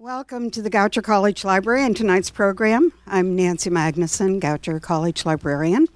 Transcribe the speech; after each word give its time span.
Welcome 0.00 0.52
to 0.52 0.62
the 0.62 0.70
Goucher 0.70 1.02
College 1.02 1.44
Library 1.44 1.82
and 1.82 1.96
tonight's 1.96 2.30
program. 2.30 2.92
I'm 3.08 3.34
Nancy 3.34 3.68
Magnuson, 3.68 4.38
Goucher 4.38 4.80
College 4.80 5.26
librarian. 5.26 5.88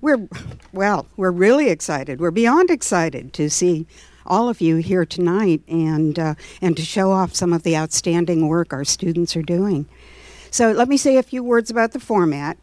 We're, 0.00 0.26
well, 0.72 1.08
we're 1.18 1.30
really 1.30 1.68
excited. 1.68 2.20
We're 2.20 2.30
beyond 2.30 2.70
excited 2.70 3.34
to 3.34 3.50
see 3.50 3.86
all 4.24 4.48
of 4.48 4.62
you 4.62 4.76
here 4.76 5.04
tonight 5.04 5.60
and, 5.68 6.18
uh, 6.18 6.36
and 6.62 6.74
to 6.78 6.82
show 6.86 7.10
off 7.10 7.34
some 7.34 7.52
of 7.52 7.64
the 7.64 7.76
outstanding 7.76 8.48
work 8.48 8.72
our 8.72 8.82
students 8.82 9.36
are 9.36 9.42
doing. 9.42 9.84
So, 10.50 10.72
let 10.72 10.88
me 10.88 10.96
say 10.96 11.18
a 11.18 11.22
few 11.22 11.44
words 11.44 11.70
about 11.70 11.92
the 11.92 12.00
format. 12.00 12.56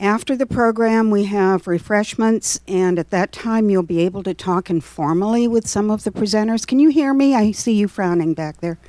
After 0.00 0.34
the 0.34 0.46
program, 0.46 1.12
we 1.12 1.26
have 1.26 1.68
refreshments, 1.68 2.58
and 2.66 2.98
at 2.98 3.10
that 3.10 3.30
time, 3.30 3.70
you'll 3.70 3.84
be 3.84 4.00
able 4.00 4.24
to 4.24 4.34
talk 4.34 4.68
informally 4.68 5.46
with 5.46 5.68
some 5.68 5.92
of 5.92 6.02
the 6.02 6.10
presenters. 6.10 6.66
Can 6.66 6.80
you 6.80 6.88
hear 6.88 7.14
me? 7.14 7.36
I 7.36 7.52
see 7.52 7.74
you 7.74 7.86
frowning 7.86 8.34
back 8.34 8.56
there. 8.56 8.80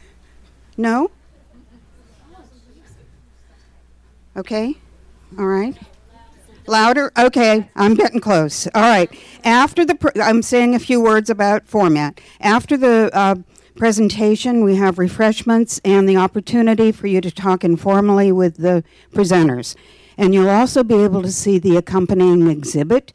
No? 0.76 1.12
Okay? 4.36 4.76
All 5.38 5.46
right. 5.48 5.78
Louder? 6.68 7.12
Okay, 7.18 7.70
I'm 7.76 7.94
getting 7.94 8.20
close. 8.20 8.68
All 8.74 8.82
right. 8.82 9.12
After 9.44 9.86
the, 9.86 9.96
pr- 9.96 10.20
I'm 10.22 10.42
saying 10.42 10.74
a 10.74 10.80
few 10.80 11.00
words 11.00 11.30
about 11.30 11.68
format. 11.68 12.20
After 12.42 12.76
the 12.76 13.10
uh, 13.14 13.36
presentation, 13.76 14.64
we 14.64 14.76
have 14.76 14.98
refreshments 14.98 15.80
and 15.86 16.10
the 16.10 16.18
opportunity 16.18 16.92
for 16.92 17.08
you 17.08 17.22
to 17.22 17.30
talk 17.32 17.64
informally 17.64 18.32
with 18.32 18.58
the 18.58 18.84
presenters. 19.14 19.76
And 20.18 20.34
you'll 20.34 20.50
also 20.50 20.84
be 20.84 20.96
able 20.96 21.22
to 21.22 21.32
see 21.32 21.60
the 21.60 21.76
accompanying 21.78 22.48
exhibit, 22.50 23.14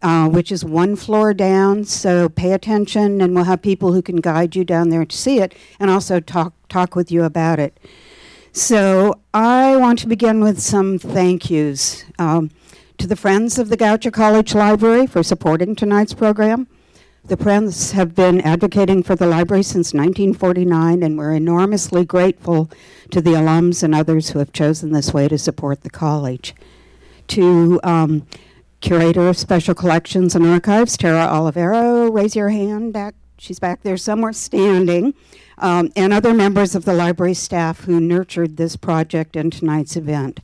uh, 0.00 0.28
which 0.28 0.52
is 0.52 0.64
one 0.64 0.96
floor 0.96 1.34
down. 1.34 1.84
So 1.84 2.28
pay 2.28 2.52
attention, 2.52 3.20
and 3.20 3.34
we'll 3.34 3.44
have 3.44 3.62
people 3.62 3.94
who 3.94 4.02
can 4.02 4.16
guide 4.16 4.54
you 4.54 4.64
down 4.64 4.90
there 4.90 5.04
to 5.04 5.16
see 5.16 5.40
it 5.40 5.54
and 5.80 5.90
also 5.90 6.20
talk, 6.20 6.54
talk 6.68 6.94
with 6.94 7.10
you 7.10 7.24
about 7.24 7.58
it. 7.58 7.78
So 8.54 9.18
I 9.32 9.76
want 9.76 9.98
to 10.00 10.06
begin 10.06 10.40
with 10.40 10.60
some 10.60 10.98
thank 10.98 11.48
yous 11.48 12.04
um, 12.18 12.50
to 12.98 13.06
the 13.06 13.16
Friends 13.16 13.58
of 13.58 13.70
the 13.70 13.78
Goucher 13.78 14.12
College 14.12 14.54
Library 14.54 15.06
for 15.06 15.22
supporting 15.22 15.74
tonight's 15.74 16.12
program. 16.12 16.68
The 17.24 17.38
Friends 17.38 17.92
have 17.92 18.14
been 18.14 18.42
advocating 18.42 19.02
for 19.04 19.16
the 19.16 19.24
library 19.24 19.62
since 19.62 19.94
1949, 19.94 21.02
and 21.02 21.16
we're 21.16 21.32
enormously 21.32 22.04
grateful 22.04 22.70
to 23.10 23.22
the 23.22 23.30
alums 23.30 23.82
and 23.82 23.94
others 23.94 24.30
who 24.30 24.38
have 24.38 24.52
chosen 24.52 24.92
this 24.92 25.14
way 25.14 25.28
to 25.28 25.38
support 25.38 25.80
the 25.80 25.88
college. 25.88 26.54
To 27.28 27.80
um, 27.82 28.26
Curator 28.82 29.28
of 29.28 29.38
Special 29.38 29.74
Collections 29.74 30.34
and 30.34 30.44
Archives, 30.44 30.98
Tara 30.98 31.26
Olivero, 31.26 32.12
raise 32.12 32.36
your 32.36 32.50
hand 32.50 32.92
back. 32.92 33.14
She's 33.38 33.58
back 33.58 33.82
there 33.82 33.96
somewhere 33.96 34.34
standing 34.34 35.14
um, 35.62 35.92
and 35.94 36.12
other 36.12 36.34
members 36.34 36.74
of 36.74 36.84
the 36.84 36.92
library 36.92 37.34
staff 37.34 37.84
who 37.84 38.00
nurtured 38.00 38.56
this 38.56 38.76
project 38.76 39.36
and 39.36 39.52
tonight's 39.52 39.96
event. 39.96 40.40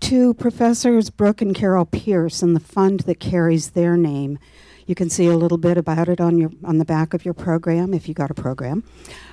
To 0.00 0.34
Professors 0.34 1.10
Brooke 1.10 1.40
and 1.40 1.54
Carol 1.54 1.86
Pierce 1.86 2.42
and 2.42 2.54
the 2.54 2.60
fund 2.60 3.00
that 3.00 3.18
carries 3.18 3.70
their 3.70 3.96
name. 3.96 4.38
You 4.86 4.94
can 4.94 5.10
see 5.10 5.26
a 5.26 5.36
little 5.36 5.58
bit 5.58 5.76
about 5.76 6.08
it 6.08 6.20
on 6.20 6.38
your 6.38 6.50
on 6.62 6.78
the 6.78 6.84
back 6.84 7.12
of 7.12 7.24
your 7.24 7.34
program 7.34 7.92
if 7.92 8.06
you 8.08 8.14
got 8.14 8.30
a 8.30 8.34
program. 8.34 8.84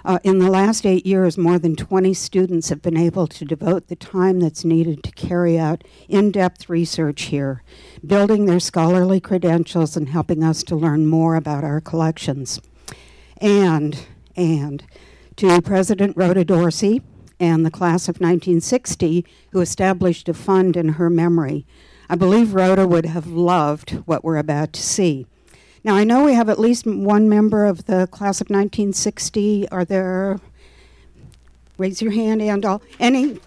Uh, 0.03 0.19
in 0.23 0.39
the 0.39 0.49
last 0.49 0.85
eight 0.85 1.05
years, 1.05 1.37
more 1.37 1.59
than 1.59 1.75
20 1.75 2.13
students 2.13 2.69
have 2.69 2.81
been 2.81 2.97
able 2.97 3.27
to 3.27 3.45
devote 3.45 3.87
the 3.87 3.95
time 3.95 4.39
that's 4.39 4.65
needed 4.65 5.03
to 5.03 5.11
carry 5.11 5.57
out 5.57 5.83
in-depth 6.09 6.69
research 6.69 7.23
here, 7.23 7.63
building 8.05 8.45
their 8.45 8.59
scholarly 8.59 9.19
credentials 9.19 9.95
and 9.95 10.09
helping 10.09 10.43
us 10.43 10.63
to 10.63 10.75
learn 10.75 11.05
more 11.05 11.35
about 11.35 11.63
our 11.63 11.79
collections. 11.79 12.59
And 13.37 14.05
and 14.35 14.83
to 15.37 15.61
President 15.61 16.15
Rhoda 16.15 16.45
Dorsey 16.45 17.01
and 17.39 17.65
the 17.65 17.71
class 17.71 18.07
of 18.07 18.15
1960 18.15 19.25
who 19.51 19.61
established 19.61 20.29
a 20.29 20.33
fund 20.33 20.77
in 20.77 20.89
her 20.89 21.09
memory. 21.09 21.65
I 22.09 22.15
believe 22.15 22.53
Rhoda 22.53 22.87
would 22.87 23.05
have 23.05 23.27
loved 23.27 23.91
what 24.05 24.23
we're 24.23 24.37
about 24.37 24.73
to 24.73 24.81
see. 24.81 25.25
Now, 25.83 25.95
I 25.95 26.03
know 26.03 26.23
we 26.23 26.33
have 26.33 26.49
at 26.49 26.59
least 26.59 26.85
one 26.85 27.29
member 27.29 27.65
of 27.65 27.85
the 27.85 28.07
class 28.07 28.41
of 28.41 28.47
1960. 28.47 29.69
Are 29.69 29.85
there, 29.85 30.39
raise 31.77 32.01
your 32.01 32.11
hand, 32.11 32.41
and 32.41 32.65
all, 32.65 32.81
any, 32.99 33.39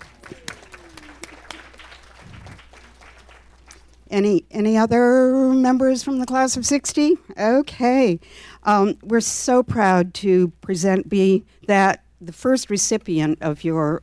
any, 4.11 4.45
any 4.51 4.77
other 4.77 5.53
members 5.53 6.03
from 6.03 6.19
the 6.19 6.27
class 6.27 6.57
of 6.57 6.67
60? 6.67 7.17
Okay. 7.39 8.21
Um, 8.65 8.99
we're 9.03 9.21
so 9.21 9.63
proud 9.63 10.15
to 10.15 10.49
present, 10.61 11.09
be 11.09 11.45
that 11.67 12.05
the 12.21 12.33
first 12.33 12.71
recipient 12.71 13.39
of 13.41 13.65
your 13.65 14.01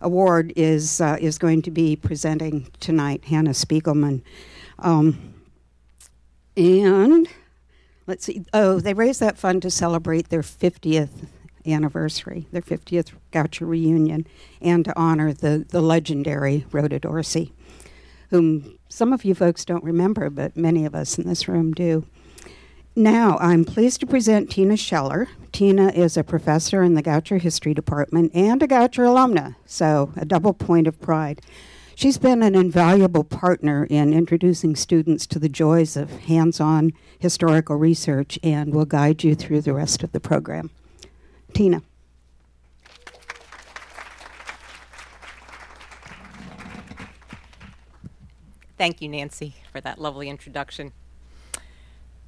award 0.00 0.52
is 0.56 1.00
uh, 1.00 1.16
is 1.20 1.38
going 1.38 1.62
to 1.62 1.70
be 1.70 1.96
presenting 1.96 2.68
tonight, 2.80 3.24
Hannah 3.26 3.50
Spiegelman. 3.50 4.22
Um, 4.78 5.34
and 6.56 7.28
let's 8.06 8.24
see. 8.24 8.44
Oh, 8.52 8.80
they 8.80 8.94
raised 8.94 9.20
that 9.20 9.38
fund 9.38 9.62
to 9.62 9.70
celebrate 9.70 10.28
their 10.28 10.42
50th 10.42 11.28
anniversary, 11.66 12.46
their 12.52 12.62
50th 12.62 13.12
Goucher 13.32 13.66
reunion, 13.66 14.26
and 14.60 14.84
to 14.84 14.98
honor 14.98 15.32
the, 15.32 15.66
the 15.68 15.80
legendary 15.80 16.64
Rhoda 16.70 16.98
Dorsey, 16.98 17.52
whom 18.30 18.75
some 18.88 19.12
of 19.12 19.24
you 19.24 19.34
folks 19.34 19.64
don't 19.64 19.84
remember, 19.84 20.30
but 20.30 20.56
many 20.56 20.84
of 20.84 20.94
us 20.94 21.18
in 21.18 21.28
this 21.28 21.48
room 21.48 21.72
do. 21.72 22.06
Now, 22.94 23.36
I'm 23.40 23.66
pleased 23.66 24.00
to 24.00 24.06
present 24.06 24.50
Tina 24.50 24.76
Scheller. 24.76 25.28
Tina 25.52 25.88
is 25.88 26.16
a 26.16 26.24
professor 26.24 26.82
in 26.82 26.94
the 26.94 27.02
Goucher 27.02 27.38
History 27.38 27.74
Department 27.74 28.32
and 28.34 28.62
a 28.62 28.66
Goucher 28.66 29.04
alumna, 29.04 29.56
so 29.66 30.12
a 30.16 30.24
double 30.24 30.54
point 30.54 30.86
of 30.86 30.98
pride. 31.00 31.42
She's 31.94 32.18
been 32.18 32.42
an 32.42 32.54
invaluable 32.54 33.24
partner 33.24 33.86
in 33.88 34.12
introducing 34.12 34.76
students 34.76 35.26
to 35.28 35.38
the 35.38 35.48
joys 35.48 35.96
of 35.96 36.10
hands 36.10 36.60
on 36.60 36.92
historical 37.18 37.76
research 37.76 38.38
and 38.42 38.74
will 38.74 38.84
guide 38.84 39.24
you 39.24 39.34
through 39.34 39.62
the 39.62 39.72
rest 39.74 40.02
of 40.02 40.12
the 40.12 40.20
program. 40.20 40.70
Tina. 41.52 41.82
Thank 48.78 49.00
you, 49.00 49.08
Nancy, 49.08 49.54
for 49.72 49.80
that 49.80 49.98
lovely 49.98 50.28
introduction. 50.28 50.92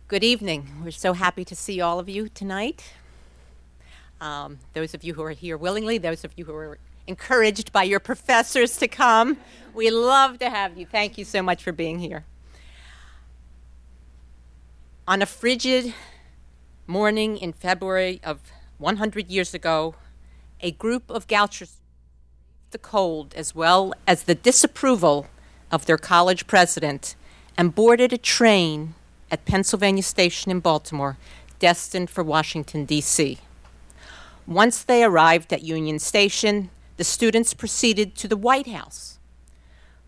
Good 0.06 0.24
evening. 0.24 0.80
We're 0.82 0.92
so 0.92 1.12
happy 1.12 1.44
to 1.44 1.54
see 1.54 1.78
all 1.82 1.98
of 1.98 2.08
you 2.08 2.30
tonight. 2.30 2.94
Um, 4.18 4.58
those 4.72 4.94
of 4.94 5.04
you 5.04 5.12
who 5.12 5.22
are 5.24 5.32
here 5.32 5.58
willingly, 5.58 5.98
those 5.98 6.24
of 6.24 6.32
you 6.36 6.46
who 6.46 6.54
are 6.54 6.78
encouraged 7.06 7.70
by 7.70 7.82
your 7.82 8.00
professors 8.00 8.78
to 8.78 8.88
come, 8.88 9.36
we 9.74 9.90
love 9.90 10.38
to 10.38 10.48
have 10.48 10.78
you. 10.78 10.86
Thank 10.86 11.18
you 11.18 11.26
so 11.26 11.42
much 11.42 11.62
for 11.62 11.70
being 11.70 11.98
here. 11.98 12.24
On 15.06 15.20
a 15.20 15.26
frigid 15.26 15.92
morning 16.86 17.36
in 17.36 17.52
February 17.52 18.20
of 18.24 18.40
100 18.78 19.28
years 19.28 19.52
ago, 19.52 19.96
a 20.62 20.70
group 20.70 21.10
of 21.10 21.26
Gouchers 21.26 21.76
the 22.70 22.78
cold 22.78 23.34
as 23.34 23.54
well 23.54 23.92
as 24.06 24.24
the 24.24 24.34
disapproval 24.34 25.26
of 25.70 25.86
their 25.86 25.98
college 25.98 26.46
president 26.46 27.14
and 27.56 27.74
boarded 27.74 28.12
a 28.12 28.18
train 28.18 28.94
at 29.30 29.44
Pennsylvania 29.44 30.02
Station 30.02 30.50
in 30.50 30.60
Baltimore, 30.60 31.16
destined 31.58 32.10
for 32.10 32.22
Washington, 32.24 32.84
D.C. 32.84 33.38
Once 34.46 34.82
they 34.82 35.04
arrived 35.04 35.52
at 35.52 35.62
Union 35.62 35.98
Station, 35.98 36.70
the 36.96 37.04
students 37.04 37.52
proceeded 37.54 38.14
to 38.14 38.28
the 38.28 38.36
White 38.36 38.68
House, 38.68 39.18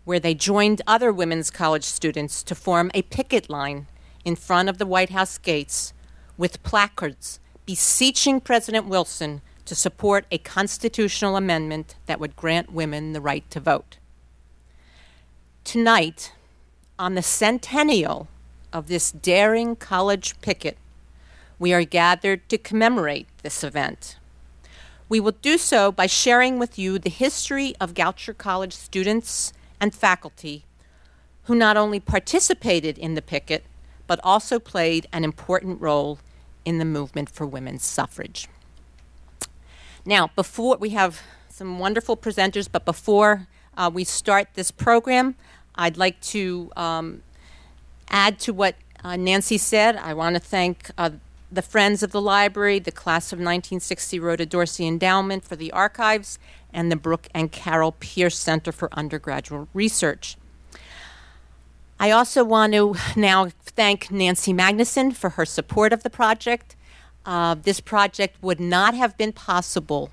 where 0.03 0.19
they 0.19 0.33
joined 0.33 0.81
other 0.87 1.11
women's 1.11 1.51
college 1.51 1.83
students 1.83 2.41
to 2.43 2.55
form 2.55 2.89
a 2.93 3.03
picket 3.03 3.49
line 3.49 3.87
in 4.25 4.35
front 4.35 4.69
of 4.69 4.77
the 4.77 4.85
White 4.85 5.11
House 5.11 5.37
gates 5.37 5.93
with 6.37 6.63
placards 6.63 7.39
beseeching 7.65 8.41
President 8.41 8.87
Wilson 8.87 9.41
to 9.65 9.75
support 9.75 10.25
a 10.31 10.37
constitutional 10.37 11.37
amendment 11.37 11.95
that 12.07 12.19
would 12.19 12.35
grant 12.35 12.73
women 12.73 13.13
the 13.13 13.21
right 13.21 13.49
to 13.51 13.59
vote. 13.59 13.97
Tonight, 15.63 16.33
on 16.97 17.15
the 17.15 17.21
centennial 17.21 18.27
of 18.73 18.87
this 18.87 19.11
daring 19.11 19.75
college 19.75 20.39
picket, 20.41 20.77
we 21.59 21.71
are 21.71 21.83
gathered 21.83 22.47
to 22.49 22.57
commemorate 22.57 23.27
this 23.43 23.63
event. 23.63 24.17
We 25.07 25.19
will 25.19 25.35
do 25.41 25.57
so 25.57 25.91
by 25.91 26.07
sharing 26.07 26.57
with 26.57 26.79
you 26.79 26.97
the 26.97 27.09
history 27.09 27.75
of 27.79 27.93
Goucher 27.93 28.37
College 28.37 28.73
students 28.73 29.53
and 29.79 29.93
faculty 29.93 30.65
who 31.43 31.55
not 31.55 31.77
only 31.77 31.99
participated 31.99 32.97
in 32.97 33.15
the 33.15 33.21
picket, 33.21 33.63
but 34.07 34.19
also 34.23 34.59
played 34.59 35.07
an 35.13 35.23
important 35.23 35.81
role 35.81 36.19
in 36.65 36.77
the 36.77 36.85
movement 36.85 37.29
for 37.29 37.45
women's 37.45 37.83
suffrage. 37.83 38.47
Now, 40.05 40.29
before 40.35 40.77
we 40.77 40.89
have 40.89 41.21
some 41.49 41.79
wonderful 41.79 42.17
presenters, 42.17 42.67
but 42.71 42.85
before 42.85 43.47
uh, 43.77 43.89
we 43.93 44.03
start 44.03 44.49
this 44.53 44.71
program, 44.71 45.35
I'd 45.75 45.97
like 45.97 46.19
to 46.21 46.71
um, 46.75 47.21
add 48.09 48.39
to 48.41 48.53
what 48.53 48.75
uh, 49.03 49.15
Nancy 49.15 49.57
said. 49.57 49.95
I 49.95 50.13
want 50.13 50.35
to 50.35 50.39
thank 50.39 50.91
uh, 50.97 51.11
the 51.51 51.61
Friends 51.61 52.01
of 52.03 52.11
the 52.11 52.21
Library, 52.21 52.79
the 52.79 52.91
Class 52.91 53.33
of 53.33 53.37
1960 53.37 54.19
Rhoda 54.19 54.45
Dorsey 54.45 54.87
Endowment 54.87 55.43
for 55.43 55.55
the 55.55 55.71
Archives, 55.71 56.39
and 56.73 56.91
the 56.91 56.95
Brooke 56.95 57.27
and 57.33 57.51
Carol 57.51 57.93
Pierce 57.93 58.37
Center 58.37 58.71
for 58.71 58.89
Undergraduate 58.93 59.67
Research. 59.73 60.37
I 61.99 62.09
also 62.11 62.43
want 62.43 62.73
to 62.73 62.95
now 63.15 63.49
thank 63.63 64.09
Nancy 64.09 64.53
Magnuson 64.53 65.13
for 65.13 65.31
her 65.31 65.45
support 65.45 65.93
of 65.93 66.03
the 66.03 66.09
project. 66.09 66.75
Uh, 67.25 67.55
this 67.55 67.79
project 67.79 68.41
would 68.41 68.59
not 68.59 68.95
have 68.95 69.17
been 69.17 69.31
possible 69.33 70.09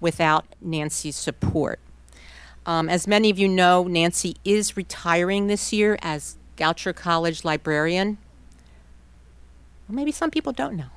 without 0.00 0.46
Nancy's 0.60 1.16
support. 1.16 1.80
Um, 2.66 2.88
as 2.88 3.06
many 3.06 3.30
of 3.30 3.38
you 3.38 3.48
know, 3.48 3.84
Nancy 3.84 4.36
is 4.44 4.76
retiring 4.76 5.46
this 5.46 5.72
year 5.72 5.98
as 6.02 6.36
Goucher 6.56 6.94
College 6.94 7.44
librarian. 7.44 8.18
Well, 9.88 9.96
maybe 9.96 10.12
some 10.12 10.30
people 10.30 10.52
don't 10.52 10.76
know. 10.76 10.90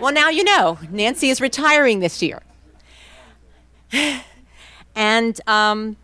well, 0.00 0.12
now 0.12 0.28
you 0.28 0.42
know. 0.42 0.78
Nancy 0.90 1.30
is 1.30 1.40
retiring 1.40 2.00
this 2.00 2.22
year. 2.22 2.42
and 4.94 5.40
um, 5.46 5.96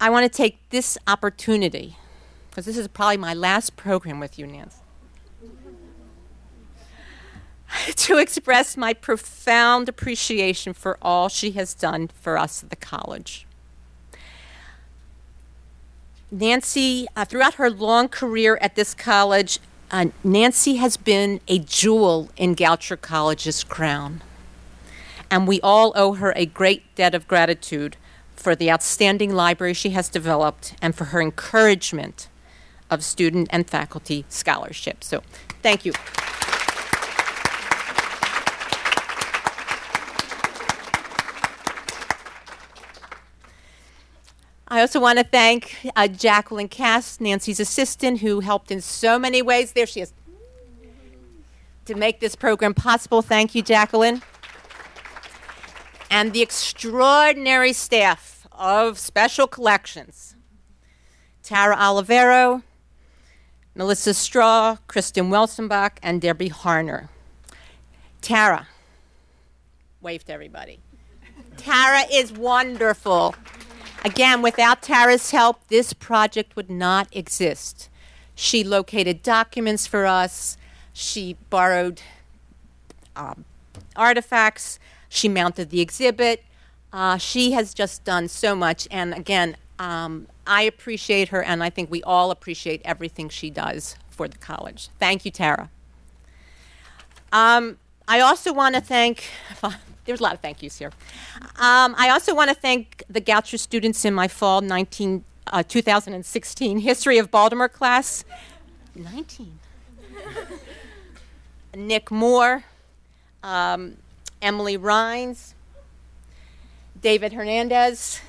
I 0.00 0.08
want 0.08 0.30
to 0.30 0.34
take 0.34 0.58
this 0.70 0.96
opportunity, 1.06 1.96
because 2.48 2.64
this 2.64 2.78
is 2.78 2.88
probably 2.88 3.18
my 3.18 3.34
last 3.34 3.76
program 3.76 4.18
with 4.18 4.38
you, 4.38 4.46
Nancy, 4.46 4.79
to 7.96 8.18
express 8.18 8.76
my 8.76 8.92
profound 8.92 9.88
appreciation 9.88 10.72
for 10.72 10.98
all 11.00 11.28
she 11.28 11.52
has 11.52 11.74
done 11.74 12.08
for 12.08 12.38
us 12.38 12.62
at 12.62 12.70
the 12.70 12.76
college. 12.76 13.46
Nancy, 16.30 17.06
uh, 17.16 17.24
throughout 17.24 17.54
her 17.54 17.70
long 17.70 18.08
career 18.08 18.56
at 18.60 18.76
this 18.76 18.94
college, 18.94 19.58
uh, 19.90 20.06
Nancy 20.22 20.76
has 20.76 20.96
been 20.96 21.40
a 21.48 21.58
jewel 21.58 22.30
in 22.36 22.54
Goucher 22.54 23.00
College's 23.00 23.64
crown. 23.64 24.22
And 25.30 25.48
we 25.48 25.60
all 25.60 25.92
owe 25.96 26.14
her 26.14 26.32
a 26.36 26.46
great 26.46 26.94
debt 26.94 27.14
of 27.14 27.26
gratitude 27.26 27.96
for 28.36 28.54
the 28.54 28.70
outstanding 28.70 29.34
library 29.34 29.74
she 29.74 29.90
has 29.90 30.08
developed 30.08 30.74
and 30.80 30.94
for 30.94 31.06
her 31.06 31.20
encouragement 31.20 32.28
of 32.90 33.04
student 33.04 33.48
and 33.50 33.68
faculty 33.68 34.24
scholarship. 34.28 35.02
So, 35.04 35.22
thank 35.62 35.84
you. 35.84 35.92
I 44.72 44.80
also 44.82 45.00
want 45.00 45.18
to 45.18 45.24
thank 45.24 45.76
uh, 45.96 46.06
Jacqueline 46.06 46.68
Cass, 46.68 47.20
Nancy's 47.20 47.58
assistant, 47.58 48.20
who 48.20 48.38
helped 48.38 48.70
in 48.70 48.80
so 48.80 49.18
many 49.18 49.42
ways. 49.42 49.72
There 49.72 49.86
she 49.86 50.00
is. 50.00 50.12
To 51.86 51.96
make 51.96 52.20
this 52.20 52.36
program 52.36 52.74
possible. 52.74 53.20
Thank 53.20 53.56
you, 53.56 53.62
Jacqueline. 53.62 54.22
And 56.08 56.32
the 56.32 56.40
extraordinary 56.40 57.72
staff 57.72 58.46
of 58.52 58.96
Special 58.96 59.48
Collections 59.48 60.36
Tara 61.42 61.76
Olivero, 61.76 62.62
Melissa 63.74 64.14
Straw, 64.14 64.76
Kristen 64.86 65.30
Welsenbach, 65.30 65.98
and 66.00 66.20
Debbie 66.20 66.50
Harner. 66.50 67.08
Tara, 68.20 68.68
wave 70.00 70.24
to 70.26 70.32
everybody. 70.32 70.78
Tara 71.56 72.02
is 72.12 72.32
wonderful. 72.32 73.34
Again, 74.04 74.40
without 74.40 74.82
Tara's 74.82 75.30
help, 75.30 75.66
this 75.68 75.92
project 75.92 76.56
would 76.56 76.70
not 76.70 77.08
exist. 77.12 77.90
She 78.34 78.64
located 78.64 79.22
documents 79.22 79.86
for 79.86 80.06
us, 80.06 80.56
she 80.92 81.36
borrowed 81.50 82.00
um, 83.14 83.44
artifacts, 83.94 84.78
she 85.08 85.28
mounted 85.28 85.70
the 85.70 85.80
exhibit. 85.80 86.44
Uh, 86.92 87.18
she 87.18 87.52
has 87.52 87.72
just 87.72 88.02
done 88.04 88.26
so 88.26 88.54
much, 88.56 88.88
and 88.90 89.14
again, 89.14 89.56
um, 89.78 90.26
I 90.46 90.62
appreciate 90.62 91.28
her, 91.28 91.42
and 91.42 91.62
I 91.62 91.70
think 91.70 91.90
we 91.90 92.02
all 92.02 92.30
appreciate 92.30 92.82
everything 92.84 93.28
she 93.28 93.48
does 93.50 93.96
for 94.08 94.26
the 94.26 94.38
college. 94.38 94.88
Thank 94.98 95.24
you, 95.24 95.30
Tara. 95.30 95.70
Um, 97.32 97.78
I 98.08 98.20
also 98.20 98.52
want 98.52 98.74
to 98.74 98.80
thank 98.80 99.28
there's 100.10 100.20
a 100.20 100.24
lot 100.24 100.34
of 100.34 100.40
thank 100.40 100.62
yous 100.62 100.76
here. 100.78 100.92
Um, 101.56 101.94
I 101.96 102.10
also 102.10 102.34
want 102.34 102.50
to 102.50 102.54
thank 102.54 103.04
the 103.08 103.20
Goucher 103.20 103.58
students 103.58 104.04
in 104.04 104.12
my 104.12 104.26
fall 104.26 104.60
19, 104.60 105.24
uh, 105.46 105.62
2016 105.62 106.78
History 106.78 107.18
of 107.18 107.30
Baltimore 107.30 107.68
class. 107.68 108.24
19. 108.96 109.58
Nick 111.76 112.10
Moore, 112.10 112.64
um, 113.44 113.96
Emily 114.42 114.76
Rhines, 114.76 115.54
David 117.00 117.32
Hernandez, 117.32 118.20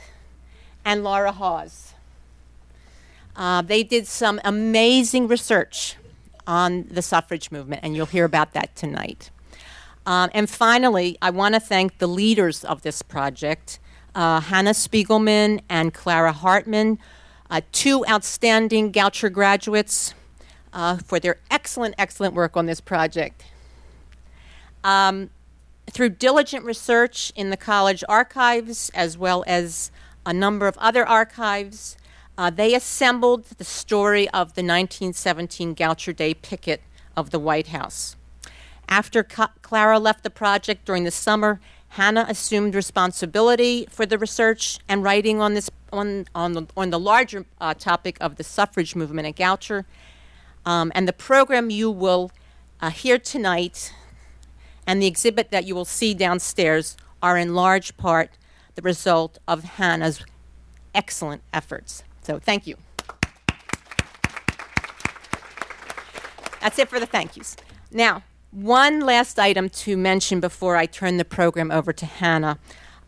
and 0.86 1.04
Laura 1.04 1.32
Hawes. 1.32 1.96
Uh, 3.36 3.64
they 3.64 3.82
did 3.82 4.06
some 4.06 4.40
amazing 4.44 5.28
research 5.28 5.96
on 6.46 6.86
the 6.92 7.02
suffrage 7.02 7.50
movement, 7.50 7.82
and 7.84 7.96
you'll 7.96 8.06
hear 8.06 8.26
about 8.26 8.54
that 8.54 8.76
tonight. 8.76 9.32
Um, 10.12 10.30
and 10.34 10.50
finally, 10.50 11.18
I 11.22 11.30
want 11.30 11.56
to 11.56 11.62
thank 11.62 12.00
the 12.00 12.08
leaders 12.08 12.66
of 12.66 12.82
this 12.82 13.02
project, 13.02 13.80
uh, 14.14 14.42
Hannah 14.42 14.72
Spiegelman 14.72 15.62
and 15.70 15.94
Clara 15.94 16.34
Hartman, 16.34 17.00
uh, 17.50 17.62
two 17.72 18.06
outstanding 18.10 18.92
Goucher 18.92 19.32
graduates, 19.32 20.14
uh, 20.74 20.98
for 20.98 21.18
their 21.18 21.38
excellent, 21.50 21.96
excellent 21.98 22.34
work 22.34 22.58
on 22.58 22.66
this 22.66 22.82
project. 22.82 23.46
Um, 24.84 25.30
through 25.90 26.10
diligent 26.10 26.66
research 26.66 27.32
in 27.38 27.50
the 27.50 27.56
college 27.56 28.04
archives, 28.10 28.92
as 28.94 29.18
well 29.18 29.46
as 29.48 29.94
a 30.26 30.34
number 30.34 30.68
of 30.68 30.78
other 30.80 31.08
archives, 31.08 31.96
uh, 32.38 32.50
they 32.50 32.76
assembled 32.76 33.46
the 33.46 33.64
story 33.64 34.28
of 34.32 34.56
the 34.56 34.62
1917 34.62 35.74
Goucher 35.74 36.14
Day 36.14 36.34
picket 36.34 36.82
of 37.16 37.30
the 37.30 37.40
White 37.40 37.68
House. 37.68 38.18
After 38.90 39.24
Clara 39.24 40.00
left 40.00 40.24
the 40.24 40.30
project 40.30 40.86
during 40.86 41.04
the 41.04 41.12
summer, 41.12 41.60
Hannah 41.90 42.26
assumed 42.30 42.76
responsibility 42.76 43.86
for 43.90 44.06
the 44.06 44.18
research 44.18 44.80
and 44.88 45.04
writing 45.04 45.42
on 45.42 45.54
this 45.54 45.70
on 45.92 46.26
on 46.34 46.54
the, 46.54 46.66
on 46.78 46.90
the 46.90 47.00
larger 47.00 47.46
uh, 47.60 47.74
topic 47.74 48.18
of 48.22 48.38
the 48.38 48.44
suffrage 48.44 48.96
movement 48.96 49.28
at 49.28 49.36
Goucher. 49.36 49.86
Um, 50.66 50.92
and 50.96 51.08
the 51.08 51.14
program 51.14 51.70
you 51.70 51.92
will 51.92 52.32
uh, 52.80 52.92
hear 52.92 53.18
tonight 53.18 53.94
and 54.88 55.02
the 55.02 55.08
exhibit 55.08 55.52
that 55.52 55.66
you 55.66 55.76
will 55.76 55.86
see 55.86 56.14
downstairs 56.14 56.98
are 57.22 57.38
in 57.38 57.54
large 57.54 57.98
part 57.98 58.38
the 58.76 58.82
result 58.82 59.38
of 59.48 59.64
Hannah's 59.64 60.24
excellent 60.96 61.42
efforts. 61.54 62.04
So 62.24 62.40
thank 62.40 62.68
you. 62.68 62.78
That's 66.62 66.78
it 66.78 66.90
for 66.90 67.00
the 67.00 67.06
thank 67.06 67.36
yous. 67.36 67.58
Now, 67.92 68.24
one 68.52 69.00
last 69.00 69.40
item 69.40 69.70
to 69.70 69.96
mention 69.96 70.40
before 70.40 70.76
I 70.76 70.86
turn 70.86 71.18
the 71.18 71.26
program 71.26 71.72
over 71.72 71.94
to 71.94 72.06
Hannah. 72.06 72.60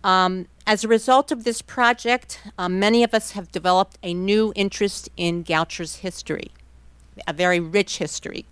Um, 0.04 0.48
as 0.66 0.84
a 0.84 0.88
result 0.88 1.32
of 1.32 1.44
this 1.44 1.62
project, 1.62 2.40
uh, 2.58 2.70
many 2.70 3.04
of 3.04 3.14
us 3.14 3.32
have 3.32 3.52
developed 3.52 3.98
a 4.02 4.14
new 4.14 4.54
interest 4.56 5.10
in 5.18 5.44
Goucher's 5.44 5.98
history, 5.98 6.52
a 7.28 7.34
very 7.34 7.60
rich 7.60 7.98
history. 7.98 8.46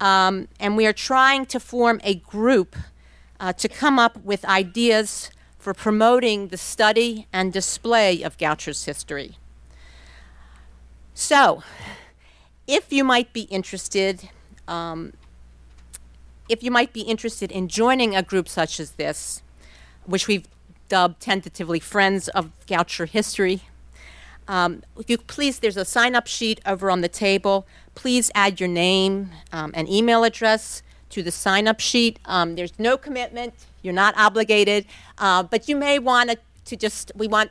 Um, 0.00 0.48
and 0.60 0.76
we 0.76 0.86
are 0.86 0.92
trying 0.92 1.46
to 1.46 1.60
form 1.60 2.00
a 2.04 2.16
group 2.16 2.76
uh, 3.40 3.52
to 3.54 3.68
come 3.68 3.98
up 3.98 4.22
with 4.22 4.44
ideas 4.44 5.30
for 5.58 5.72
promoting 5.72 6.48
the 6.48 6.58
study 6.58 7.26
and 7.32 7.52
display 7.52 8.22
of 8.22 8.36
Goucher's 8.36 8.84
history. 8.84 9.38
So, 11.14 11.62
if 12.66 12.92
you 12.92 13.04
might 13.04 13.32
be 13.32 13.42
interested, 13.42 14.28
um, 14.68 15.14
if 16.48 16.62
you 16.62 16.70
might 16.70 16.92
be 16.92 17.02
interested 17.02 17.50
in 17.50 17.68
joining 17.68 18.14
a 18.14 18.22
group 18.22 18.48
such 18.48 18.78
as 18.78 18.92
this, 18.92 19.42
which 20.04 20.28
we've 20.28 20.46
dubbed 20.88 21.20
tentatively 21.20 21.80
Friends 21.80 22.28
of 22.28 22.50
Goucher 22.66 23.08
History, 23.08 23.62
um, 24.46 24.82
if 24.98 25.08
you 25.08 25.16
please, 25.16 25.58
there's 25.60 25.76
a 25.76 25.84
sign 25.84 26.14
up 26.14 26.26
sheet 26.26 26.60
over 26.66 26.90
on 26.90 27.00
the 27.00 27.08
table. 27.08 27.66
Please 27.94 28.30
add 28.34 28.60
your 28.60 28.68
name 28.68 29.30
um, 29.52 29.70
and 29.74 29.88
email 29.88 30.24
address 30.24 30.82
to 31.10 31.22
the 31.22 31.30
sign 31.30 31.66
up 31.66 31.80
sheet. 31.80 32.18
Um, 32.26 32.54
there's 32.54 32.78
no 32.78 32.98
commitment, 32.98 33.54
you're 33.82 33.94
not 33.94 34.14
obligated, 34.18 34.86
uh, 35.18 35.42
but 35.44 35.68
you 35.68 35.76
may 35.76 35.98
want 35.98 36.36
to 36.66 36.76
just, 36.76 37.12
we 37.14 37.26
want 37.26 37.50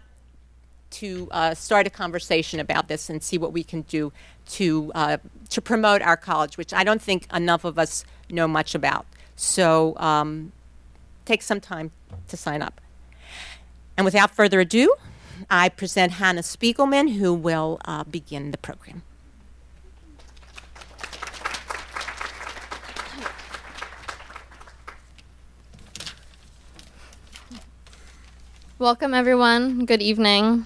to 0.92 1.28
uh, 1.32 1.56
start 1.56 1.88
a 1.88 1.90
conversation 1.90 2.60
about 2.60 2.88
this 2.88 3.10
and 3.10 3.24
see 3.24 3.38
what 3.40 3.52
we 3.52 3.64
can 3.64 3.82
do 3.84 4.14
to, 4.48 4.92
uh, 4.94 5.18
to 5.50 5.62
promote 5.62 6.02
our 6.04 6.18
college, 6.18 6.58
which 6.58 6.74
I 6.74 6.84
don't 6.84 7.02
think 7.02 7.28
enough 7.34 7.64
of 7.64 7.80
us 7.80 8.06
know 8.34 8.48
much 8.48 8.76
about. 8.76 9.06
So 9.36 9.98
um, 9.98 10.52
take 11.26 11.42
some 11.42 11.60
time 11.60 11.92
to 12.28 12.38
sign 12.38 12.62
up. 12.62 12.82
And 13.96 14.06
without 14.06 14.32
further 14.32 14.60
ado, 14.60 14.94
I 15.50 15.70
present 15.70 16.14
Hannah 16.14 16.42
Spiegelman, 16.42 17.16
who 17.18 17.34
will 17.34 17.80
uh, 17.86 18.04
begin 18.04 18.52
the 18.52 18.58
program. 18.58 19.04
Welcome, 28.80 29.14
everyone. 29.14 29.86
Good 29.86 30.02
evening. 30.02 30.66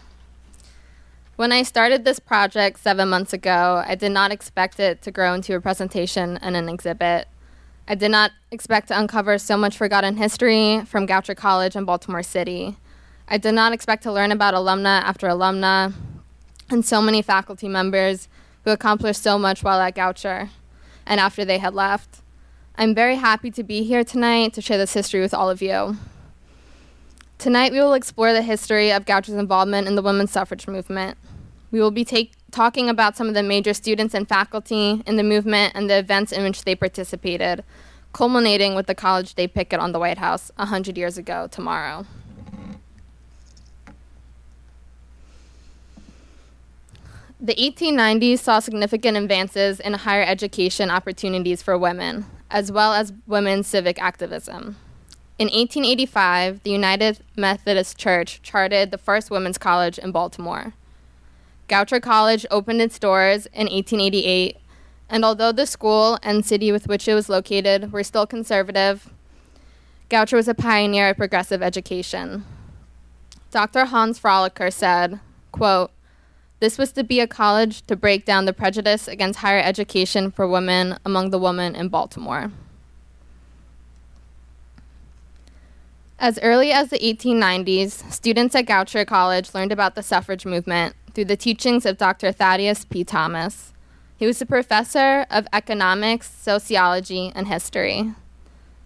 When 1.35 1.51
I 1.51 1.61
started 1.61 2.03
this 2.03 2.17
project 2.17 2.79
seven 2.79 3.09
months 3.09 3.31
ago, 3.31 3.83
I 3.85 3.93
did 3.93 4.11
not 4.11 4.31
expect 4.31 4.79
it 4.79 5.03
to 5.03 5.11
grow 5.11 5.35
into 5.35 5.55
a 5.55 5.61
presentation 5.61 6.37
and 6.37 6.55
an 6.55 6.67
exhibit. 6.67 7.27
I 7.89 7.95
did 7.95 8.11
not 8.11 8.31
expect 8.51 8.89
to 8.89 8.99
uncover 8.99 9.37
so 9.37 9.55
much 9.55 9.77
forgotten 9.77 10.17
history 10.17 10.83
from 10.85 11.07
Goucher 11.07 11.35
College 11.35 11.73
in 11.73 11.85
Baltimore 11.85 12.21
City. 12.21 12.75
I 13.29 13.37
did 13.37 13.53
not 13.53 13.71
expect 13.71 14.03
to 14.03 14.11
learn 14.11 14.33
about 14.33 14.53
alumna 14.53 15.01
after 15.03 15.27
alumna 15.27 15.93
and 16.69 16.85
so 16.85 17.01
many 17.01 17.21
faculty 17.21 17.69
members 17.69 18.27
who 18.65 18.71
accomplished 18.71 19.23
so 19.23 19.39
much 19.39 19.63
while 19.63 19.79
at 19.79 19.95
Goucher 19.95 20.49
and 21.05 21.21
after 21.21 21.45
they 21.45 21.59
had 21.59 21.73
left. 21.73 22.21
I'm 22.75 22.93
very 22.93 23.15
happy 23.15 23.51
to 23.51 23.63
be 23.63 23.83
here 23.83 24.03
tonight 24.03 24.53
to 24.55 24.61
share 24.61 24.77
this 24.77 24.93
history 24.93 25.21
with 25.21 25.33
all 25.33 25.49
of 25.49 25.61
you. 25.61 25.95
Tonight, 27.37 27.71
we 27.71 27.79
will 27.79 27.93
explore 27.93 28.33
the 28.33 28.41
history 28.41 28.91
of 28.91 29.05
Goucher's 29.05 29.29
involvement 29.29 29.87
in 29.87 29.95
the 29.95 30.01
women's 30.01 30.31
suffrage 30.31 30.67
movement. 30.67 31.17
We 31.71 31.79
will 31.79 31.91
be 31.91 32.03
take, 32.03 32.33
talking 32.51 32.89
about 32.89 33.15
some 33.15 33.27
of 33.27 33.33
the 33.33 33.43
major 33.43 33.73
students 33.73 34.13
and 34.13 34.27
faculty 34.27 35.01
in 35.05 35.17
the 35.17 35.23
movement 35.23 35.73
and 35.75 35.89
the 35.89 35.97
events 35.97 36.31
in 36.31 36.43
which 36.43 36.63
they 36.63 36.75
participated, 36.75 37.63
culminating 38.13 38.75
with 38.75 38.87
the 38.87 38.95
College 38.95 39.35
Day 39.35 39.47
picket 39.47 39.79
on 39.79 39.91
the 39.91 39.99
White 39.99 40.17
House 40.17 40.51
100 40.55 40.97
years 40.97 41.17
ago 41.17 41.47
tomorrow. 41.49 42.05
The 47.39 47.53
1890s 47.53 48.39
saw 48.39 48.59
significant 48.59 49.15
advances 49.15 49.79
in 49.79 49.93
higher 49.93 50.23
education 50.23 50.89
opportunities 50.89 51.61
for 51.61 51.77
women, 51.77 52.25
as 52.49 52.71
well 52.71 52.93
as 52.93 53.13
women's 53.27 53.67
civic 53.67 54.01
activism. 54.01 54.77
In 55.37 55.45
1885, 55.49 56.63
the 56.63 56.71
United 56.71 57.19
Methodist 57.35 57.95
Church 57.95 58.41
chartered 58.41 58.89
the 58.89 58.97
first 58.97 59.29
women's 59.29 59.59
college 59.59 59.99
in 59.99 60.11
Baltimore. 60.11 60.73
Goucher 61.67 62.01
College 62.01 62.45
opened 62.49 62.81
its 62.81 62.97
doors 62.97 63.45
in 63.47 63.67
1888, 63.67 64.57
and 65.09 65.25
although 65.25 65.51
the 65.51 65.65
school 65.65 66.17
and 66.23 66.45
city 66.45 66.71
with 66.71 66.87
which 66.87 67.07
it 67.07 67.13
was 67.13 67.29
located 67.29 67.91
were 67.91 68.03
still 68.03 68.25
conservative, 68.25 69.09
Goucher 70.09 70.37
was 70.37 70.47
a 70.47 70.53
pioneer 70.53 71.09
of 71.09 71.17
progressive 71.17 71.61
education. 71.61 72.45
Dr. 73.51 73.85
Hans 73.85 74.19
Froelicher 74.19 74.71
said, 74.71 75.19
quote, 75.51 75.91
this 76.59 76.77
was 76.77 76.91
to 76.93 77.03
be 77.03 77.19
a 77.19 77.27
college 77.27 77.85
to 77.85 77.95
break 77.95 78.25
down 78.25 78.45
the 78.45 78.53
prejudice 78.53 79.07
against 79.07 79.39
higher 79.39 79.61
education 79.61 80.31
for 80.31 80.47
women 80.47 80.97
among 81.05 81.29
the 81.29 81.37
women 81.37 81.75
in 81.75 81.89
Baltimore. 81.89 82.51
As 86.17 86.39
early 86.39 86.71
as 86.71 86.89
the 86.89 86.97
1890s, 86.97 88.11
students 88.11 88.55
at 88.55 88.65
Goucher 88.65 89.05
College 89.05 89.53
learned 89.53 89.71
about 89.71 89.93
the 89.93 90.01
suffrage 90.01 90.47
movement 90.47 90.95
through 91.17 91.25
the 91.25 91.35
teachings 91.35 91.83
of 91.83 91.97
Dr. 91.97 92.31
Thaddeus 92.31 92.85
P. 92.85 93.03
Thomas. 93.03 93.73
He 94.17 94.27
was 94.27 94.39
a 94.39 94.45
professor 94.45 95.25
of 95.31 95.47
economics, 95.51 96.29
sociology, 96.29 97.31
and 97.33 97.47
history. 97.47 98.13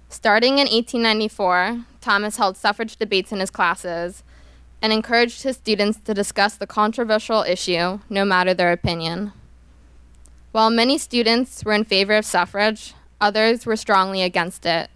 Starting 0.07 0.53
in 0.53 0.69
1894, 0.69 1.83
Thomas 1.99 2.37
held 2.37 2.55
suffrage 2.55 2.95
debates 2.95 3.33
in 3.33 3.41
his 3.41 3.51
classes 3.51 4.23
and 4.81 4.93
encouraged 4.93 5.43
his 5.43 5.57
students 5.57 5.99
to 6.05 6.13
discuss 6.13 6.55
the 6.55 6.65
controversial 6.65 7.43
issue, 7.43 7.99
no 8.09 8.23
matter 8.23 8.53
their 8.53 8.71
opinion. 8.71 9.33
While 10.53 10.69
many 10.69 10.97
students 10.97 11.65
were 11.65 11.73
in 11.73 11.83
favor 11.83 12.15
of 12.15 12.23
suffrage, 12.23 12.93
others 13.19 13.65
were 13.65 13.75
strongly 13.75 14.21
against 14.21 14.65
it. 14.65 14.89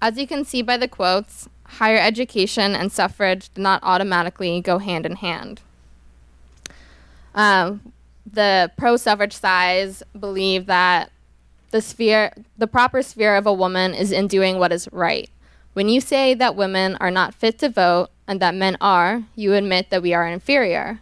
As 0.00 0.16
you 0.16 0.26
can 0.26 0.42
see 0.42 0.62
by 0.62 0.78
the 0.78 0.88
quotes, 0.88 1.50
higher 1.64 1.98
education 1.98 2.74
and 2.74 2.90
suffrage 2.90 3.50
did 3.52 3.60
not 3.60 3.82
automatically 3.82 4.62
go 4.62 4.78
hand 4.78 5.04
in 5.04 5.16
hand. 5.16 5.60
Um, 7.36 7.92
the 8.30 8.72
pro 8.76 8.96
suffrage 8.96 9.34
sides 9.34 10.02
believe 10.18 10.66
that 10.66 11.12
the 11.70 11.80
sphere, 11.80 12.32
the 12.56 12.66
proper 12.66 13.02
sphere 13.02 13.36
of 13.36 13.46
a 13.46 13.52
woman 13.52 13.94
is 13.94 14.10
in 14.10 14.26
doing 14.26 14.58
what 14.58 14.72
is 14.72 14.88
right. 14.90 15.30
When 15.74 15.88
you 15.88 16.00
say 16.00 16.32
that 16.34 16.56
women 16.56 16.96
are 16.96 17.10
not 17.10 17.34
fit 17.34 17.58
to 17.58 17.68
vote 17.68 18.08
and 18.26 18.40
that 18.40 18.54
men 18.54 18.78
are, 18.80 19.24
you 19.34 19.52
admit 19.52 19.90
that 19.90 20.02
we 20.02 20.14
are 20.14 20.26
inferior. 20.26 21.00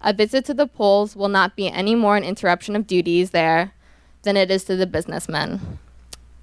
A 0.00 0.12
visit 0.12 0.44
to 0.46 0.54
the 0.54 0.66
polls 0.66 1.14
will 1.14 1.28
not 1.28 1.56
be 1.56 1.68
any 1.68 1.94
more 1.94 2.16
an 2.16 2.24
interruption 2.24 2.74
of 2.74 2.86
duties 2.86 3.30
there 3.30 3.72
than 4.22 4.36
it 4.36 4.50
is 4.50 4.64
to 4.64 4.76
the 4.76 4.86
businessmen. 4.86 5.78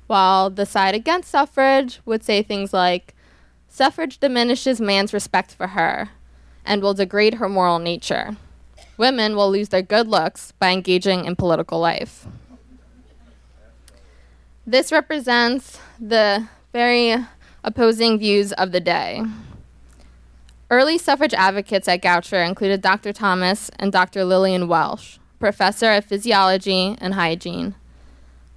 While 0.07 0.50
the 0.50 0.65
side 0.65 0.93
against 0.93 1.31
suffrage 1.31 2.00
would 2.05 2.24
say 2.24 2.43
things 2.43 2.74
like, 2.74 3.15
suffrage 3.67 4.19
diminishes 4.19 4.79
man's 4.79 5.13
respect 5.13 5.55
for 5.55 5.67
her 5.67 6.10
and 6.65 6.81
will 6.81 6.93
degrade 6.93 7.36
her 7.36 7.50
moral 7.50 7.79
nature. 7.79 8.36
Women 8.98 9.36
will 9.36 9.50
lose 9.50 9.69
their 9.69 9.81
good 9.81 10.07
looks 10.07 10.51
by 10.53 10.71
engaging 10.71 11.25
in 11.25 11.36
political 11.36 11.79
life. 11.79 12.27
This 14.65 14.91
represents 14.91 15.79
the 16.00 16.48
very 16.71 17.15
opposing 17.63 18.19
views 18.19 18.51
of 18.53 18.71
the 18.71 18.79
day. 18.79 19.24
Early 20.69 20.98
suffrage 20.98 21.33
advocates 21.33 21.88
at 21.88 22.01
Goucher 22.01 22.48
included 22.48 22.81
Dr. 22.81 23.12
Thomas 23.12 23.69
and 23.77 23.91
Dr. 23.91 24.24
Lillian 24.24 24.67
Welsh, 24.67 25.17
professor 25.39 25.91
of 25.91 26.05
physiology 26.05 26.95
and 27.01 27.15
hygiene. 27.15 27.75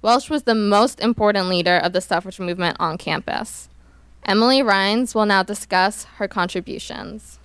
Welsh 0.01 0.29
was 0.29 0.43
the 0.43 0.55
most 0.55 0.99
important 0.99 1.49
leader 1.49 1.77
of 1.77 1.91
the 1.91 1.99
suffrage 1.99 2.39
movement 2.39 2.77
on 2.79 2.97
campus. 2.97 3.67
Emily 4.23 4.61
Rines 4.61 5.13
will 5.13 5.25
now 5.25 5.43
discuss 5.43 6.05
her 6.17 6.27
contributions. 6.27 7.39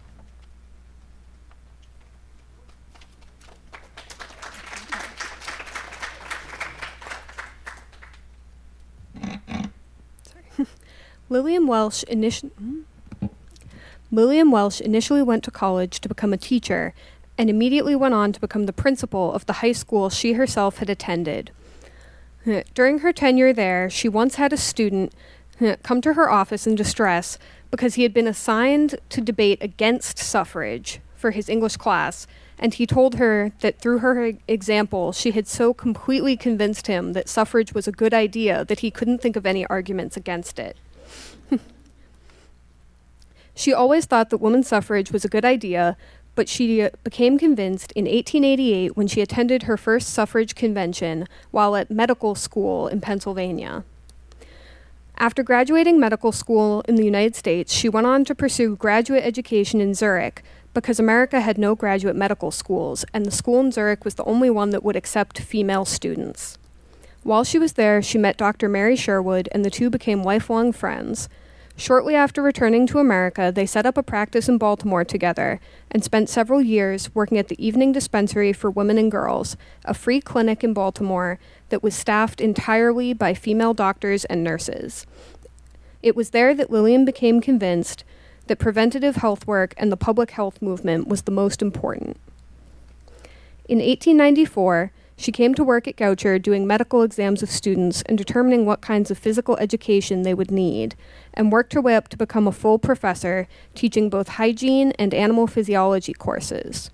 Lillian 11.30 11.68
Welsh 11.68 12.02
initially 12.02 12.50
hmm? 12.58 12.80
Lillian 14.10 14.50
Welsh 14.50 14.80
initially 14.80 15.22
went 15.22 15.44
to 15.44 15.52
college 15.52 16.00
to 16.00 16.08
become 16.08 16.32
a 16.32 16.36
teacher 16.36 16.92
and 17.38 17.48
immediately 17.48 17.94
went 17.94 18.14
on 18.14 18.32
to 18.32 18.40
become 18.40 18.66
the 18.66 18.72
principal 18.72 19.32
of 19.32 19.46
the 19.46 19.54
high 19.54 19.70
school 19.70 20.10
she 20.10 20.32
herself 20.32 20.78
had 20.78 20.90
attended. 20.90 21.52
During 22.74 22.98
her 22.98 23.12
tenure 23.12 23.52
there, 23.52 23.88
she 23.88 24.08
once 24.08 24.34
had 24.34 24.52
a 24.52 24.56
student 24.56 25.14
come 25.84 26.00
to 26.00 26.14
her 26.14 26.28
office 26.28 26.66
in 26.66 26.74
distress 26.74 27.38
because 27.70 27.94
he 27.94 28.02
had 28.02 28.12
been 28.12 28.26
assigned 28.26 28.96
to 29.10 29.20
debate 29.20 29.58
against 29.62 30.18
suffrage 30.18 30.98
for 31.14 31.30
his 31.30 31.48
English 31.48 31.76
class, 31.76 32.26
and 32.58 32.74
he 32.74 32.86
told 32.86 33.14
her 33.14 33.52
that 33.60 33.78
through 33.78 33.98
her 33.98 34.32
example, 34.48 35.12
she 35.12 35.30
had 35.30 35.46
so 35.46 35.72
completely 35.72 36.36
convinced 36.36 36.88
him 36.88 37.12
that 37.12 37.28
suffrage 37.28 37.72
was 37.72 37.86
a 37.86 37.92
good 37.92 38.12
idea 38.12 38.64
that 38.64 38.80
he 38.80 38.90
couldn't 38.90 39.20
think 39.20 39.36
of 39.36 39.46
any 39.46 39.64
arguments 39.66 40.16
against 40.16 40.58
it. 40.58 40.76
She 43.60 43.74
always 43.74 44.06
thought 44.06 44.30
that 44.30 44.38
woman 44.38 44.62
suffrage 44.62 45.12
was 45.12 45.22
a 45.22 45.28
good 45.28 45.44
idea, 45.44 45.98
but 46.34 46.48
she 46.48 46.88
became 47.04 47.36
convinced 47.36 47.92
in 47.92 48.06
1888 48.06 48.96
when 48.96 49.06
she 49.06 49.20
attended 49.20 49.64
her 49.64 49.76
first 49.76 50.08
suffrage 50.14 50.54
convention 50.54 51.28
while 51.50 51.76
at 51.76 51.90
medical 51.90 52.34
school 52.34 52.88
in 52.88 53.02
Pennsylvania. 53.02 53.84
After 55.18 55.42
graduating 55.42 56.00
medical 56.00 56.32
school 56.32 56.80
in 56.88 56.94
the 56.94 57.04
United 57.04 57.36
States, 57.36 57.70
she 57.70 57.90
went 57.90 58.06
on 58.06 58.24
to 58.24 58.34
pursue 58.34 58.76
graduate 58.76 59.24
education 59.24 59.78
in 59.82 59.92
Zurich 59.92 60.42
because 60.72 60.98
America 60.98 61.42
had 61.42 61.58
no 61.58 61.74
graduate 61.74 62.16
medical 62.16 62.50
schools, 62.50 63.04
and 63.12 63.26
the 63.26 63.30
school 63.30 63.60
in 63.60 63.72
Zurich 63.72 64.06
was 64.06 64.14
the 64.14 64.24
only 64.24 64.48
one 64.48 64.70
that 64.70 64.82
would 64.82 64.96
accept 64.96 65.38
female 65.38 65.84
students. 65.84 66.56
While 67.24 67.44
she 67.44 67.58
was 67.58 67.74
there, 67.74 68.00
she 68.00 68.16
met 68.16 68.38
Dr. 68.38 68.70
Mary 68.70 68.96
Sherwood, 68.96 69.50
and 69.52 69.66
the 69.66 69.70
two 69.70 69.90
became 69.90 70.22
lifelong 70.22 70.72
friends. 70.72 71.28
Shortly 71.80 72.14
after 72.14 72.42
returning 72.42 72.86
to 72.88 72.98
America, 72.98 73.50
they 73.50 73.64
set 73.64 73.86
up 73.86 73.96
a 73.96 74.02
practice 74.02 74.50
in 74.50 74.58
Baltimore 74.58 75.02
together 75.02 75.60
and 75.90 76.04
spent 76.04 76.28
several 76.28 76.60
years 76.60 77.14
working 77.14 77.38
at 77.38 77.48
the 77.48 77.56
Evening 77.66 77.90
Dispensary 77.90 78.52
for 78.52 78.70
Women 78.70 78.98
and 78.98 79.10
Girls, 79.10 79.56
a 79.86 79.94
free 79.94 80.20
clinic 80.20 80.62
in 80.62 80.74
Baltimore 80.74 81.38
that 81.70 81.82
was 81.82 81.94
staffed 81.94 82.38
entirely 82.38 83.14
by 83.14 83.32
female 83.32 83.72
doctors 83.72 84.26
and 84.26 84.44
nurses. 84.44 85.06
It 86.02 86.14
was 86.14 86.30
there 86.30 86.52
that 86.54 86.70
Lillian 86.70 87.06
became 87.06 87.40
convinced 87.40 88.04
that 88.48 88.58
preventative 88.58 89.16
health 89.16 89.46
work 89.46 89.72
and 89.78 89.90
the 89.90 89.96
public 89.96 90.32
health 90.32 90.60
movement 90.60 91.08
was 91.08 91.22
the 91.22 91.30
most 91.30 91.62
important. 91.62 92.18
In 93.70 93.78
1894, 93.78 94.92
she 95.20 95.30
came 95.30 95.54
to 95.54 95.62
work 95.62 95.86
at 95.86 95.96
Goucher 95.96 96.40
doing 96.40 96.66
medical 96.66 97.02
exams 97.02 97.42
of 97.42 97.50
students 97.50 98.00
and 98.06 98.16
determining 98.16 98.64
what 98.64 98.80
kinds 98.80 99.10
of 99.10 99.18
physical 99.18 99.54
education 99.58 100.22
they 100.22 100.32
would 100.32 100.50
need, 100.50 100.94
and 101.34 101.52
worked 101.52 101.74
her 101.74 101.80
way 101.82 101.94
up 101.94 102.08
to 102.08 102.16
become 102.16 102.48
a 102.48 102.52
full 102.52 102.78
professor, 102.78 103.46
teaching 103.74 104.08
both 104.08 104.28
hygiene 104.28 104.92
and 104.92 105.12
animal 105.12 105.46
physiology 105.46 106.14
courses. 106.14 106.90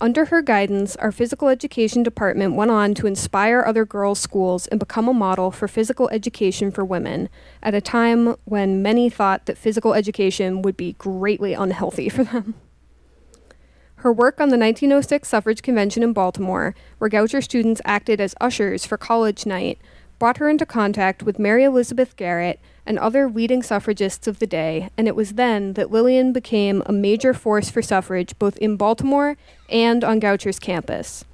Under 0.00 0.24
her 0.26 0.42
guidance, 0.42 0.96
our 0.96 1.12
physical 1.12 1.46
education 1.46 2.02
department 2.02 2.56
went 2.56 2.72
on 2.72 2.92
to 2.94 3.06
inspire 3.06 3.62
other 3.64 3.84
girls' 3.84 4.18
schools 4.18 4.66
and 4.66 4.80
become 4.80 5.06
a 5.06 5.14
model 5.14 5.52
for 5.52 5.68
physical 5.68 6.08
education 6.08 6.72
for 6.72 6.84
women 6.84 7.28
at 7.62 7.72
a 7.74 7.80
time 7.80 8.34
when 8.46 8.82
many 8.82 9.08
thought 9.08 9.46
that 9.46 9.56
physical 9.56 9.94
education 9.94 10.62
would 10.62 10.76
be 10.76 10.94
greatly 10.94 11.54
unhealthy 11.54 12.08
for 12.08 12.24
them. 12.24 12.54
Her 13.98 14.12
work 14.12 14.40
on 14.40 14.50
the 14.50 14.56
1906 14.56 15.28
suffrage 15.28 15.60
convention 15.60 16.04
in 16.04 16.12
Baltimore, 16.12 16.74
where 16.98 17.10
Goucher 17.10 17.42
students 17.42 17.80
acted 17.84 18.20
as 18.20 18.34
ushers 18.40 18.86
for 18.86 18.96
college 18.96 19.44
night, 19.44 19.78
brought 20.20 20.36
her 20.36 20.48
into 20.48 20.64
contact 20.64 21.24
with 21.24 21.40
Mary 21.40 21.64
Elizabeth 21.64 22.14
Garrett 22.14 22.60
and 22.86 22.96
other 22.98 23.28
leading 23.28 23.60
suffragists 23.60 24.28
of 24.28 24.38
the 24.38 24.46
day, 24.46 24.88
and 24.96 25.08
it 25.08 25.16
was 25.16 25.32
then 25.34 25.72
that 25.72 25.90
Lillian 25.90 26.32
became 26.32 26.82
a 26.86 26.92
major 26.92 27.34
force 27.34 27.70
for 27.70 27.82
suffrage 27.82 28.38
both 28.38 28.56
in 28.58 28.76
Baltimore 28.76 29.36
and 29.68 30.04
on 30.04 30.20
Goucher's 30.20 30.60
campus. 30.60 31.24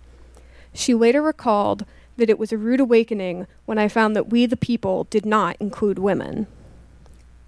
She 0.73 0.94
later 0.94 1.23
recalled 1.23 1.85
that 2.16 2.30
it 2.30 2.38
was 2.38 2.50
a 2.50 2.59
rude 2.59 2.80
awakening 2.80 3.47
when 3.66 3.78
I 3.78 3.88
found 3.88 4.16
that 4.16 4.30
we 4.30 4.47
the 4.47 4.56
people 4.56 5.04
did 5.11 5.26
not 5.26 5.56
include 5.61 5.99
women. 5.99 6.47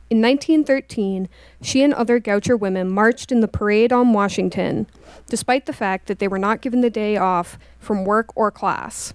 In 0.08 0.22
1913, 0.22 1.28
she 1.60 1.82
and 1.82 1.92
other 1.92 2.20
Goucher 2.20 2.56
women 2.56 2.88
marched 2.88 3.32
in 3.32 3.40
the 3.40 3.48
parade 3.48 3.92
on 3.92 4.12
Washington, 4.12 4.86
despite 5.28 5.66
the 5.66 5.72
fact 5.72 6.06
that 6.06 6.20
they 6.20 6.28
were 6.28 6.38
not 6.38 6.60
given 6.60 6.80
the 6.80 6.90
day 6.90 7.16
off 7.16 7.58
from 7.80 8.04
work 8.04 8.30
or 8.36 8.52
class. 8.52 9.14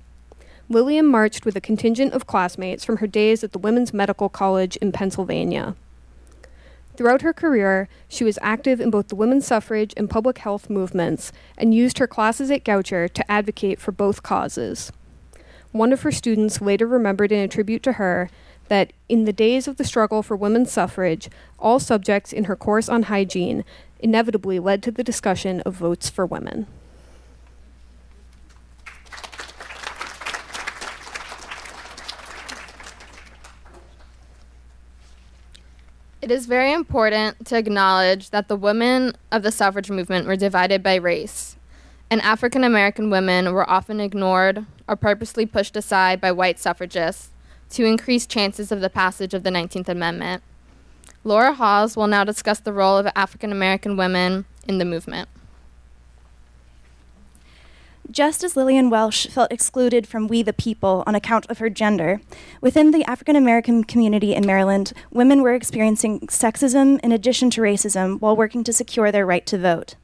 Lillian 0.67 1.05
marched 1.05 1.45
with 1.45 1.55
a 1.55 1.61
contingent 1.61 2.13
of 2.13 2.27
classmates 2.27 2.83
from 2.83 2.97
her 2.97 3.07
days 3.07 3.41
at 3.41 3.53
the 3.53 3.59
Women's 3.59 3.93
Medical 3.93 4.27
College 4.27 4.75
in 4.77 4.91
Pennsylvania. 4.91 5.75
Throughout 6.97 7.21
her 7.21 7.33
career, 7.33 7.87
she 8.09 8.25
was 8.25 8.37
active 8.41 8.81
in 8.81 8.89
both 8.91 9.07
the 9.07 9.15
women's 9.15 9.47
suffrage 9.47 9.93
and 9.95 10.09
public 10.09 10.39
health 10.39 10.69
movements 10.69 11.31
and 11.57 11.73
used 11.73 11.99
her 11.99 12.07
classes 12.07 12.51
at 12.51 12.65
Goucher 12.65 13.07
to 13.07 13.31
advocate 13.31 13.79
for 13.79 13.93
both 13.93 14.23
causes. 14.23 14.91
One 15.71 15.93
of 15.93 16.01
her 16.01 16.11
students 16.11 16.59
later 16.59 16.85
remembered 16.85 17.31
in 17.31 17.39
a 17.39 17.47
tribute 17.47 17.81
to 17.83 17.93
her 17.93 18.29
that 18.71 18.93
in 19.09 19.25
the 19.25 19.33
days 19.33 19.67
of 19.67 19.75
the 19.75 19.83
struggle 19.83 20.23
for 20.23 20.37
women's 20.37 20.71
suffrage, 20.71 21.27
all 21.59 21.77
subjects 21.77 22.31
in 22.31 22.45
her 22.45 22.55
course 22.55 22.87
on 22.87 23.03
hygiene 23.03 23.65
inevitably 23.99 24.59
led 24.59 24.81
to 24.81 24.91
the 24.91 25.03
discussion 25.03 25.59
of 25.65 25.73
votes 25.73 26.09
for 26.09 26.25
women. 26.25 26.65
It 36.21 36.31
is 36.31 36.45
very 36.45 36.71
important 36.71 37.45
to 37.47 37.57
acknowledge 37.57 38.29
that 38.29 38.47
the 38.47 38.55
women 38.55 39.11
of 39.33 39.43
the 39.43 39.51
suffrage 39.51 39.91
movement 39.91 40.27
were 40.27 40.37
divided 40.37 40.81
by 40.81 40.95
race, 40.95 41.57
and 42.09 42.21
African 42.21 42.63
American 42.63 43.09
women 43.09 43.51
were 43.51 43.69
often 43.69 43.99
ignored 43.99 44.65
or 44.87 44.95
purposely 44.95 45.45
pushed 45.45 45.75
aside 45.75 46.21
by 46.21 46.31
white 46.31 46.57
suffragists 46.57 47.31
to 47.71 47.85
increase 47.85 48.25
chances 48.25 48.71
of 48.71 48.81
the 48.81 48.89
passage 48.89 49.33
of 49.33 49.43
the 49.43 49.49
19th 49.49 49.89
Amendment. 49.89 50.43
Laura 51.23 51.53
Hawes 51.53 51.95
will 51.95 52.07
now 52.07 52.23
discuss 52.23 52.59
the 52.59 52.73
role 52.73 52.97
of 52.97 53.07
African 53.15 53.51
American 53.51 53.97
women 53.97 54.45
in 54.67 54.77
the 54.77 54.85
movement. 54.85 55.29
Just 58.09 58.43
as 58.43 58.57
Lillian 58.57 58.89
Welsh 58.89 59.27
felt 59.27 59.53
excluded 59.53 60.05
from 60.05 60.27
We 60.27 60.41
the 60.41 60.51
People 60.51 61.03
on 61.07 61.15
account 61.15 61.45
of 61.49 61.59
her 61.59 61.69
gender, 61.69 62.19
within 62.59 62.91
the 62.91 63.05
African 63.05 63.37
American 63.37 63.85
community 63.85 64.35
in 64.35 64.45
Maryland, 64.45 64.91
women 65.11 65.41
were 65.41 65.53
experiencing 65.53 66.19
sexism 66.21 66.99
in 67.01 67.13
addition 67.13 67.49
to 67.51 67.61
racism 67.61 68.19
while 68.19 68.35
working 68.35 68.65
to 68.65 68.73
secure 68.73 69.11
their 69.13 69.25
right 69.25 69.45
to 69.45 69.57
vote. 69.57 69.95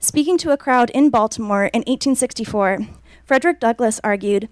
Speaking 0.00 0.38
to 0.38 0.50
a 0.50 0.56
crowd 0.56 0.90
in 0.90 1.10
Baltimore 1.10 1.66
in 1.66 1.80
1864, 1.80 2.88
Frederick 3.24 3.60
Douglass 3.60 4.00
argued 4.02 4.48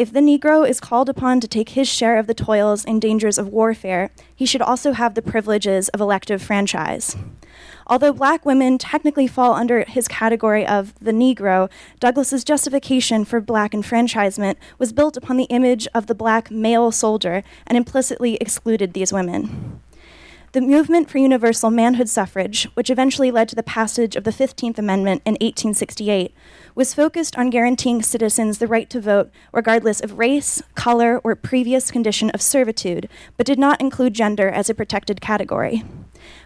if 0.00 0.14
the 0.14 0.20
Negro 0.20 0.66
is 0.66 0.80
called 0.80 1.10
upon 1.10 1.40
to 1.40 1.46
take 1.46 1.70
his 1.70 1.86
share 1.86 2.16
of 2.16 2.26
the 2.26 2.32
toils 2.32 2.86
and 2.86 3.02
dangers 3.02 3.36
of 3.36 3.48
warfare, 3.48 4.10
he 4.34 4.46
should 4.46 4.62
also 4.62 4.92
have 4.92 5.14
the 5.14 5.20
privileges 5.20 5.90
of 5.90 6.00
elective 6.00 6.40
franchise. 6.40 7.18
Although 7.86 8.14
black 8.14 8.46
women 8.46 8.78
technically 8.78 9.26
fall 9.26 9.52
under 9.52 9.84
his 9.84 10.08
category 10.08 10.66
of 10.66 10.94
the 11.00 11.12
Negro, 11.12 11.70
Douglass's 12.00 12.44
justification 12.44 13.26
for 13.26 13.42
black 13.42 13.74
enfranchisement 13.74 14.56
was 14.78 14.94
built 14.94 15.18
upon 15.18 15.36
the 15.36 15.44
image 15.50 15.86
of 15.92 16.06
the 16.06 16.14
black 16.14 16.50
male 16.50 16.90
soldier 16.90 17.44
and 17.66 17.76
implicitly 17.76 18.36
excluded 18.36 18.94
these 18.94 19.12
women. 19.12 19.82
The 20.52 20.60
movement 20.60 21.08
for 21.08 21.18
universal 21.18 21.70
manhood 21.70 22.08
suffrage, 22.08 22.64
which 22.74 22.90
eventually 22.90 23.30
led 23.30 23.48
to 23.50 23.54
the 23.54 23.62
passage 23.62 24.16
of 24.16 24.24
the 24.24 24.32
15th 24.32 24.78
Amendment 24.78 25.22
in 25.24 25.34
1868, 25.34 26.34
was 26.80 26.94
focused 26.94 27.36
on 27.36 27.50
guaranteeing 27.50 28.00
citizens 28.00 28.56
the 28.56 28.66
right 28.66 28.88
to 28.88 29.02
vote 29.02 29.30
regardless 29.52 30.00
of 30.00 30.18
race, 30.18 30.62
color, 30.74 31.18
or 31.18 31.36
previous 31.36 31.90
condition 31.90 32.30
of 32.30 32.40
servitude, 32.40 33.06
but 33.36 33.44
did 33.44 33.58
not 33.58 33.78
include 33.82 34.14
gender 34.14 34.48
as 34.48 34.70
a 34.70 34.74
protected 34.74 35.20
category. 35.20 35.84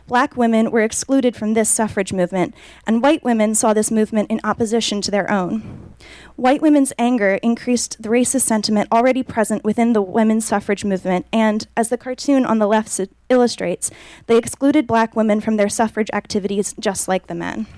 Black 0.08 0.36
women 0.36 0.72
were 0.72 0.80
excluded 0.80 1.36
from 1.36 1.54
this 1.54 1.70
suffrage 1.70 2.12
movement, 2.12 2.52
and 2.84 3.00
white 3.00 3.22
women 3.22 3.54
saw 3.54 3.72
this 3.72 3.92
movement 3.92 4.28
in 4.28 4.40
opposition 4.42 5.00
to 5.00 5.12
their 5.12 5.30
own. 5.30 5.94
White 6.34 6.60
women's 6.60 6.92
anger 6.98 7.38
increased 7.40 8.02
the 8.02 8.08
racist 8.08 8.42
sentiment 8.42 8.88
already 8.90 9.22
present 9.22 9.62
within 9.62 9.92
the 9.92 10.02
women's 10.02 10.44
suffrage 10.44 10.84
movement, 10.84 11.26
and, 11.32 11.68
as 11.76 11.90
the 11.90 11.96
cartoon 11.96 12.44
on 12.44 12.58
the 12.58 12.66
left 12.66 13.00
illustrates, 13.28 13.88
they 14.26 14.36
excluded 14.36 14.88
black 14.88 15.14
women 15.14 15.40
from 15.40 15.58
their 15.58 15.68
suffrage 15.68 16.10
activities 16.12 16.74
just 16.80 17.06
like 17.06 17.28
the 17.28 17.36
men. 17.36 17.68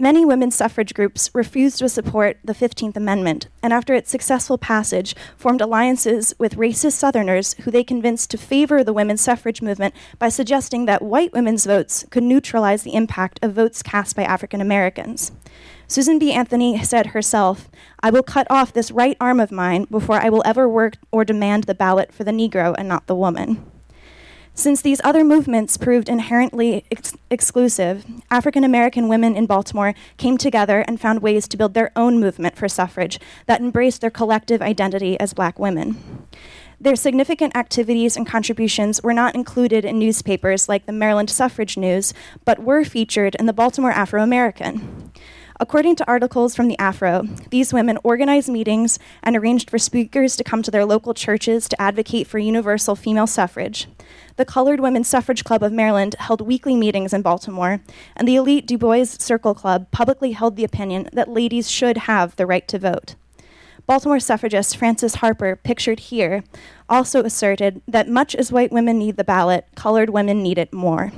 Many 0.00 0.24
women's 0.24 0.54
suffrage 0.54 0.94
groups 0.94 1.28
refused 1.34 1.80
to 1.80 1.88
support 1.90 2.38
the 2.42 2.54
15th 2.54 2.96
Amendment, 2.96 3.48
and 3.62 3.70
after 3.70 3.92
its 3.92 4.10
successful 4.10 4.56
passage, 4.56 5.14
formed 5.36 5.60
alliances 5.60 6.32
with 6.38 6.56
racist 6.56 6.92
Southerners 6.92 7.54
who 7.64 7.70
they 7.70 7.84
convinced 7.84 8.30
to 8.30 8.38
favor 8.38 8.82
the 8.82 8.94
women's 8.94 9.20
suffrage 9.20 9.60
movement 9.60 9.94
by 10.18 10.30
suggesting 10.30 10.86
that 10.86 11.02
white 11.02 11.34
women's 11.34 11.66
votes 11.66 12.06
could 12.08 12.22
neutralize 12.22 12.82
the 12.82 12.94
impact 12.94 13.38
of 13.42 13.52
votes 13.52 13.82
cast 13.82 14.16
by 14.16 14.22
African 14.22 14.62
Americans. 14.62 15.32
Susan 15.86 16.18
B. 16.18 16.32
Anthony 16.32 16.82
said 16.82 17.08
herself, 17.08 17.68
I 18.02 18.08
will 18.08 18.22
cut 18.22 18.46
off 18.50 18.72
this 18.72 18.90
right 18.90 19.18
arm 19.20 19.38
of 19.38 19.52
mine 19.52 19.84
before 19.90 20.16
I 20.16 20.30
will 20.30 20.42
ever 20.46 20.66
work 20.66 20.94
or 21.12 21.26
demand 21.26 21.64
the 21.64 21.74
ballot 21.74 22.10
for 22.10 22.24
the 22.24 22.30
Negro 22.30 22.74
and 22.78 22.88
not 22.88 23.06
the 23.06 23.14
woman. 23.14 23.70
Since 24.60 24.82
these 24.82 25.00
other 25.02 25.24
movements 25.24 25.78
proved 25.78 26.06
inherently 26.06 26.84
ex- 26.90 27.16
exclusive, 27.30 28.04
African 28.30 28.62
American 28.62 29.08
women 29.08 29.34
in 29.34 29.46
Baltimore 29.46 29.94
came 30.18 30.36
together 30.36 30.84
and 30.86 31.00
found 31.00 31.22
ways 31.22 31.48
to 31.48 31.56
build 31.56 31.72
their 31.72 31.90
own 31.96 32.20
movement 32.20 32.58
for 32.58 32.68
suffrage 32.68 33.18
that 33.46 33.62
embraced 33.62 34.02
their 34.02 34.10
collective 34.10 34.60
identity 34.60 35.18
as 35.18 35.32
black 35.32 35.58
women. 35.58 35.96
Their 36.78 36.94
significant 36.94 37.56
activities 37.56 38.18
and 38.18 38.26
contributions 38.26 39.02
were 39.02 39.14
not 39.14 39.34
included 39.34 39.86
in 39.86 39.98
newspapers 39.98 40.68
like 40.68 40.84
the 40.84 40.92
Maryland 40.92 41.30
Suffrage 41.30 41.78
News, 41.78 42.12
but 42.44 42.58
were 42.62 42.84
featured 42.84 43.36
in 43.36 43.46
the 43.46 43.54
Baltimore 43.54 43.92
Afro 43.92 44.22
American. 44.22 45.10
According 45.62 45.96
to 45.96 46.08
articles 46.08 46.56
from 46.56 46.68
the 46.68 46.78
Afro, 46.78 47.24
these 47.50 47.70
women 47.70 47.98
organized 48.02 48.48
meetings 48.48 48.98
and 49.22 49.36
arranged 49.36 49.68
for 49.68 49.78
speakers 49.78 50.34
to 50.36 50.42
come 50.42 50.62
to 50.62 50.70
their 50.70 50.86
local 50.86 51.12
churches 51.12 51.68
to 51.68 51.80
advocate 51.80 52.26
for 52.26 52.38
universal 52.38 52.96
female 52.96 53.26
suffrage. 53.26 53.86
The 54.36 54.46
Colored 54.46 54.80
Women's 54.80 55.08
Suffrage 55.08 55.44
Club 55.44 55.62
of 55.62 55.70
Maryland 55.70 56.16
held 56.18 56.40
weekly 56.40 56.76
meetings 56.76 57.12
in 57.12 57.20
Baltimore, 57.20 57.82
and 58.16 58.26
the 58.26 58.36
elite 58.36 58.66
Du 58.66 58.78
Bois 58.78 59.04
Circle 59.04 59.54
Club 59.54 59.90
publicly 59.90 60.32
held 60.32 60.56
the 60.56 60.64
opinion 60.64 61.10
that 61.12 61.28
ladies 61.28 61.70
should 61.70 61.98
have 61.98 62.36
the 62.36 62.46
right 62.46 62.66
to 62.66 62.78
vote. 62.78 63.14
Baltimore 63.90 64.20
suffragist 64.20 64.76
Frances 64.76 65.16
Harper, 65.16 65.56
pictured 65.56 65.98
here, 65.98 66.44
also 66.88 67.24
asserted 67.24 67.82
that 67.88 68.06
much 68.08 68.36
as 68.36 68.52
white 68.52 68.70
women 68.70 68.98
need 68.98 69.16
the 69.16 69.24
ballot, 69.24 69.66
colored 69.74 70.10
women 70.10 70.44
need 70.44 70.58
it 70.58 70.72
more. 70.72 71.10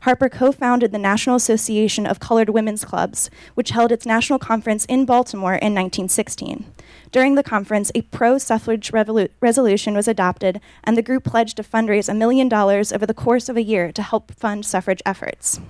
Harper 0.00 0.28
co 0.28 0.50
founded 0.50 0.90
the 0.90 0.98
National 0.98 1.36
Association 1.36 2.04
of 2.04 2.18
Colored 2.18 2.48
Women's 2.48 2.84
Clubs, 2.84 3.30
which 3.54 3.70
held 3.70 3.92
its 3.92 4.04
national 4.04 4.40
conference 4.40 4.84
in 4.86 5.06
Baltimore 5.06 5.54
in 5.54 5.72
1916. 5.72 6.64
During 7.12 7.36
the 7.36 7.44
conference, 7.44 7.92
a 7.94 8.02
pro 8.02 8.38
suffrage 8.38 8.90
revolu- 8.90 9.28
resolution 9.40 9.94
was 9.94 10.08
adopted, 10.08 10.60
and 10.82 10.96
the 10.96 11.02
group 11.02 11.22
pledged 11.22 11.56
to 11.58 11.62
fundraise 11.62 12.08
a 12.08 12.12
million 12.12 12.48
dollars 12.48 12.92
over 12.92 13.06
the 13.06 13.14
course 13.14 13.48
of 13.48 13.56
a 13.56 13.62
year 13.62 13.92
to 13.92 14.02
help 14.02 14.32
fund 14.32 14.66
suffrage 14.66 15.02
efforts. 15.06 15.60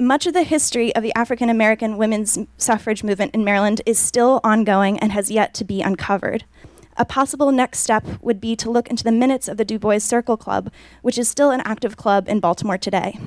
Much 0.00 0.26
of 0.26 0.32
the 0.32 0.44
history 0.44 0.94
of 0.94 1.02
the 1.02 1.12
African 1.16 1.50
American 1.50 1.96
women's 1.96 2.38
suffrage 2.56 3.02
movement 3.02 3.34
in 3.34 3.42
Maryland 3.42 3.82
is 3.84 3.98
still 3.98 4.40
ongoing 4.44 4.96
and 5.00 5.10
has 5.10 5.28
yet 5.28 5.52
to 5.54 5.64
be 5.64 5.82
uncovered. 5.82 6.44
A 6.96 7.04
possible 7.04 7.50
next 7.50 7.80
step 7.80 8.06
would 8.22 8.40
be 8.40 8.54
to 8.54 8.70
look 8.70 8.88
into 8.88 9.02
the 9.02 9.10
minutes 9.10 9.48
of 9.48 9.56
the 9.56 9.64
Du 9.64 9.76
Bois 9.76 9.98
Circle 9.98 10.36
Club, 10.36 10.70
which 11.02 11.18
is 11.18 11.28
still 11.28 11.50
an 11.50 11.62
active 11.64 11.96
club 11.96 12.28
in 12.28 12.38
Baltimore 12.38 12.78
today. 12.78 13.18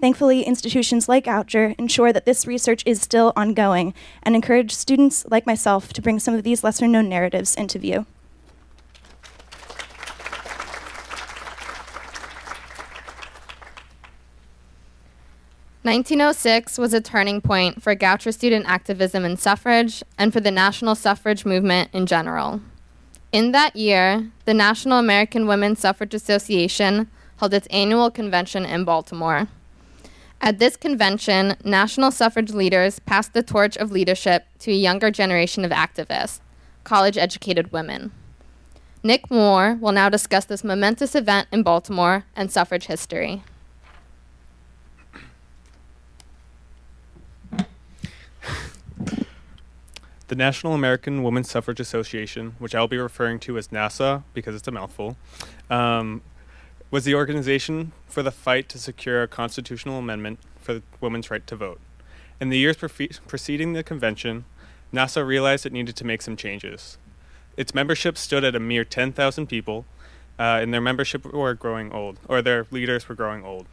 Thankfully, 0.00 0.44
institutions 0.44 1.10
like 1.10 1.26
Goucher 1.26 1.74
ensure 1.78 2.10
that 2.10 2.24
this 2.24 2.46
research 2.46 2.82
is 2.86 3.02
still 3.02 3.34
ongoing 3.36 3.92
and 4.22 4.34
encourage 4.34 4.72
students 4.72 5.26
like 5.30 5.44
myself 5.44 5.92
to 5.92 6.00
bring 6.00 6.18
some 6.18 6.32
of 6.32 6.42
these 6.42 6.64
lesser 6.64 6.88
known 6.88 7.10
narratives 7.10 7.54
into 7.54 7.78
view. 7.78 8.06
1906 15.84 16.78
was 16.78 16.94
a 16.94 17.00
turning 17.02 17.42
point 17.42 17.82
for 17.82 17.94
Goucher 17.94 18.32
student 18.32 18.64
activism 18.66 19.22
and 19.22 19.38
suffrage 19.38 20.02
and 20.16 20.32
for 20.32 20.40
the 20.40 20.50
national 20.50 20.94
suffrage 20.94 21.44
movement 21.44 21.90
in 21.92 22.06
general. 22.06 22.62
In 23.32 23.52
that 23.52 23.76
year, 23.76 24.30
the 24.46 24.54
National 24.54 24.98
American 24.98 25.46
Women's 25.46 25.80
Suffrage 25.80 26.14
Association 26.14 27.10
held 27.36 27.52
its 27.52 27.66
annual 27.66 28.10
convention 28.10 28.64
in 28.64 28.86
Baltimore. 28.86 29.48
At 30.40 30.58
this 30.58 30.78
convention, 30.78 31.54
national 31.64 32.12
suffrage 32.12 32.54
leaders 32.54 32.98
passed 33.00 33.34
the 33.34 33.42
torch 33.42 33.76
of 33.76 33.92
leadership 33.92 34.46
to 34.60 34.70
a 34.70 34.74
younger 34.74 35.10
generation 35.10 35.66
of 35.66 35.70
activists, 35.70 36.40
college 36.84 37.18
educated 37.18 37.72
women. 37.72 38.10
Nick 39.02 39.30
Moore 39.30 39.76
will 39.78 39.92
now 39.92 40.08
discuss 40.08 40.46
this 40.46 40.64
momentous 40.64 41.14
event 41.14 41.46
in 41.52 41.62
Baltimore 41.62 42.24
and 42.34 42.50
suffrage 42.50 42.86
history. 42.86 43.42
The 50.34 50.38
National 50.38 50.72
American 50.72 51.22
Women's 51.22 51.48
Suffrage 51.48 51.78
Association, 51.78 52.56
which 52.58 52.74
I'll 52.74 52.88
be 52.88 52.98
referring 52.98 53.38
to 53.38 53.56
as 53.56 53.68
NAWSA 53.68 54.24
because 54.32 54.56
it's 54.56 54.66
a 54.66 54.72
mouthful, 54.72 55.16
um, 55.70 56.22
was 56.90 57.04
the 57.04 57.14
organization 57.14 57.92
for 58.08 58.20
the 58.20 58.32
fight 58.32 58.68
to 58.70 58.78
secure 58.80 59.22
a 59.22 59.28
constitutional 59.28 59.96
amendment 59.96 60.40
for 60.58 60.82
women's 61.00 61.30
right 61.30 61.46
to 61.46 61.54
vote. 61.54 61.78
In 62.40 62.48
the 62.48 62.58
years 62.58 62.76
pre- 62.76 63.10
preceding 63.28 63.74
the 63.74 63.84
convention, 63.84 64.44
NAWSA 64.92 65.24
realized 65.24 65.66
it 65.66 65.72
needed 65.72 65.94
to 65.94 66.04
make 66.04 66.20
some 66.20 66.36
changes. 66.36 66.98
Its 67.56 67.72
membership 67.72 68.18
stood 68.18 68.42
at 68.42 68.56
a 68.56 68.60
mere 68.60 68.84
10,000 68.84 69.46
people, 69.46 69.84
uh, 70.36 70.58
and 70.60 70.74
their 70.74 70.80
membership 70.80 71.24
were 71.32 71.54
growing 71.54 71.92
old, 71.92 72.18
or 72.28 72.42
their 72.42 72.66
leaders 72.72 73.08
were 73.08 73.14
growing 73.14 73.44
old. 73.44 73.66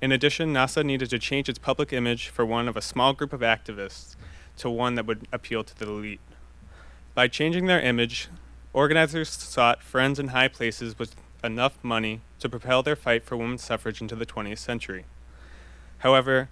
In 0.00 0.12
addition, 0.12 0.54
NAWSA 0.54 0.82
needed 0.82 1.10
to 1.10 1.18
change 1.18 1.50
its 1.50 1.58
public 1.58 1.92
image 1.92 2.28
for 2.28 2.46
one 2.46 2.68
of 2.68 2.76
a 2.76 2.80
small 2.80 3.12
group 3.12 3.34
of 3.34 3.40
activists 3.40 4.15
to 4.58 4.70
one 4.70 4.94
that 4.94 5.06
would 5.06 5.26
appeal 5.32 5.64
to 5.64 5.78
the 5.78 5.88
elite. 5.88 6.20
By 7.14 7.28
changing 7.28 7.66
their 7.66 7.80
image, 7.80 8.28
organizers 8.72 9.30
sought 9.30 9.82
friends 9.82 10.18
in 10.18 10.28
high 10.28 10.48
places 10.48 10.98
with 10.98 11.16
enough 11.42 11.78
money 11.82 12.20
to 12.40 12.48
propel 12.48 12.82
their 12.82 12.96
fight 12.96 13.22
for 13.22 13.36
women's 13.36 13.64
suffrage 13.64 14.00
into 14.00 14.16
the 14.16 14.26
20th 14.26 14.58
century. 14.58 15.04
However, 15.98 16.48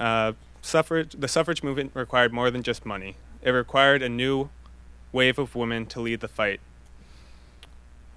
uh, 0.00 0.32
suffrage, 0.62 1.14
the 1.18 1.28
suffrage 1.28 1.62
movement 1.62 1.92
required 1.94 2.32
more 2.32 2.50
than 2.50 2.62
just 2.62 2.84
money. 2.84 3.16
It 3.42 3.50
required 3.50 4.02
a 4.02 4.08
new 4.08 4.50
wave 5.12 5.38
of 5.38 5.54
women 5.54 5.86
to 5.86 6.00
lead 6.00 6.20
the 6.20 6.28
fight. 6.28 6.60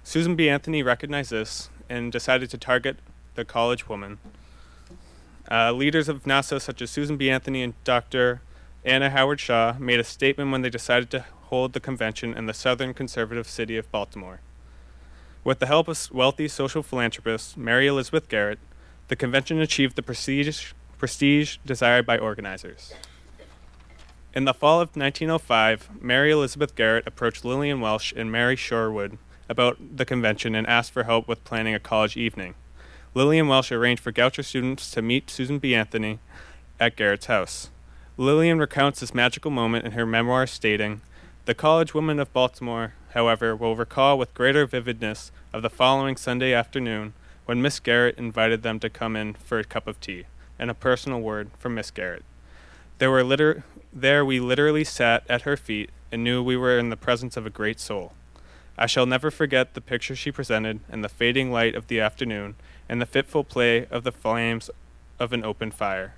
Susan 0.02 0.34
B. 0.34 0.48
Anthony 0.48 0.82
recognized 0.82 1.30
this 1.30 1.70
and 1.88 2.10
decided 2.10 2.50
to 2.50 2.58
target 2.58 2.96
the 3.34 3.44
college 3.44 3.88
woman. 3.88 4.18
Uh, 5.50 5.72
leaders 5.72 6.08
of 6.08 6.24
NAWSA, 6.24 6.60
such 6.60 6.82
as 6.82 6.90
Susan 6.90 7.16
B. 7.16 7.30
Anthony 7.30 7.62
and 7.62 7.74
Dr. 7.84 8.40
Anna 8.84 9.10
Howard 9.10 9.40
Shaw, 9.40 9.74
made 9.78 9.98
a 9.98 10.04
statement 10.04 10.52
when 10.52 10.62
they 10.62 10.70
decided 10.70 11.10
to 11.10 11.24
hold 11.46 11.72
the 11.72 11.80
convention 11.80 12.34
in 12.34 12.46
the 12.46 12.54
southern 12.54 12.94
conservative 12.94 13.48
city 13.48 13.76
of 13.76 13.90
Baltimore. 13.90 14.40
With 15.42 15.58
the 15.58 15.66
help 15.66 15.88
of 15.88 16.08
wealthy 16.12 16.46
social 16.46 16.82
philanthropist 16.82 17.56
Mary 17.56 17.86
Elizabeth 17.86 18.28
Garrett, 18.28 18.58
the 19.08 19.16
convention 19.16 19.60
achieved 19.60 19.96
the 19.96 20.02
prestige, 20.02 20.72
prestige 20.96 21.56
desired 21.66 22.06
by 22.06 22.18
organizers. 22.18 22.92
In 24.34 24.44
the 24.44 24.54
fall 24.54 24.80
of 24.80 24.94
1905, 24.94 26.02
Mary 26.02 26.30
Elizabeth 26.30 26.74
Garrett 26.74 27.06
approached 27.06 27.44
Lillian 27.44 27.80
Welsh 27.80 28.12
and 28.14 28.30
Mary 28.30 28.56
Sherwood 28.56 29.18
about 29.48 29.96
the 29.96 30.04
convention 30.04 30.54
and 30.54 30.66
asked 30.66 30.92
for 30.92 31.04
help 31.04 31.26
with 31.26 31.42
planning 31.44 31.74
a 31.74 31.80
college 31.80 32.16
evening. 32.16 32.54
Lillian 33.14 33.48
Welsh 33.48 33.72
arranged 33.72 34.02
for 34.02 34.12
Goucher 34.12 34.44
students 34.44 34.90
to 34.92 35.02
meet 35.02 35.30
Susan 35.30 35.58
B. 35.58 35.74
Anthony 35.74 36.20
at 36.78 36.94
Garrett's 36.94 37.26
house. 37.26 37.70
Lillian 38.20 38.58
recounts 38.58 38.98
this 38.98 39.14
magical 39.14 39.52
moment 39.52 39.86
in 39.86 39.92
her 39.92 40.04
memoir, 40.04 40.44
stating, 40.48 41.02
The 41.44 41.54
college 41.54 41.94
women 41.94 42.18
of 42.18 42.32
Baltimore, 42.32 42.94
however, 43.14 43.54
will 43.54 43.76
recall 43.76 44.18
with 44.18 44.34
greater 44.34 44.66
vividness 44.66 45.30
of 45.52 45.62
the 45.62 45.70
following 45.70 46.16
Sunday 46.16 46.52
afternoon 46.52 47.12
when 47.46 47.62
Miss 47.62 47.78
Garrett 47.78 48.18
invited 48.18 48.64
them 48.64 48.80
to 48.80 48.90
come 48.90 49.14
in 49.14 49.34
for 49.34 49.60
a 49.60 49.64
cup 49.64 49.86
of 49.86 50.00
tea, 50.00 50.24
and 50.58 50.68
a 50.68 50.74
personal 50.74 51.20
word 51.20 51.52
from 51.60 51.76
Miss 51.76 51.92
Garrett. 51.92 52.24
There, 52.98 53.08
were 53.08 53.22
liter- 53.22 53.62
there 53.92 54.24
we 54.24 54.40
literally 54.40 54.82
sat 54.82 55.22
at 55.28 55.42
her 55.42 55.56
feet 55.56 55.90
and 56.10 56.24
knew 56.24 56.42
we 56.42 56.56
were 56.56 56.76
in 56.76 56.90
the 56.90 56.96
presence 56.96 57.36
of 57.36 57.46
a 57.46 57.50
great 57.50 57.78
soul. 57.78 58.14
I 58.76 58.86
shall 58.86 59.06
never 59.06 59.30
forget 59.30 59.74
the 59.74 59.80
picture 59.80 60.16
she 60.16 60.32
presented 60.32 60.80
in 60.90 61.02
the 61.02 61.08
fading 61.08 61.52
light 61.52 61.76
of 61.76 61.86
the 61.86 62.00
afternoon 62.00 62.56
and 62.88 63.00
the 63.00 63.06
fitful 63.06 63.44
play 63.44 63.86
of 63.86 64.02
the 64.02 64.10
flames 64.10 64.70
of 65.20 65.32
an 65.32 65.44
open 65.44 65.70
fire. 65.70 66.14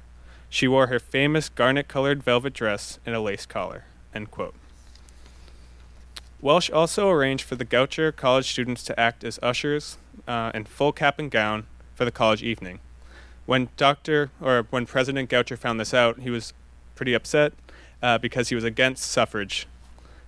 She 0.51 0.67
wore 0.67 0.89
her 0.89 0.99
famous 0.99 1.49
garnet 1.49 1.87
colored 1.87 2.25
velvet 2.25 2.53
dress 2.53 2.99
and 3.07 3.15
a 3.15 3.21
lace 3.21 3.47
collar. 3.47 3.85
Welsh 6.43 6.71
also 6.71 7.09
arranged 7.09 7.45
for 7.45 7.55
the 7.55 7.65
Goucher 7.65 8.11
college 8.15 8.51
students 8.51 8.83
to 8.85 8.99
act 8.99 9.23
as 9.23 9.39
ushers 9.43 9.97
uh, 10.27 10.51
in 10.53 10.65
full 10.65 10.93
cap 10.93 11.19
and 11.19 11.31
gown 11.31 11.67
for 11.95 12.05
the 12.05 12.11
college 12.11 12.43
evening. 12.43 12.81
When 13.47 13.69
Dr. 13.77 14.31
or 14.41 14.67
when 14.71 14.87
President 14.87 15.31
Goucher 15.31 15.57
found 15.57 15.79
this 15.79 15.95
out, 15.95 16.21
he 16.21 16.31
was 16.31 16.53
pretty 16.97 17.15
upset 17.15 17.53
uh, 18.03 18.19
because 18.19 18.49
he 18.49 18.55
was 18.55 18.65
against 18.65 19.05
suffrage. 19.05 19.67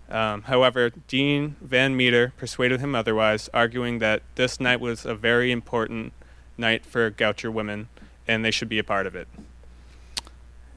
Um, 0.08 0.42
however, 0.42 0.90
Dean 1.08 1.56
Van 1.60 1.96
Meter 1.96 2.32
persuaded 2.36 2.80
him 2.80 2.94
otherwise, 2.94 3.48
arguing 3.54 3.98
that 3.98 4.22
this 4.34 4.60
night 4.60 4.80
was 4.80 5.04
a 5.04 5.14
very 5.14 5.50
important 5.50 6.12
night 6.56 6.84
for 6.84 7.10
Goucher 7.10 7.50
women 7.50 7.88
and 8.28 8.44
they 8.44 8.50
should 8.50 8.68
be 8.68 8.78
a 8.78 8.84
part 8.84 9.06
of 9.06 9.16
it. 9.16 9.26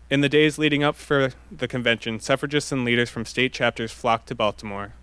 In 0.07 0.21
the 0.21 0.29
days 0.29 0.59
leading 0.59 0.83
up 0.83 0.95
for 0.95 1.31
the 1.51 1.67
convention, 1.67 2.19
suffragists 2.19 2.71
and 2.71 2.85
leaders 2.85 3.09
from 3.09 3.25
state 3.25 3.51
chapters 3.51 3.91
flocked 3.91 4.27
to 4.27 4.35
Baltimore. 4.35 4.93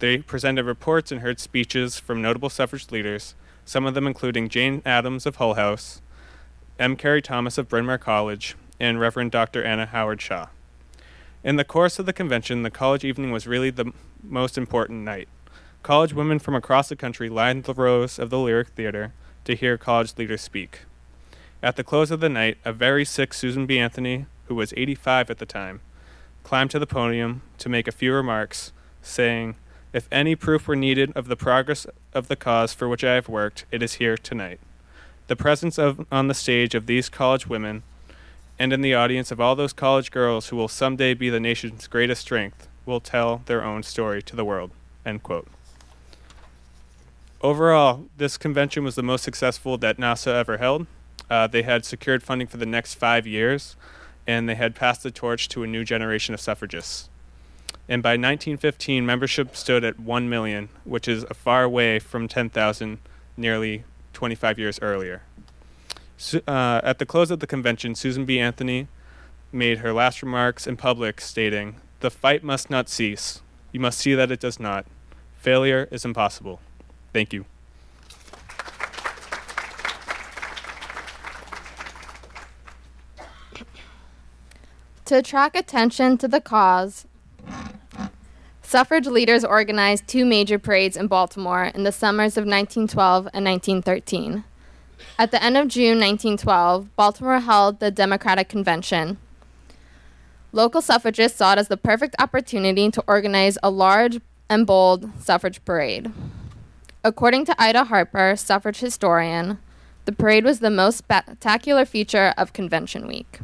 They 0.00 0.18
presented 0.18 0.64
reports 0.64 1.12
and 1.12 1.20
heard 1.20 1.38
speeches 1.38 2.00
from 2.00 2.20
notable 2.20 2.50
suffrage 2.50 2.90
leaders, 2.90 3.36
some 3.64 3.86
of 3.86 3.94
them 3.94 4.08
including 4.08 4.48
Jane 4.48 4.82
Addams 4.84 5.24
of 5.24 5.36
Hull 5.36 5.54
House, 5.54 6.02
M. 6.80 6.96
Carey 6.96 7.22
Thomas 7.22 7.58
of 7.58 7.68
Bryn 7.68 7.86
Mawr 7.86 7.96
College, 7.96 8.56
and 8.80 8.98
Reverend 8.98 9.30
Dr. 9.30 9.62
Anna 9.62 9.86
Howard 9.86 10.20
Shaw. 10.20 10.48
In 11.44 11.54
the 11.54 11.62
course 11.62 12.00
of 12.00 12.06
the 12.06 12.12
convention, 12.12 12.64
the 12.64 12.72
college 12.72 13.04
evening 13.04 13.30
was 13.30 13.46
really 13.46 13.70
the 13.70 13.92
most 14.20 14.58
important 14.58 15.04
night. 15.04 15.28
College 15.84 16.12
women 16.12 16.40
from 16.40 16.56
across 16.56 16.88
the 16.88 16.96
country 16.96 17.28
lined 17.28 17.64
the 17.64 17.74
rows 17.74 18.18
of 18.18 18.30
the 18.30 18.38
Lyric 18.38 18.70
Theater 18.70 19.12
to 19.44 19.54
hear 19.54 19.78
college 19.78 20.14
leaders 20.18 20.40
speak. 20.40 20.80
At 21.62 21.76
the 21.76 21.84
close 21.84 22.10
of 22.10 22.18
the 22.18 22.28
night, 22.28 22.58
a 22.64 22.72
very 22.72 23.04
sick 23.04 23.32
Susan 23.32 23.66
B. 23.66 23.78
Anthony 23.78 24.26
who 24.50 24.56
was 24.56 24.74
85 24.76 25.30
at 25.30 25.38
the 25.38 25.46
time, 25.46 25.80
climbed 26.42 26.72
to 26.72 26.80
the 26.80 26.86
podium 26.86 27.42
to 27.58 27.68
make 27.68 27.86
a 27.86 27.92
few 27.92 28.12
remarks, 28.12 28.72
saying, 29.00 29.54
If 29.92 30.08
any 30.10 30.34
proof 30.34 30.66
were 30.66 30.74
needed 30.74 31.12
of 31.14 31.28
the 31.28 31.36
progress 31.36 31.86
of 32.12 32.26
the 32.26 32.34
cause 32.34 32.74
for 32.74 32.88
which 32.88 33.04
I 33.04 33.14
have 33.14 33.28
worked, 33.28 33.64
it 33.70 33.80
is 33.80 33.94
here 33.94 34.16
tonight. 34.16 34.58
The 35.28 35.36
presence 35.36 35.78
of 35.78 36.04
on 36.10 36.26
the 36.26 36.34
stage 36.34 36.74
of 36.74 36.86
these 36.86 37.08
college 37.08 37.46
women 37.46 37.84
and 38.58 38.72
in 38.72 38.80
the 38.80 38.92
audience 38.92 39.30
of 39.30 39.40
all 39.40 39.54
those 39.54 39.72
college 39.72 40.10
girls 40.10 40.48
who 40.48 40.56
will 40.56 40.66
someday 40.66 41.14
be 41.14 41.30
the 41.30 41.38
nation's 41.38 41.86
greatest 41.86 42.22
strength 42.22 42.66
will 42.84 42.98
tell 42.98 43.42
their 43.46 43.62
own 43.62 43.84
story 43.84 44.20
to 44.20 44.34
the 44.34 44.44
world. 44.44 44.72
End 45.06 45.22
quote. 45.22 45.46
Overall, 47.40 48.06
this 48.16 48.36
convention 48.36 48.82
was 48.82 48.96
the 48.96 49.04
most 49.04 49.22
successful 49.22 49.78
that 49.78 49.98
NAWSA 49.98 50.34
ever 50.34 50.56
held. 50.56 50.88
Uh, 51.30 51.46
they 51.46 51.62
had 51.62 51.84
secured 51.84 52.24
funding 52.24 52.48
for 52.48 52.56
the 52.56 52.66
next 52.66 52.94
five 52.94 53.28
years, 53.28 53.76
and 54.30 54.48
they 54.48 54.54
had 54.54 54.76
passed 54.76 55.02
the 55.02 55.10
torch 55.10 55.48
to 55.48 55.64
a 55.64 55.66
new 55.66 55.84
generation 55.84 56.34
of 56.34 56.40
suffragists. 56.40 57.08
And 57.88 58.00
by 58.00 58.10
1915, 58.10 59.04
membership 59.04 59.56
stood 59.56 59.82
at 59.82 59.98
1 59.98 60.28
million, 60.28 60.68
which 60.84 61.08
is 61.08 61.24
a 61.24 61.34
far 61.34 61.68
way 61.68 61.98
from 61.98 62.28
10,000 62.28 62.98
nearly 63.36 63.82
25 64.12 64.56
years 64.56 64.78
earlier. 64.80 65.22
So, 66.16 66.40
uh, 66.46 66.80
at 66.84 67.00
the 67.00 67.06
close 67.06 67.32
of 67.32 67.40
the 67.40 67.46
convention, 67.48 67.96
Susan 67.96 68.24
B. 68.24 68.38
Anthony 68.38 68.86
made 69.50 69.78
her 69.78 69.92
last 69.92 70.22
remarks 70.22 70.64
in 70.64 70.76
public, 70.76 71.20
stating, 71.20 71.80
The 71.98 72.10
fight 72.10 72.44
must 72.44 72.70
not 72.70 72.88
cease. 72.88 73.42
You 73.72 73.80
must 73.80 73.98
see 73.98 74.14
that 74.14 74.30
it 74.30 74.38
does 74.38 74.60
not. 74.60 74.86
Failure 75.34 75.88
is 75.90 76.04
impossible. 76.04 76.60
Thank 77.12 77.32
you. 77.32 77.46
To 85.10 85.18
attract 85.18 85.56
attention 85.56 86.18
to 86.18 86.28
the 86.28 86.40
cause, 86.40 87.04
suffrage 88.62 89.08
leaders 89.08 89.44
organized 89.44 90.06
two 90.06 90.24
major 90.24 90.56
parades 90.56 90.96
in 90.96 91.08
Baltimore 91.08 91.64
in 91.64 91.82
the 91.82 91.90
summers 91.90 92.36
of 92.36 92.42
1912 92.42 93.28
and 93.34 93.44
1913. 93.44 94.44
At 95.18 95.32
the 95.32 95.42
end 95.42 95.56
of 95.56 95.66
June 95.66 95.98
1912, 95.98 96.94
Baltimore 96.94 97.40
held 97.40 97.80
the 97.80 97.90
Democratic 97.90 98.48
Convention. 98.48 99.18
Local 100.52 100.80
suffragists 100.80 101.38
saw 101.38 101.54
it 101.54 101.58
as 101.58 101.66
the 101.66 101.76
perfect 101.76 102.14
opportunity 102.20 102.88
to 102.92 103.02
organize 103.08 103.58
a 103.64 103.68
large 103.68 104.20
and 104.48 104.64
bold 104.64 105.10
suffrage 105.20 105.60
parade. 105.64 106.12
According 107.02 107.46
to 107.46 107.60
Ida 107.60 107.82
Harper, 107.86 108.36
suffrage 108.36 108.78
historian, 108.78 109.58
The 110.04 110.12
parade 110.12 110.44
was 110.44 110.60
the 110.60 110.70
most 110.70 110.98
spectacular 110.98 111.84
feature 111.84 112.32
of 112.38 112.52
Convention 112.52 113.08
Week. 113.08 113.40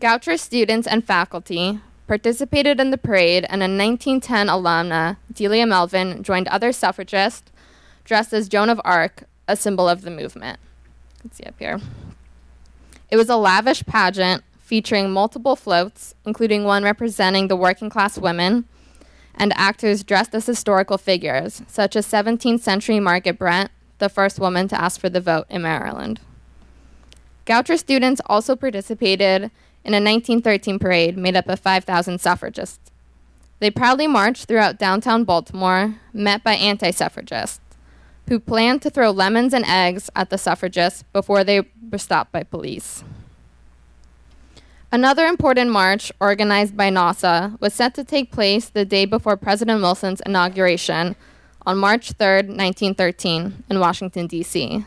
Goucher 0.00 0.38
students 0.38 0.86
and 0.86 1.04
faculty 1.04 1.80
participated 2.06 2.78
in 2.78 2.90
the 2.90 2.98
parade, 2.98 3.44
and 3.48 3.62
a 3.62 3.66
1910 3.66 4.46
alumna, 4.46 5.16
Delia 5.32 5.66
Melvin, 5.66 6.22
joined 6.22 6.48
other 6.48 6.70
suffragists 6.70 7.50
dressed 8.04 8.32
as 8.32 8.48
Joan 8.48 8.68
of 8.68 8.80
Arc, 8.84 9.24
a 9.48 9.56
symbol 9.56 9.88
of 9.88 10.02
the 10.02 10.10
movement. 10.10 10.60
Can 11.20 11.32
see 11.32 11.44
up 11.44 11.58
here. 11.58 11.80
It 13.10 13.16
was 13.16 13.28
a 13.28 13.36
lavish 13.36 13.84
pageant 13.86 14.44
featuring 14.60 15.10
multiple 15.10 15.56
floats, 15.56 16.14
including 16.24 16.64
one 16.64 16.84
representing 16.84 17.48
the 17.48 17.56
working 17.56 17.90
class 17.90 18.18
women, 18.18 18.66
and 19.34 19.52
actors 19.56 20.04
dressed 20.04 20.34
as 20.34 20.46
historical 20.46 20.98
figures, 20.98 21.62
such 21.66 21.96
as 21.96 22.06
17th 22.06 22.60
century 22.60 23.00
Margaret 23.00 23.38
Brent, 23.38 23.70
the 23.98 24.08
first 24.08 24.38
woman 24.38 24.68
to 24.68 24.80
ask 24.80 25.00
for 25.00 25.08
the 25.08 25.20
vote 25.20 25.46
in 25.48 25.62
Maryland. 25.62 26.20
Goucher 27.46 27.78
students 27.78 28.20
also 28.26 28.56
participated 28.56 29.50
in 29.86 29.94
a 29.94 30.02
1913 30.02 30.80
parade 30.80 31.16
made 31.16 31.36
up 31.36 31.48
of 31.48 31.60
5,000 31.60 32.20
suffragists. 32.20 32.90
They 33.60 33.70
proudly 33.70 34.08
marched 34.08 34.46
throughout 34.46 34.80
downtown 34.80 35.22
Baltimore, 35.22 35.94
met 36.12 36.42
by 36.42 36.54
anti 36.54 36.90
suffragists, 36.90 37.60
who 38.28 38.40
planned 38.40 38.82
to 38.82 38.90
throw 38.90 39.12
lemons 39.12 39.54
and 39.54 39.64
eggs 39.64 40.10
at 40.16 40.28
the 40.30 40.38
suffragists 40.38 41.04
before 41.12 41.44
they 41.44 41.62
were 41.90 41.98
stopped 41.98 42.32
by 42.32 42.42
police. 42.42 43.04
Another 44.90 45.26
important 45.26 45.70
march, 45.70 46.10
organized 46.20 46.76
by 46.76 46.90
NAWSA, 46.90 47.60
was 47.60 47.72
set 47.72 47.94
to 47.94 48.02
take 48.02 48.32
place 48.32 48.68
the 48.68 48.84
day 48.84 49.04
before 49.04 49.36
President 49.36 49.80
Wilson's 49.80 50.20
inauguration 50.26 51.14
on 51.64 51.78
March 51.78 52.12
3, 52.12 52.26
1913, 52.48 53.64
in 53.70 53.80
Washington, 53.80 54.26
D.C. 54.26 54.84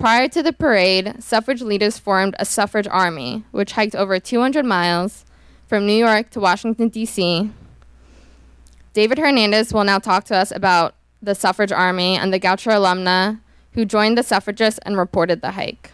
Prior 0.00 0.28
to 0.28 0.42
the 0.42 0.54
parade, 0.54 1.22
suffrage 1.22 1.60
leaders 1.60 1.98
formed 1.98 2.34
a 2.38 2.46
suffrage 2.46 2.88
army, 2.90 3.44
which 3.50 3.72
hiked 3.72 3.94
over 3.94 4.18
200 4.18 4.64
miles 4.64 5.26
from 5.66 5.86
New 5.86 5.92
York 5.92 6.30
to 6.30 6.40
Washington, 6.40 6.88
D.C. 6.88 7.50
David 8.94 9.18
Hernandez 9.18 9.74
will 9.74 9.84
now 9.84 9.98
talk 9.98 10.24
to 10.24 10.34
us 10.34 10.50
about 10.52 10.94
the 11.20 11.34
suffrage 11.34 11.70
army 11.70 12.16
and 12.16 12.32
the 12.32 12.40
Goucher 12.40 12.70
alumna 12.70 13.40
who 13.72 13.84
joined 13.84 14.16
the 14.16 14.22
suffragists 14.22 14.80
and 14.86 14.96
reported 14.96 15.42
the 15.42 15.50
hike. 15.50 15.90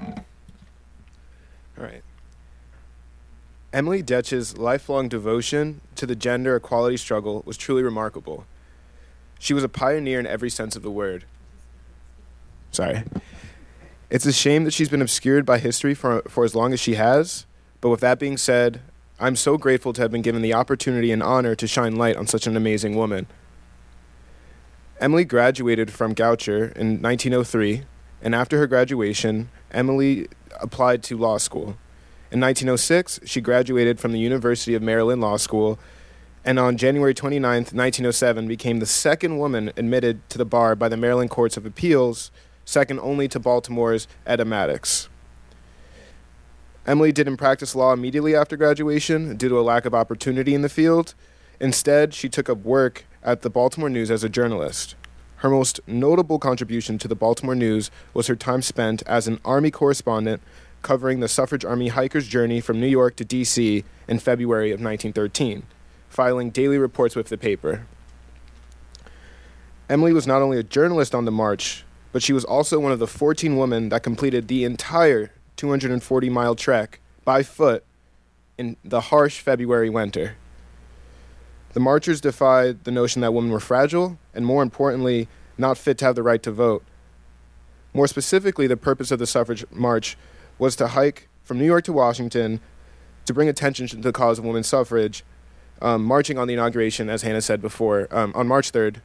All 0.00 0.16
right. 1.78 2.02
Emily 3.72 4.02
Doetsch's 4.02 4.58
lifelong 4.58 5.08
devotion 5.08 5.82
to 5.94 6.04
the 6.04 6.16
gender 6.16 6.56
equality 6.56 6.96
struggle 6.96 7.44
was 7.46 7.56
truly 7.56 7.84
remarkable. 7.84 8.44
She 9.38 9.54
was 9.54 9.64
a 9.64 9.68
pioneer 9.68 10.18
in 10.18 10.26
every 10.26 10.50
sense 10.50 10.76
of 10.76 10.82
the 10.82 10.90
word. 10.90 11.24
Sorry. 12.70 13.04
It's 14.10 14.26
a 14.26 14.32
shame 14.32 14.64
that 14.64 14.72
she's 14.72 14.88
been 14.88 15.02
obscured 15.02 15.44
by 15.44 15.58
history 15.58 15.94
for, 15.94 16.22
for 16.28 16.44
as 16.44 16.54
long 16.54 16.72
as 16.72 16.80
she 16.80 16.94
has, 16.94 17.46
but 17.80 17.88
with 17.88 18.00
that 18.00 18.18
being 18.18 18.36
said, 18.36 18.80
I'm 19.18 19.34
so 19.34 19.56
grateful 19.56 19.92
to 19.94 20.02
have 20.02 20.10
been 20.10 20.22
given 20.22 20.42
the 20.42 20.54
opportunity 20.54 21.10
and 21.10 21.22
honor 21.22 21.54
to 21.54 21.66
shine 21.66 21.96
light 21.96 22.16
on 22.16 22.26
such 22.26 22.46
an 22.46 22.56
amazing 22.56 22.96
woman. 22.96 23.26
Emily 25.00 25.24
graduated 25.24 25.90
from 25.90 26.14
Goucher 26.14 26.76
in 26.76 27.02
1903, 27.02 27.82
and 28.22 28.34
after 28.34 28.58
her 28.58 28.66
graduation, 28.66 29.50
Emily 29.70 30.28
applied 30.60 31.02
to 31.04 31.16
law 31.16 31.38
school. 31.38 31.76
In 32.30 32.40
1906, 32.40 33.20
she 33.24 33.40
graduated 33.40 33.98
from 34.00 34.12
the 34.12 34.18
University 34.18 34.74
of 34.74 34.82
Maryland 34.82 35.20
Law 35.20 35.36
School, 35.36 35.78
and 36.46 36.60
on 36.60 36.76
January 36.76 37.12
29, 37.12 37.42
1907, 37.42 38.46
became 38.46 38.78
the 38.78 38.86
second 38.86 39.36
woman 39.36 39.72
admitted 39.76 40.26
to 40.30 40.38
the 40.38 40.44
bar 40.44 40.76
by 40.76 40.88
the 40.88 40.96
Maryland 40.96 41.28
Courts 41.28 41.56
of 41.56 41.66
Appeals, 41.66 42.30
second 42.64 43.00
only 43.00 43.26
to 43.26 43.40
Baltimore's 43.40 44.06
Etta 44.24 44.44
Maddox. 44.44 45.08
Emily 46.86 47.10
didn't 47.10 47.36
practice 47.36 47.74
law 47.74 47.92
immediately 47.92 48.36
after 48.36 48.56
graduation 48.56 49.36
due 49.36 49.48
to 49.48 49.58
a 49.58 49.60
lack 49.60 49.84
of 49.84 49.94
opportunity 49.94 50.54
in 50.54 50.62
the 50.62 50.68
field. 50.68 51.14
Instead, 51.58 52.14
she 52.14 52.28
took 52.28 52.48
up 52.48 52.58
work 52.58 53.06
at 53.24 53.42
the 53.42 53.50
Baltimore 53.50 53.90
News 53.90 54.08
as 54.08 54.22
a 54.22 54.28
journalist. 54.28 54.94
Her 55.38 55.50
most 55.50 55.80
notable 55.88 56.38
contribution 56.38 56.96
to 56.98 57.08
the 57.08 57.16
Baltimore 57.16 57.56
News 57.56 57.90
was 58.14 58.28
her 58.28 58.36
time 58.36 58.62
spent 58.62 59.02
as 59.04 59.26
an 59.26 59.40
Army 59.44 59.72
correspondent 59.72 60.40
covering 60.82 61.18
the 61.18 61.26
suffrage 61.26 61.64
army 61.64 61.88
hiker's 61.88 62.28
journey 62.28 62.60
from 62.60 62.80
New 62.80 62.86
York 62.86 63.16
to 63.16 63.24
D.C. 63.24 63.82
in 64.06 64.18
February 64.20 64.70
of 64.70 64.80
1913, 64.80 65.64
filing 66.16 66.48
daily 66.48 66.78
reports 66.78 67.14
with 67.14 67.28
the 67.28 67.36
paper. 67.36 67.86
Emily 69.86 70.14
was 70.14 70.26
not 70.26 70.40
only 70.40 70.58
a 70.58 70.62
journalist 70.62 71.14
on 71.14 71.26
the 71.26 71.30
march, 71.30 71.84
but 72.10 72.22
she 72.22 72.32
was 72.32 72.42
also 72.42 72.80
one 72.80 72.90
of 72.90 72.98
the 72.98 73.06
14 73.06 73.58
women 73.58 73.90
that 73.90 74.02
completed 74.02 74.48
the 74.48 74.64
entire 74.64 75.30
240 75.56 76.30
mile 76.30 76.54
trek 76.54 77.00
by 77.26 77.42
foot 77.42 77.84
in 78.56 78.78
the 78.82 79.02
harsh 79.02 79.40
February 79.40 79.90
winter. 79.90 80.36
The 81.74 81.80
marchers 81.80 82.22
defied 82.22 82.84
the 82.84 82.90
notion 82.90 83.20
that 83.20 83.34
women 83.34 83.50
were 83.50 83.60
fragile 83.60 84.18
and, 84.32 84.46
more 84.46 84.62
importantly, 84.62 85.28
not 85.58 85.76
fit 85.76 85.98
to 85.98 86.06
have 86.06 86.14
the 86.14 86.22
right 86.22 86.42
to 86.44 86.50
vote. 86.50 86.82
More 87.92 88.06
specifically, 88.06 88.66
the 88.66 88.78
purpose 88.78 89.10
of 89.10 89.18
the 89.18 89.26
suffrage 89.26 89.66
march 89.70 90.16
was 90.58 90.76
to 90.76 90.88
hike 90.88 91.28
from 91.44 91.58
New 91.58 91.66
York 91.66 91.84
to 91.84 91.92
Washington 91.92 92.60
to 93.26 93.34
bring 93.34 93.50
attention 93.50 93.86
to 93.88 93.96
the 93.96 94.12
cause 94.12 94.38
of 94.38 94.46
women's 94.46 94.68
suffrage, 94.68 95.22
um, 95.82 96.04
marching 96.04 96.38
on 96.38 96.48
the 96.48 96.54
inauguration, 96.54 97.08
as 97.08 97.22
Hannah 97.22 97.40
said 97.40 97.60
before, 97.60 98.08
um, 98.10 98.32
on 98.34 98.46
March 98.46 98.72
3rd. 98.72 98.96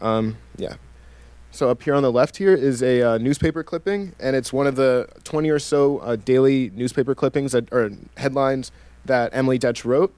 Um, 0.00 0.36
yeah. 0.56 0.76
So 1.50 1.70
up 1.70 1.82
here 1.82 1.94
on 1.94 2.02
the 2.02 2.12
left 2.12 2.36
here 2.36 2.54
is 2.54 2.82
a 2.82 3.02
uh, 3.02 3.18
newspaper 3.18 3.62
clipping, 3.62 4.14
and 4.20 4.36
it's 4.36 4.52
one 4.52 4.66
of 4.66 4.76
the 4.76 5.08
20 5.24 5.48
or 5.48 5.58
so 5.58 5.98
uh, 5.98 6.16
daily 6.16 6.70
newspaper 6.74 7.14
clippings 7.14 7.52
that, 7.52 7.72
or 7.72 7.92
headlines 8.18 8.70
that 9.06 9.30
Emily 9.32 9.58
Doetsch 9.58 9.84
wrote. 9.84 10.14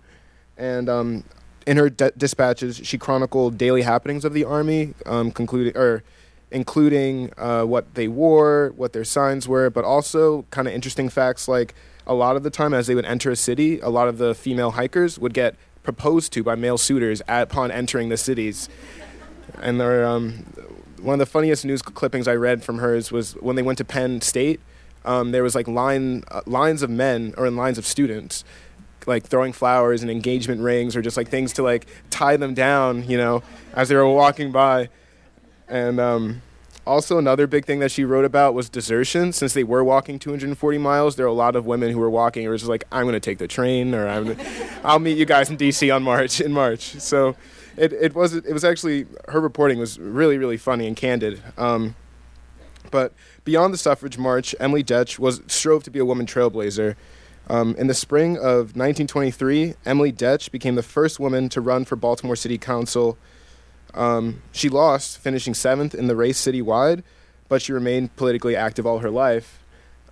And 0.57 0.89
um, 0.89 1.25
in 1.67 1.77
her 1.77 1.91
de- 1.91 2.11
dispatches, 2.13 2.81
she 2.83 2.99
chronicled 2.99 3.57
daily 3.57 3.83
happenings 3.83 4.25
of 4.25 4.33
the 4.33 4.45
army, 4.45 4.95
um, 5.07 5.31
concluding 5.31 5.77
or 5.77 6.03
including 6.51 7.31
uh, 7.37 7.63
what 7.65 7.95
they 7.95 8.09
wore, 8.09 8.73
what 8.77 8.93
their 8.93 9.05
signs 9.05 9.47
were, 9.47 9.71
but 9.71 9.85
also 9.85 10.45
kind 10.51 10.67
of 10.67 10.75
interesting 10.75 11.09
facts 11.09 11.47
like 11.47 11.75
a 12.09 12.15
lot 12.15 12.37
of 12.37 12.43
the 12.43 12.51
time 12.51 12.75
as 12.75 12.87
they 12.87 12.95
would 12.95 13.05
enter 13.05 13.31
a 13.31 13.37
city, 13.37 13.79
a 13.81 13.91
lot 13.91 14.09
of 14.09 14.19
the 14.19 14.35
female 14.35 14.73
hikers 14.73 15.19
would 15.19 15.35
get 15.35 15.55
proposed 15.83 16.33
to 16.33 16.43
by 16.43 16.55
male 16.55 16.79
suitors 16.79 17.23
at, 17.29 17.45
upon 17.45 17.71
entering 17.71 18.09
the 18.09 18.17
cities. 18.17 18.69
And 19.63 19.81
there, 19.81 20.07
um, 20.07 20.45
one 21.01 21.15
of 21.15 21.19
the 21.19 21.27
funniest 21.27 21.65
news 21.65 21.83
clippings 21.83 22.27
I 22.27 22.35
read 22.35 22.65
from 22.65 22.79
hers 22.79 23.13
was 23.13 23.35
when 23.35 23.57
they 23.57 23.63
went 23.63 23.79
to 23.79 23.85
Penn 23.85 24.21
State. 24.21 24.61
Um, 25.05 25.31
there 25.31 25.43
was 25.43 25.55
like 25.55 25.69
line 25.69 26.25
uh, 26.29 26.43
lines 26.45 26.83
of 26.83 26.91
men 26.91 27.35
or 27.39 27.47
in 27.47 27.57
lines 27.57 27.79
of 27.79 27.87
students 27.87 28.45
like 29.07 29.27
throwing 29.27 29.53
flowers 29.53 30.03
and 30.03 30.11
engagement 30.11 30.61
rings 30.61 30.95
or 30.95 31.03
just 31.03 31.17
like 31.17 31.29
things 31.29 31.55
to 31.55 31.63
like 31.63 31.87
tie 32.11 32.37
them 32.37 32.55
down, 32.55 33.09
you 33.09 33.17
know, 33.17 33.43
as 33.73 33.89
they 33.89 33.97
were 33.97 34.07
walking 34.07 34.53
by. 34.53 34.89
And 35.67 35.99
um, 35.99 36.43
also 36.89 37.19
another 37.19 37.47
big 37.47 37.65
thing 37.65 37.79
that 37.81 37.91
she 37.91 38.05
wrote 38.05 38.25
about 38.25 38.55
was 38.55 38.69
desertion. 38.69 39.33
Since 39.33 39.53
they 39.55 39.63
were 39.63 39.85
walking 39.85 40.19
240 40.19 40.79
miles, 40.79 41.17
there 41.17 41.27
are 41.27 41.29
a 41.29 41.33
lot 41.33 41.55
of 41.55 41.67
women 41.67 41.93
who 41.93 41.99
were 41.99 42.11
walking 42.11 42.47
or 42.47 42.51
was 42.51 42.63
just 42.63 42.71
like, 42.71 42.85
I'm 42.91 43.05
going 43.05 43.13
to 43.13 43.21
take 43.21 43.39
the 43.39 43.47
train 43.47 43.95
or 43.95 44.09
I'm 44.09 44.37
I'll 44.83 44.99
meet 44.99 45.19
you 45.19 45.27
guys 45.27 45.51
in 45.51 45.57
DC 45.57 45.95
on 45.95 46.03
March 46.03 46.41
in 46.41 46.53
March. 46.53 46.99
So 46.99 47.37
it, 47.77 47.93
it 47.93 48.15
was 48.15 48.35
it 48.35 48.53
was 48.53 48.65
actually 48.65 49.07
her 49.29 49.41
reporting 49.41 49.79
was 49.79 49.99
really 49.99 50.39
really 50.39 50.57
funny 50.57 50.87
and 50.87 50.97
candid. 50.97 51.43
Um, 51.57 51.95
but 52.91 53.13
beyond 53.45 53.75
the 53.75 53.79
suffrage 53.79 54.19
march, 54.19 54.55
Emily 54.59 54.83
Doetsch 54.83 55.19
was 55.19 55.43
strove 55.47 55.85
to 55.85 55.91
be 55.91 55.99
a 55.99 56.05
woman 56.05 56.27
trailblazer. 56.27 56.97
Um, 57.51 57.75
in 57.77 57.87
the 57.87 57.95
spring 57.95 58.37
of 58.37 58.77
1923, 58.77 59.75
Emily 59.87 60.13
Doetsch 60.13 60.51
became 60.51 60.75
the 60.75 60.83
first 60.83 61.19
woman 61.19 61.49
to 61.51 61.61
run 61.61 61.85
for 61.85 61.97
Baltimore 61.97 62.37
City 62.37 62.59
Council. 62.59 63.17
Um, 63.95 64.43
she 64.53 64.69
lost, 64.69 65.19
finishing 65.19 65.55
seventh 65.55 65.95
in 65.95 66.07
the 66.07 66.17
race 66.17 66.41
citywide, 66.41 67.03
but 67.49 67.63
she 67.63 67.73
remained 67.73 68.15
politically 68.17 68.55
active 68.55 68.87
all 68.87 68.99
her 68.99 69.11
life. 69.11 69.63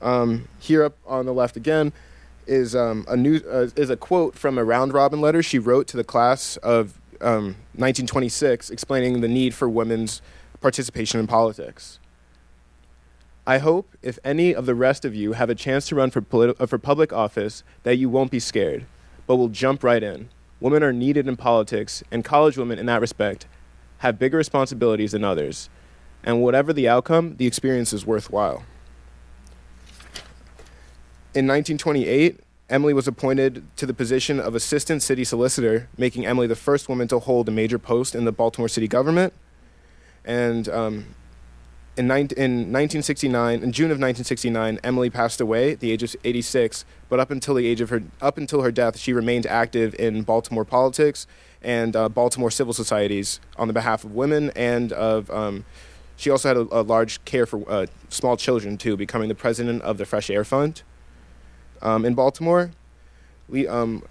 Um, 0.01 0.49
here 0.59 0.85
up 0.85 0.97
on 1.07 1.27
the 1.27 1.33
left 1.33 1.57
again 1.57 1.93
is 2.47 2.77
um, 2.77 3.05
a 3.09 3.17
new 3.17 3.41
uh, 3.51 3.69
is 3.77 3.91
a 3.91 3.97
quote 3.97 4.35
from 4.37 4.59
a 4.59 4.65
round 4.65 4.93
robin 4.93 5.21
letter 5.21 5.43
she 5.43 5.59
wrote 5.59 5.87
to 5.89 5.97
the 5.97 6.05
class 6.05 6.57
of 6.59 7.01
1926, 7.21 8.71
um, 8.71 8.73
explaining 8.73 9.21
the 9.21 9.29
need 9.29 9.55
for 9.55 9.69
women's 9.69 10.21
participation 10.61 11.19
in 11.21 11.27
politics. 11.27 11.99
I 13.47 13.59
hope 13.59 13.97
if 14.03 14.19
any 14.25 14.55
of 14.55 14.67
the 14.67 14.75
rest 14.75 15.05
of 15.05 15.15
you 15.15 15.35
have 15.35 15.49
a 15.49 15.55
chance 15.55 15.87
to 15.89 15.95
run 15.95 16.11
for, 16.11 16.21
politi- 16.21 16.61
uh, 16.61 16.67
for 16.67 16.79
public 16.79 17.13
office 17.13 17.63
that 17.85 17.97
you 17.97 18.09
won't 18.09 18.31
be 18.31 18.41
scared, 18.41 18.87
but 19.27 19.37
will 19.37 19.49
jump 19.49 19.85
right 19.85 20.03
in. 20.03 20.29
Women 20.59 20.83
are 20.83 20.93
needed 20.93 21.29
in 21.29 21.37
politics, 21.37 22.03
and 22.11 22.25
college 22.25 22.57
women, 22.57 22.79
in 22.79 22.87
that 22.87 23.01
respect, 23.01 23.47
have 23.99 24.19
bigger 24.19 24.37
responsibilities 24.37 25.13
than 25.13 25.25
others. 25.25 25.69
And 26.23 26.43
whatever 26.43 26.73
the 26.73 26.89
outcome, 26.89 27.37
the 27.37 27.47
experience 27.47 27.93
is 27.93 28.05
worthwhile. 28.05 28.65
In 31.35 31.47
1928, 31.47 32.41
Emily 32.69 32.93
was 32.93 33.07
appointed 33.07 33.65
to 33.77 33.87
the 33.87 33.95
position 33.95 34.41
of 34.41 34.55
assistant 34.55 35.03
city 35.03 35.23
solicitor, 35.23 35.89
making 35.97 36.27
Emily 36.27 36.47
the 36.47 36.57
first 36.57 36.89
woman 36.89 37.07
to 37.09 37.21
hold 37.21 37.49
a 37.49 37.53
major 37.53 37.79
post 37.79 38.15
in 38.15 38.25
the 38.25 38.33
Baltimore 38.33 38.69
city 38.69 38.89
government. 38.89 39.33
And 40.25 40.69
um, 40.69 41.15
in, 41.97 42.11
in 42.11 42.73
1969, 42.73 43.63
in 43.63 43.73
June 43.73 43.87
of 43.87 43.99
1969, 43.99 44.81
Emily 44.83 45.11
passed 45.11 45.41
away 45.41 45.73
at 45.73 45.81
the 45.81 45.93
age 45.93 46.03
of 46.03 46.17
86. 46.25 46.85
But 47.09 47.21
up 47.21 47.31
until 47.31 47.55
the 47.55 47.67
age 47.67 47.81
of 47.81 47.91
her, 47.91 48.03
up 48.21 48.37
until 48.37 48.63
her 48.63 48.73
death, 48.73 48.99
she 48.99 49.13
remained 49.13 49.47
active 49.47 49.95
in 49.99 50.23
Baltimore 50.23 50.65
politics 50.65 51.29
and 51.67 51.97
uh, 51.97 52.09
Baltimore 52.09 52.51
civil 52.51 52.73
societies 52.73 53.41
on 53.57 53.67
the 53.67 53.75
behalf 53.75 54.05
of 54.05 54.15
women 54.15 54.51
and 54.57 54.93
of. 54.93 55.29
Um, 55.31 55.67
she 56.19 56.31
also 56.31 56.49
had 56.49 56.57
a, 56.57 56.67
a 56.71 56.81
large 56.81 57.23
care 57.27 57.45
for 57.45 57.63
uh, 57.71 57.87
small 58.09 58.39
children 58.39 58.79
too, 58.79 58.97
becoming 58.97 59.29
the 59.29 59.35
president 59.35 59.83
of 59.83 59.99
the 59.99 60.07
Fresh 60.07 60.31
Air 60.31 60.45
Fund 60.45 60.83
um, 61.83 62.07
in 62.07 62.15
Baltimore. 62.15 62.71
We, 63.49 63.69
um, 63.69 64.03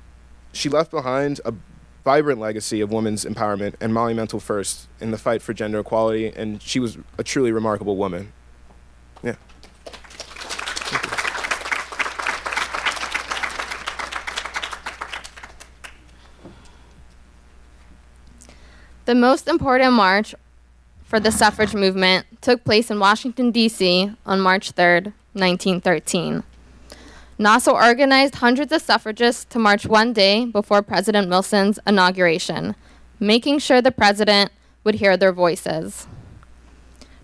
she 0.54 0.70
left 0.70 0.92
behind 0.92 1.42
a 1.44 1.54
vibrant 2.04 2.40
legacy 2.40 2.80
of 2.82 2.92
women's 2.92 3.26
empowerment 3.26 3.74
and 3.82 3.92
monumental 3.92 4.40
first 4.40 4.88
in 5.00 5.10
the 5.10 5.18
fight 5.18 5.42
for 5.42 5.54
gender 5.54 5.80
equality, 5.80 6.28
and 6.28 6.62
she 6.62 6.80
was 6.80 7.00
a 7.18 7.24
truly 7.24 7.52
remarkable 7.52 7.98
woman. 7.98 8.32
The 19.06 19.14
most 19.14 19.48
important 19.48 19.94
march 19.94 20.34
for 21.04 21.20
the 21.20 21.32
suffrage 21.32 21.76
movement 21.76 22.26
took 22.42 22.64
place 22.64 22.90
in 22.90 23.00
Washington, 23.00 23.52
D.C. 23.52 24.12
on 24.26 24.42
March 24.42 24.72
3, 24.72 25.14
1913. 25.34 26.44
NAWSA 27.38 27.72
organized 27.72 28.36
hundreds 28.36 28.72
of 28.72 28.82
suffragists 28.82 29.46
to 29.46 29.60
march 29.60 29.86
one 29.86 30.12
day 30.12 30.46
before 30.46 30.82
President 30.82 31.30
Wilson's 31.30 31.78
inauguration, 31.86 32.74
making 33.20 33.60
sure 33.60 33.80
the 33.80 33.92
president 33.92 34.52
would 34.84 34.96
hear 34.96 35.16
their 35.16 35.34
voices. 35.34 36.08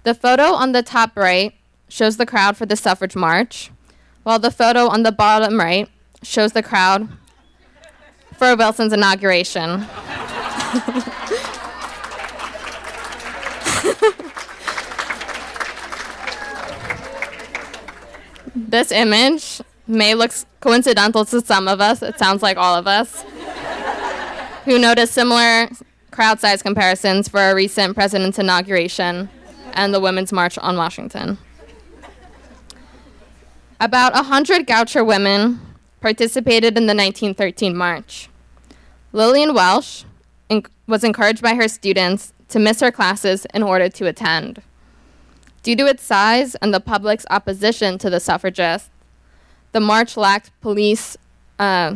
The 0.03 0.13
photo 0.13 0.53
on 0.53 0.73
the 0.73 0.83
top 0.83 1.17
right 1.17 1.55
shows 1.89 2.17
the 2.17 2.27
crowd 2.27 2.57
for 2.57 2.67
the 2.67 2.75
suffrage 2.75 3.15
march, 3.15 3.71
while 4.21 4.37
the 4.37 4.51
photo 4.51 4.87
on 4.87 5.01
the 5.01 5.11
bottom 5.11 5.59
right 5.59 5.89
shows 6.21 6.51
the 6.51 6.61
crowd 6.61 7.09
for 8.37 8.55
Wilson's 8.55 8.93
inauguration. 8.93 9.87
this 18.55 18.91
image 18.91 19.61
may 19.87 20.13
look 20.13 20.31
coincidental 20.59 21.25
to 21.25 21.41
some 21.41 21.67
of 21.67 21.81
us. 21.81 22.01
It 22.01 22.17
sounds 22.17 22.41
like 22.41 22.57
all 22.57 22.75
of 22.75 22.87
us 22.87 23.23
who 24.65 24.77
noticed 24.77 25.13
similar 25.13 25.69
crowd 26.11 26.39
size 26.39 26.61
comparisons 26.61 27.27
for 27.27 27.49
a 27.49 27.55
recent 27.55 27.95
president's 27.95 28.37
inauguration 28.37 29.29
and 29.73 29.93
the 29.93 29.99
Women's 29.99 30.31
March 30.31 30.57
on 30.57 30.77
Washington. 30.77 31.37
About 33.79 34.13
100 34.13 34.67
Goucher 34.67 35.05
women 35.05 35.59
participated 36.01 36.77
in 36.77 36.87
the 36.87 36.93
1913 36.93 37.75
march. 37.75 38.29
Lillian 39.13 39.53
Welsh 39.53 40.03
was 40.87 41.03
encouraged 41.03 41.41
by 41.41 41.55
her 41.55 41.67
students 41.67 42.33
to 42.49 42.59
miss 42.59 42.81
her 42.81 42.91
classes 42.91 43.47
in 43.53 43.63
order 43.63 43.89
to 43.89 44.07
attend. 44.07 44.61
Due 45.63 45.75
to 45.75 45.85
its 45.85 46.03
size 46.03 46.55
and 46.55 46.73
the 46.73 46.79
public's 46.79 47.25
opposition 47.29 47.97
to 47.99 48.09
the 48.09 48.19
suffragists, 48.19 48.89
the 49.71 49.79
march 49.79 50.17
lacked 50.17 50.51
police 50.61 51.17
uh, 51.59 51.95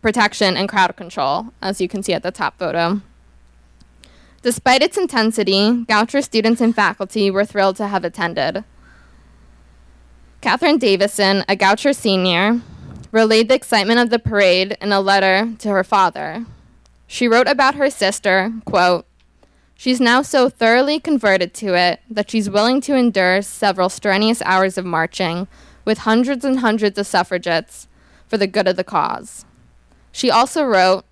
protection 0.00 0.56
and 0.56 0.68
crowd 0.68 0.96
control, 0.96 1.46
as 1.60 1.80
you 1.80 1.88
can 1.88 2.02
see 2.02 2.12
at 2.12 2.22
the 2.22 2.30
top 2.30 2.58
photo. 2.58 3.00
Despite 4.42 4.82
its 4.82 4.96
intensity, 4.96 5.84
Goucher 5.84 6.22
students 6.22 6.60
and 6.60 6.74
faculty 6.74 7.30
were 7.30 7.44
thrilled 7.44 7.76
to 7.76 7.88
have 7.88 8.04
attended. 8.04 8.64
Catherine 10.40 10.78
Davison, 10.78 11.44
a 11.48 11.56
Goucher 11.56 11.94
senior, 11.94 12.62
relayed 13.12 13.48
the 13.48 13.54
excitement 13.54 14.00
of 14.00 14.08
the 14.08 14.18
parade 14.18 14.78
in 14.80 14.92
a 14.92 15.00
letter 15.00 15.52
to 15.58 15.68
her 15.68 15.84
father. 15.84 16.46
She 17.06 17.28
wrote 17.28 17.48
about 17.48 17.74
her 17.74 17.90
sister, 17.90 18.52
quote, 18.64 19.04
She's 19.80 19.98
now 19.98 20.20
so 20.20 20.50
thoroughly 20.50 21.00
converted 21.00 21.54
to 21.54 21.74
it 21.74 22.00
that 22.10 22.30
she's 22.30 22.50
willing 22.50 22.82
to 22.82 22.94
endure 22.94 23.40
several 23.40 23.88
strenuous 23.88 24.42
hours 24.42 24.76
of 24.76 24.84
marching 24.84 25.48
with 25.86 26.00
hundreds 26.00 26.44
and 26.44 26.58
hundreds 26.58 26.98
of 26.98 27.06
suffragettes 27.06 27.88
for 28.28 28.36
the 28.36 28.46
good 28.46 28.68
of 28.68 28.76
the 28.76 28.84
cause. 28.84 29.46
She 30.12 30.30
also 30.30 30.64
wrote, 30.64 31.06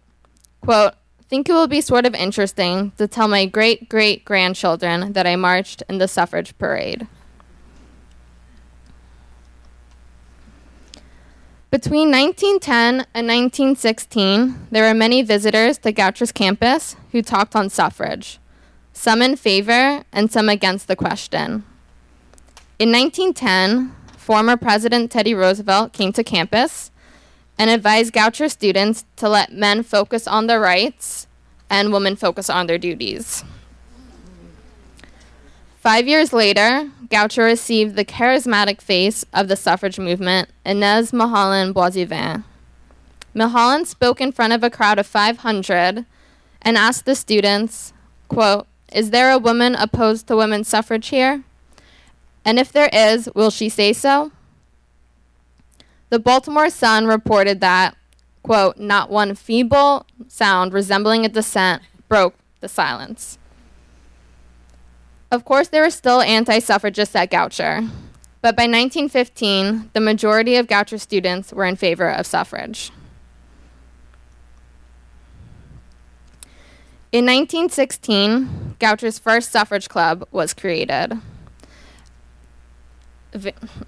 quote, 0.61 0.93
think 1.31 1.49
it 1.49 1.55
will 1.55 1.67
be 1.67 1.81
sort 1.81 2.05
of 2.05 2.15
interesting 2.15 2.93
to 2.99 3.09
tell 3.09 3.27
my 3.27 3.47
great 3.47 3.89
great 3.89 4.27
grandchildren 4.27 5.15
that 5.15 5.27
I 5.27 5.35
marched 5.37 5.83
in 5.89 5.97
the 5.97 6.07
suffrage 6.07 6.53
parade. 6.59 7.07
Between 11.71 12.11
1910 12.11 13.07
and 13.15 13.27
1916, 13.27 14.67
there 14.71 14.87
were 14.87 14.93
many 14.93 15.23
visitors 15.23 15.79
to 15.79 15.91
Goucher's 15.91 16.33
campus 16.33 16.97
who 17.13 17.23
talked 17.23 17.57
on 17.57 17.71
suffrage, 17.71 18.39
some 18.99 19.23
in 19.23 19.37
favor 19.37 20.03
and 20.13 20.31
some 20.31 20.49
against 20.49 20.89
the 20.89 20.97
question. 20.97 21.63
In 22.81 22.91
1910, 22.91 23.95
former 24.17 24.57
President 24.57 25.13
Teddy 25.13 25.35
Roosevelt 25.35 25.93
came 25.93 26.13
to 26.13 26.25
campus 26.25 26.91
and 27.57 27.71
advised 27.71 28.13
Goucher 28.13 28.51
students 28.51 29.05
to 29.17 29.29
let 29.29 29.53
men 29.53 29.85
focus 29.85 30.27
on 30.27 30.49
their 30.49 30.61
rights 30.61 31.29
and 31.71 31.93
women 31.93 32.17
focus 32.17 32.51
on 32.51 32.67
their 32.67 32.77
duties. 32.77 33.45
Five 35.81 36.09
years 36.09 36.33
later, 36.33 36.91
Goucher 37.09 37.45
received 37.45 37.95
the 37.95 38.05
charismatic 38.05 38.81
face 38.81 39.25
of 39.33 39.47
the 39.47 39.57
suffrage 39.57 40.01
movement, 40.01 40.51
Inez 40.67 41.13
Milholland 41.13 41.73
Boissevain. 41.73 42.43
Milholland 43.33 43.87
spoke 43.87 44.21
in 44.21 44.33
front 44.33 44.53
of 44.53 44.65
a 44.65 44.71
crowd 44.71 44.99
of 44.99 45.07
500 45.07 46.05
and 46.63 46.77
asked 46.77 47.07
the 47.07 47.15
students, 47.15 47.93
quote, 48.27 48.67
Is 48.93 49.11
there 49.11 49.31
a 49.31 49.39
woman 49.39 49.75
opposed 49.75 50.27
to 50.29 50.37
women's 50.37 50.69
suffrage 50.69 51.09
here? 51.09 51.45
And 52.45 52.59
if 52.59 52.73
there 52.73 52.89
is, 52.93 53.29
will 53.35 53.51
she 53.51 53.69
say 53.69 53.93
so? 53.93 54.33
The 56.11 56.19
Baltimore 56.19 56.71
Sun 56.71 57.07
reported 57.07 57.61
that, 57.61 57.97
quote, 58.43 58.79
not 58.79 59.11
one 59.11 59.35
feeble 59.35 60.07
sound 60.27 60.73
resembling 60.73 61.27
a 61.27 61.29
dissent 61.29 61.83
broke 62.09 62.35
the 62.61 62.69
silence. 62.69 63.39
Of 65.31 65.45
course, 65.45 65.69
there 65.69 65.83
were 65.83 65.91
still 65.91 66.23
anti 66.23 66.59
suffragists 66.59 67.15
at 67.15 67.31
Goucher, 67.31 67.91
but 68.41 68.57
by 68.57 68.63
1915, 68.63 69.91
the 69.93 70.01
majority 70.01 70.57
of 70.57 70.67
Goucher 70.67 70.99
students 70.99 71.53
were 71.53 71.67
in 71.67 71.77
favor 71.77 72.09
of 72.09 72.27
suffrage. 72.27 72.91
In 77.11 77.25
1916, 77.25 78.77
Goucher's 78.79 79.19
first 79.19 79.51
suffrage 79.51 79.89
club 79.89 80.29
was 80.31 80.53
created. 80.53 81.19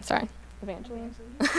Sorry, 0.01 0.29
Evangeline. 0.63 1.15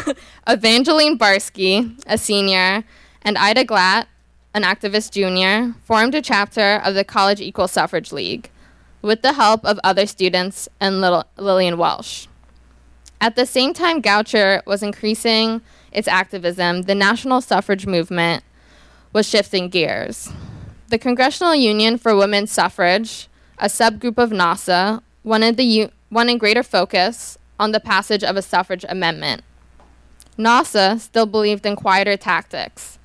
Evangeline 0.47 1.19
Barsky, 1.19 2.01
a 2.07 2.17
senior, 2.17 2.83
and 3.21 3.37
Ida 3.37 3.65
Glatt, 3.65 4.07
an 4.55 4.63
activist 4.63 5.11
junior, 5.11 5.75
formed 5.83 6.15
a 6.15 6.21
chapter 6.21 6.81
of 6.83 6.95
the 6.95 7.03
College 7.03 7.39
Equal 7.39 7.67
Suffrage 7.67 8.11
League 8.11 8.49
with 9.03 9.21
the 9.21 9.33
help 9.33 9.63
of 9.63 9.79
other 9.83 10.07
students 10.07 10.67
and 10.79 10.99
Lil- 10.99 11.25
Lillian 11.37 11.77
Welsh. 11.77 12.25
At 13.19 13.35
the 13.35 13.45
same 13.45 13.75
time 13.75 14.01
Goucher 14.01 14.65
was 14.65 14.81
increasing 14.81 15.61
its 15.91 16.07
activism, 16.07 16.83
the 16.83 16.95
national 16.95 17.41
suffrage 17.41 17.85
movement 17.85 18.43
was 19.13 19.29
shifting 19.29 19.69
gears. 19.69 20.31
The 20.91 20.99
Congressional 20.99 21.55
Union 21.55 21.97
for 21.97 22.13
Women's 22.13 22.51
Suffrage, 22.51 23.29
a 23.57 23.67
subgroup 23.67 24.17
of 24.17 24.31
NAWSA, 24.31 25.01
wanted, 25.23 25.55
the 25.55 25.63
u- 25.63 25.91
wanted 26.11 26.37
greater 26.37 26.63
focus 26.63 27.37
on 27.57 27.71
the 27.71 27.79
passage 27.79 28.25
of 28.25 28.35
a 28.35 28.41
suffrage 28.41 28.83
amendment. 28.89 29.41
NAWSA 30.37 30.99
still 30.99 31.25
believed 31.25 31.65
in 31.65 31.77
quieter 31.77 32.17
tactics. 32.17 32.99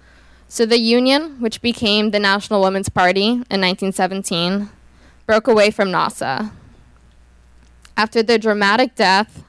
So 0.49 0.67
the 0.67 0.81
Union, 0.81 1.41
which 1.41 1.63
became 1.63 2.11
the 2.11 2.19
National 2.19 2.61
Women's 2.61 2.89
Party 2.89 3.27
in 3.27 3.61
1917, 3.61 4.69
broke 5.25 5.47
away 5.47 5.71
from 5.71 5.93
NAWSA. 5.93 6.51
After 7.97 8.21
the 8.21 8.37
dramatic 8.37 8.97
death 8.97 9.45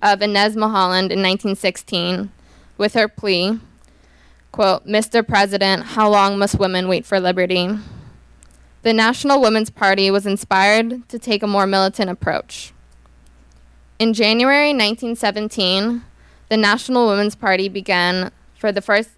of 0.00 0.22
Inez 0.22 0.56
Milholland 0.56 1.12
in 1.12 1.20
1916, 1.20 2.32
with 2.78 2.94
her 2.94 3.06
plea, 3.06 3.60
quote, 4.52 4.86
Mr. 4.86 5.26
President, 5.26 5.82
how 5.82 6.08
long 6.08 6.38
must 6.38 6.58
women 6.58 6.86
wait 6.86 7.04
for 7.04 7.18
liberty? 7.18 7.70
The 8.82 8.92
National 8.92 9.40
Women's 9.40 9.70
Party 9.70 10.10
was 10.10 10.26
inspired 10.26 11.08
to 11.08 11.18
take 11.18 11.42
a 11.42 11.46
more 11.46 11.66
militant 11.66 12.10
approach. 12.10 12.72
In 13.98 14.12
January 14.12 14.68
1917, 14.68 16.04
the 16.48 16.56
National 16.56 17.06
Women's 17.06 17.34
Party 17.34 17.68
began 17.68 18.30
for 18.58 18.70
the 18.70 18.82
first 18.82 19.10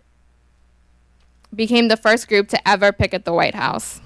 became 1.55 1.89
the 1.89 1.97
first 1.97 2.29
group 2.29 2.49
to 2.49 2.69
ever 2.69 2.93
picket 2.93 3.25
the 3.25 3.33
White 3.33 3.55
House. 3.55 4.01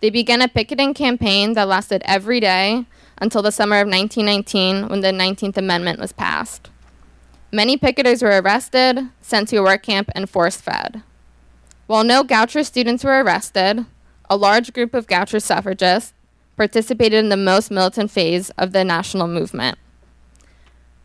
They 0.00 0.10
began 0.10 0.42
a 0.42 0.48
picketing 0.48 0.92
campaign 0.92 1.54
that 1.54 1.68
lasted 1.68 2.02
every 2.04 2.40
day 2.40 2.84
until 3.18 3.42
the 3.42 3.52
summer 3.52 3.76
of 3.76 3.88
1919 3.88 4.88
when 4.88 5.00
the 5.00 5.12
19th 5.12 5.56
Amendment 5.56 5.98
was 5.98 6.12
passed. 6.12 6.70
Many 7.54 7.76
picketers 7.76 8.20
were 8.20 8.42
arrested, 8.42 9.10
sent 9.20 9.46
to 9.50 9.58
a 9.58 9.62
work 9.62 9.84
camp, 9.84 10.10
and 10.16 10.28
force 10.28 10.56
fed. 10.56 11.04
While 11.86 12.02
no 12.02 12.24
Goucher 12.24 12.66
students 12.66 13.04
were 13.04 13.22
arrested, 13.22 13.86
a 14.28 14.36
large 14.36 14.72
group 14.72 14.92
of 14.92 15.06
Goucher 15.06 15.40
suffragists 15.40 16.14
participated 16.56 17.20
in 17.20 17.28
the 17.28 17.36
most 17.36 17.70
militant 17.70 18.10
phase 18.10 18.50
of 18.58 18.72
the 18.72 18.82
national 18.82 19.28
movement. 19.28 19.78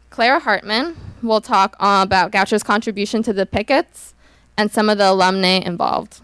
Clara 0.09 0.39
Hartman 0.39 0.97
will 1.21 1.39
talk 1.39 1.75
uh, 1.79 2.01
about 2.01 2.31
Goucher's 2.31 2.63
contribution 2.63 3.21
to 3.21 3.31
the 3.31 3.45
pickets 3.45 4.15
and 4.57 4.71
some 4.71 4.89
of 4.89 4.97
the 4.97 5.11
alumni 5.11 5.59
involved. 5.59 6.19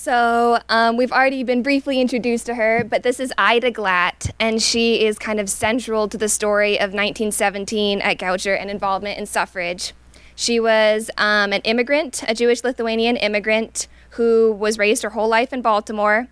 So, 0.00 0.58
um, 0.70 0.96
we've 0.96 1.12
already 1.12 1.44
been 1.44 1.62
briefly 1.62 2.00
introduced 2.00 2.46
to 2.46 2.54
her, 2.54 2.84
but 2.84 3.02
this 3.02 3.20
is 3.20 3.34
Ida 3.36 3.70
Glatt, 3.70 4.30
and 4.40 4.62
she 4.62 5.04
is 5.04 5.18
kind 5.18 5.38
of 5.38 5.50
central 5.50 6.08
to 6.08 6.16
the 6.16 6.30
story 6.30 6.76
of 6.76 6.94
1917 6.94 8.00
at 8.00 8.16
Goucher 8.16 8.58
and 8.58 8.70
involvement 8.70 9.18
in 9.18 9.26
suffrage. 9.26 9.92
She 10.34 10.58
was 10.58 11.10
um, 11.18 11.52
an 11.52 11.60
immigrant, 11.64 12.22
a 12.26 12.34
Jewish 12.34 12.64
Lithuanian 12.64 13.18
immigrant 13.18 13.88
who 14.12 14.52
was 14.52 14.78
raised 14.78 15.02
her 15.02 15.10
whole 15.10 15.28
life 15.28 15.52
in 15.52 15.60
Baltimore 15.60 16.28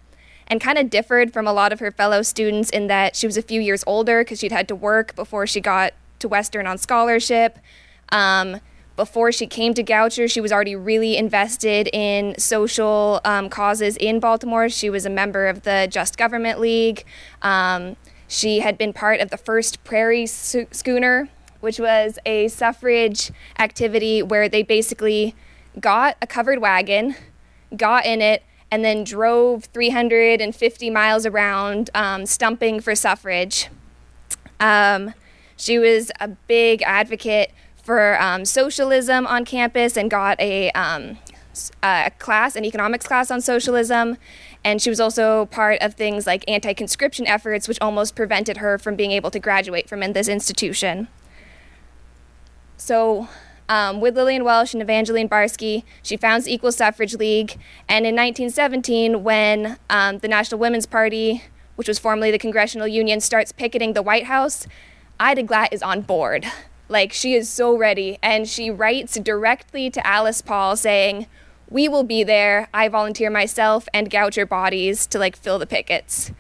and 0.47 0.63
kind 0.63 0.79
of 0.79 0.89
differed 0.89 1.35
from 1.35 1.47
a 1.47 1.53
lot 1.53 1.71
of 1.71 1.81
her 1.81 1.91
fellow 1.91 2.23
students 2.23 2.71
in 2.71 2.87
that 2.87 3.17
she 3.17 3.27
was 3.27 3.37
a 3.37 3.43
few 3.43 3.61
years 3.61 3.85
older 3.87 4.25
because 4.25 4.39
she'd 4.39 4.51
had 4.51 4.67
to 4.69 4.75
work 4.75 5.15
before 5.15 5.47
she 5.47 5.61
got 5.61 5.93
to 6.21 6.27
Western 6.27 6.67
on 6.67 6.79
scholarship. 6.79 7.59
Um, 8.09 8.63
before 8.99 9.31
she 9.31 9.47
came 9.47 9.75
to 9.75 9.85
Goucher, 9.85 10.29
she 10.29 10.41
was 10.41 10.51
already 10.51 10.75
really 10.75 11.17
invested 11.17 11.89
in 11.93 12.35
social 12.37 13.21
um, 13.25 13.49
causes 13.49 13.97
in 13.97 14.19
Baltimore. 14.19 14.69
She 14.69 14.91
was 14.91 15.07
a 15.07 15.11
member 15.11 15.47
of 15.47 15.63
the 15.63 15.87
Just 15.89 16.19
Government 16.19 16.59
League. 16.59 17.05
Um, 17.41 17.95
she 18.27 18.59
had 18.59 18.77
been 18.77 18.93
part 18.93 19.21
of 19.21 19.31
the 19.31 19.37
first 19.37 19.85
Prairie 19.85 20.27
Schooner, 20.27 21.29
which 21.61 21.79
was 21.79 22.19
a 22.27 22.49
suffrage 22.49 23.31
activity 23.61 24.21
where 24.21 24.49
they 24.49 24.65
basically 24.65 25.37
got 25.79 26.17
a 26.21 26.27
covered 26.27 26.59
wagon, 26.59 27.15
got 27.77 28.05
in 28.05 28.21
it, 28.21 28.43
and 28.69 28.85
then 28.85 29.05
drove 29.05 29.67
350 29.67 30.91
miles 30.91 31.25
around 31.25 31.89
um, 31.95 32.27
stumping 32.27 32.81
for 32.81 32.97
suffrage. 32.97 33.69
Um, 34.59 35.15
she 35.57 35.79
was 35.79 36.11
a 36.19 36.27
big 36.27 36.83
advocate 36.83 37.53
for 37.89 38.21
um, 38.21 38.45
socialism 38.45 39.27
on 39.27 39.47
campus 39.47 39.97
and 39.97 40.11
got 40.11 40.39
a, 40.39 40.71
um, 40.73 41.17
a 41.83 42.13
class, 42.19 42.55
an 42.55 42.63
economics 42.63 43.07
class 43.07 43.31
on 43.31 43.41
socialism. 43.41 44.19
And 44.63 44.83
she 44.83 44.91
was 44.91 45.01
also 45.01 45.47
part 45.47 45.81
of 45.81 45.95
things 45.95 46.27
like 46.27 46.45
anti 46.47 46.75
conscription 46.75 47.27
efforts, 47.27 47.67
which 47.67 47.79
almost 47.81 48.15
prevented 48.15 48.59
her 48.59 48.77
from 48.77 48.95
being 48.95 49.13
able 49.13 49.31
to 49.31 49.39
graduate 49.39 49.89
from 49.89 50.03
in 50.03 50.13
this 50.13 50.29
institution. 50.29 51.09
So, 52.77 53.27
um, 53.71 54.03
with 54.03 54.15
Lillian 54.17 54.45
Welsh 54.45 54.75
and 54.75 54.83
Evangeline 54.83 55.27
Barsky, 55.27 55.85
she 56.03 56.19
founds 56.19 56.45
the 56.45 56.53
Equal 56.53 56.73
Suffrage 56.73 57.15
League. 57.15 57.53
And 57.89 58.05
in 58.05 58.15
1917, 58.15 59.25
when 59.25 59.79
um, 59.89 60.19
the 60.19 60.29
National 60.29 60.61
Women's 60.61 60.85
Party, 60.85 61.43
which 61.77 61.89
was 61.89 61.99
formerly 61.99 62.31
the 62.31 62.39
Congressional 62.39 62.87
Union, 62.87 63.23
starts 63.23 63.51
picketing 63.51 63.95
the 63.95 64.03
White 64.03 64.25
House, 64.25 64.67
Ida 65.19 65.45
Glatt 65.45 65.69
is 65.73 65.83
on 65.83 66.03
board. 66.03 66.45
Like, 66.89 67.13
she 67.13 67.35
is 67.35 67.49
so 67.49 67.77
ready. 67.77 68.19
And 68.23 68.49
she 68.49 68.71
writes 68.71 69.19
directly 69.19 69.91
to 69.91 70.07
Alice 70.07 70.43
Paul 70.43 70.77
saying, 70.77 71.27
We 71.69 71.89
will 71.89 72.05
be 72.05 72.25
there. 72.25 72.69
I 72.73 72.89
volunteer 72.89 73.31
myself 73.31 73.89
and 73.93 74.11
Goucher 74.11 74.49
bodies 74.49 75.07
to 75.09 75.19
like 75.19 75.37
fill 75.37 75.59
the 75.59 75.67
pickets. 75.67 76.33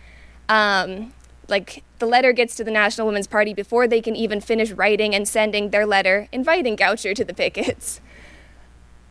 Um, 0.48 1.12
like, 1.48 1.82
the 1.98 2.06
letter 2.06 2.32
gets 2.32 2.56
to 2.56 2.64
the 2.64 2.70
National 2.70 3.06
Women's 3.06 3.26
Party 3.26 3.52
before 3.52 3.86
they 3.86 4.00
can 4.00 4.16
even 4.16 4.40
finish 4.40 4.70
writing 4.70 5.14
and 5.14 5.26
sending 5.26 5.70
their 5.70 5.86
letter 5.86 6.28
inviting 6.32 6.76
Goucher 6.76 7.14
to 7.14 7.24
the 7.24 7.34
pickets. 7.34 8.00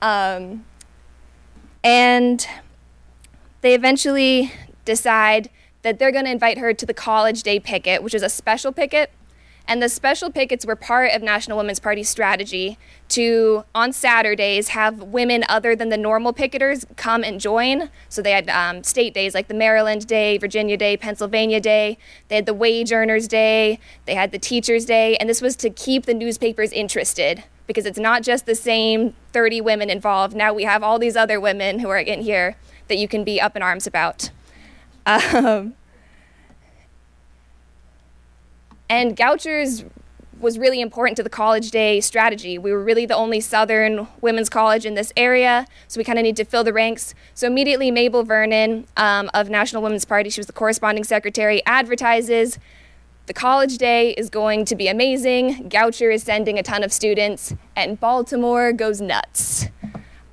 Um, 0.02 0.66
and 1.84 2.46
they 3.62 3.74
eventually 3.74 4.52
decide 4.86 5.50
that 5.82 6.00
they're 6.00 6.12
going 6.12 6.26
to 6.26 6.32
invite 6.32 6.58
her 6.58 6.74
to 6.74 6.86
the 6.86 6.94
college 6.94 7.44
day 7.44 7.60
picket, 7.60 8.04
which 8.04 8.14
is 8.14 8.22
a 8.22 8.30
special 8.30 8.72
picket 8.72 9.12
and 9.68 9.84
the 9.84 9.90
special 9.90 10.32
pickets 10.32 10.66
were 10.66 10.76
part 10.76 11.12
of 11.12 11.22
National 11.22 11.58
Women's 11.58 11.80
Party 11.80 12.04
strategy 12.04 12.78
to, 13.10 13.66
on 13.76 13.92
Saturdays, 13.92 14.70
have 14.70 15.04
women 15.04 15.44
other 15.50 15.76
than 15.76 15.90
the 15.90 15.98
normal 15.98 16.34
picketers 16.34 16.86
come 16.96 17.24
and 17.24 17.40
join. 17.40 17.90
So 18.08 18.22
they 18.22 18.32
had 18.32 18.50
um, 18.50 18.84
state 18.84 19.14
days 19.14 19.34
like 19.34 19.48
the 19.50 19.54
Maryland 19.54 20.08
Day, 20.08 20.38
Virginia 20.38 20.78
Day, 20.78 20.96
Pennsylvania 20.96 21.60
Day. 21.60 21.98
They 22.30 22.36
had 22.36 22.46
the 22.46 22.54
Wage 22.54 22.92
Earners 22.94 23.28
Day. 23.28 23.80
They 24.06 24.16
had 24.16 24.32
the 24.32 24.40
Teachers 24.40 24.86
Day. 24.86 25.18
And 25.18 25.30
this 25.30 25.42
was 25.42 25.56
to 25.58 25.70
keep 25.70 26.06
the 26.06 26.14
newspapers 26.14 26.72
interested 26.72 27.44
because 27.68 27.86
it's 27.86 28.00
not 28.00 28.24
just 28.24 28.46
the 28.46 28.56
same 28.56 29.14
30 29.34 29.60
women 29.60 29.90
involved. 29.90 30.36
Now 30.36 30.54
we 30.54 30.64
have 30.64 30.82
all 30.82 30.98
these 30.98 31.18
other 31.18 31.40
women 31.40 31.80
who 31.80 31.90
are 31.90 32.00
in 32.00 32.22
here 32.22 32.56
that 32.88 32.98
you 32.98 33.08
can 33.10 33.26
be 33.26 33.42
up 33.42 33.56
in 33.56 33.62
arms 33.62 33.86
about. 33.86 34.32
Um, 35.10 35.74
and 38.90 39.16
Goucher's 39.16 39.84
was 40.40 40.60
really 40.60 40.82
important 40.82 41.18
to 41.18 41.24
the 41.24 41.32
college 41.32 41.72
day 41.72 42.00
strategy. 42.00 42.60
We 42.60 42.72
were 42.72 42.84
really 42.84 43.08
the 43.08 43.16
only 43.16 43.40
Southern 43.40 44.08
women's 44.22 44.50
college 44.50 44.86
in 44.86 44.94
this 44.94 45.12
area, 45.18 45.66
so 45.88 46.00
we 46.00 46.04
kind 46.04 46.20
of 46.20 46.24
need 46.24 46.36
to 46.36 46.46
fill 46.46 46.64
the 46.64 46.74
ranks. 46.74 47.16
So 47.34 47.48
immediately, 47.48 47.90
Mabel 47.90 48.24
Vernon 48.24 48.86
um, 48.98 49.32
of 49.34 49.50
National 49.50 49.82
Women's 49.82 50.06
Party, 50.06 50.30
she 50.30 50.40
was 50.40 50.46
the 50.48 50.54
corresponding 50.54 51.04
secretary, 51.04 51.66
advertises 51.66 52.60
the 53.28 53.34
college 53.34 53.78
day 53.78 54.12
is 54.12 54.30
going 54.30 54.64
to 54.64 54.76
be 54.76 54.88
amazing. 54.88 55.70
Goucher 55.70 56.14
is 56.14 56.24
sending 56.24 56.58
a 56.58 56.64
ton 56.64 56.82
of 56.82 56.94
students, 56.94 57.54
and 57.76 58.00
Baltimore 58.00 58.72
goes 58.72 59.02
nuts. 59.02 59.68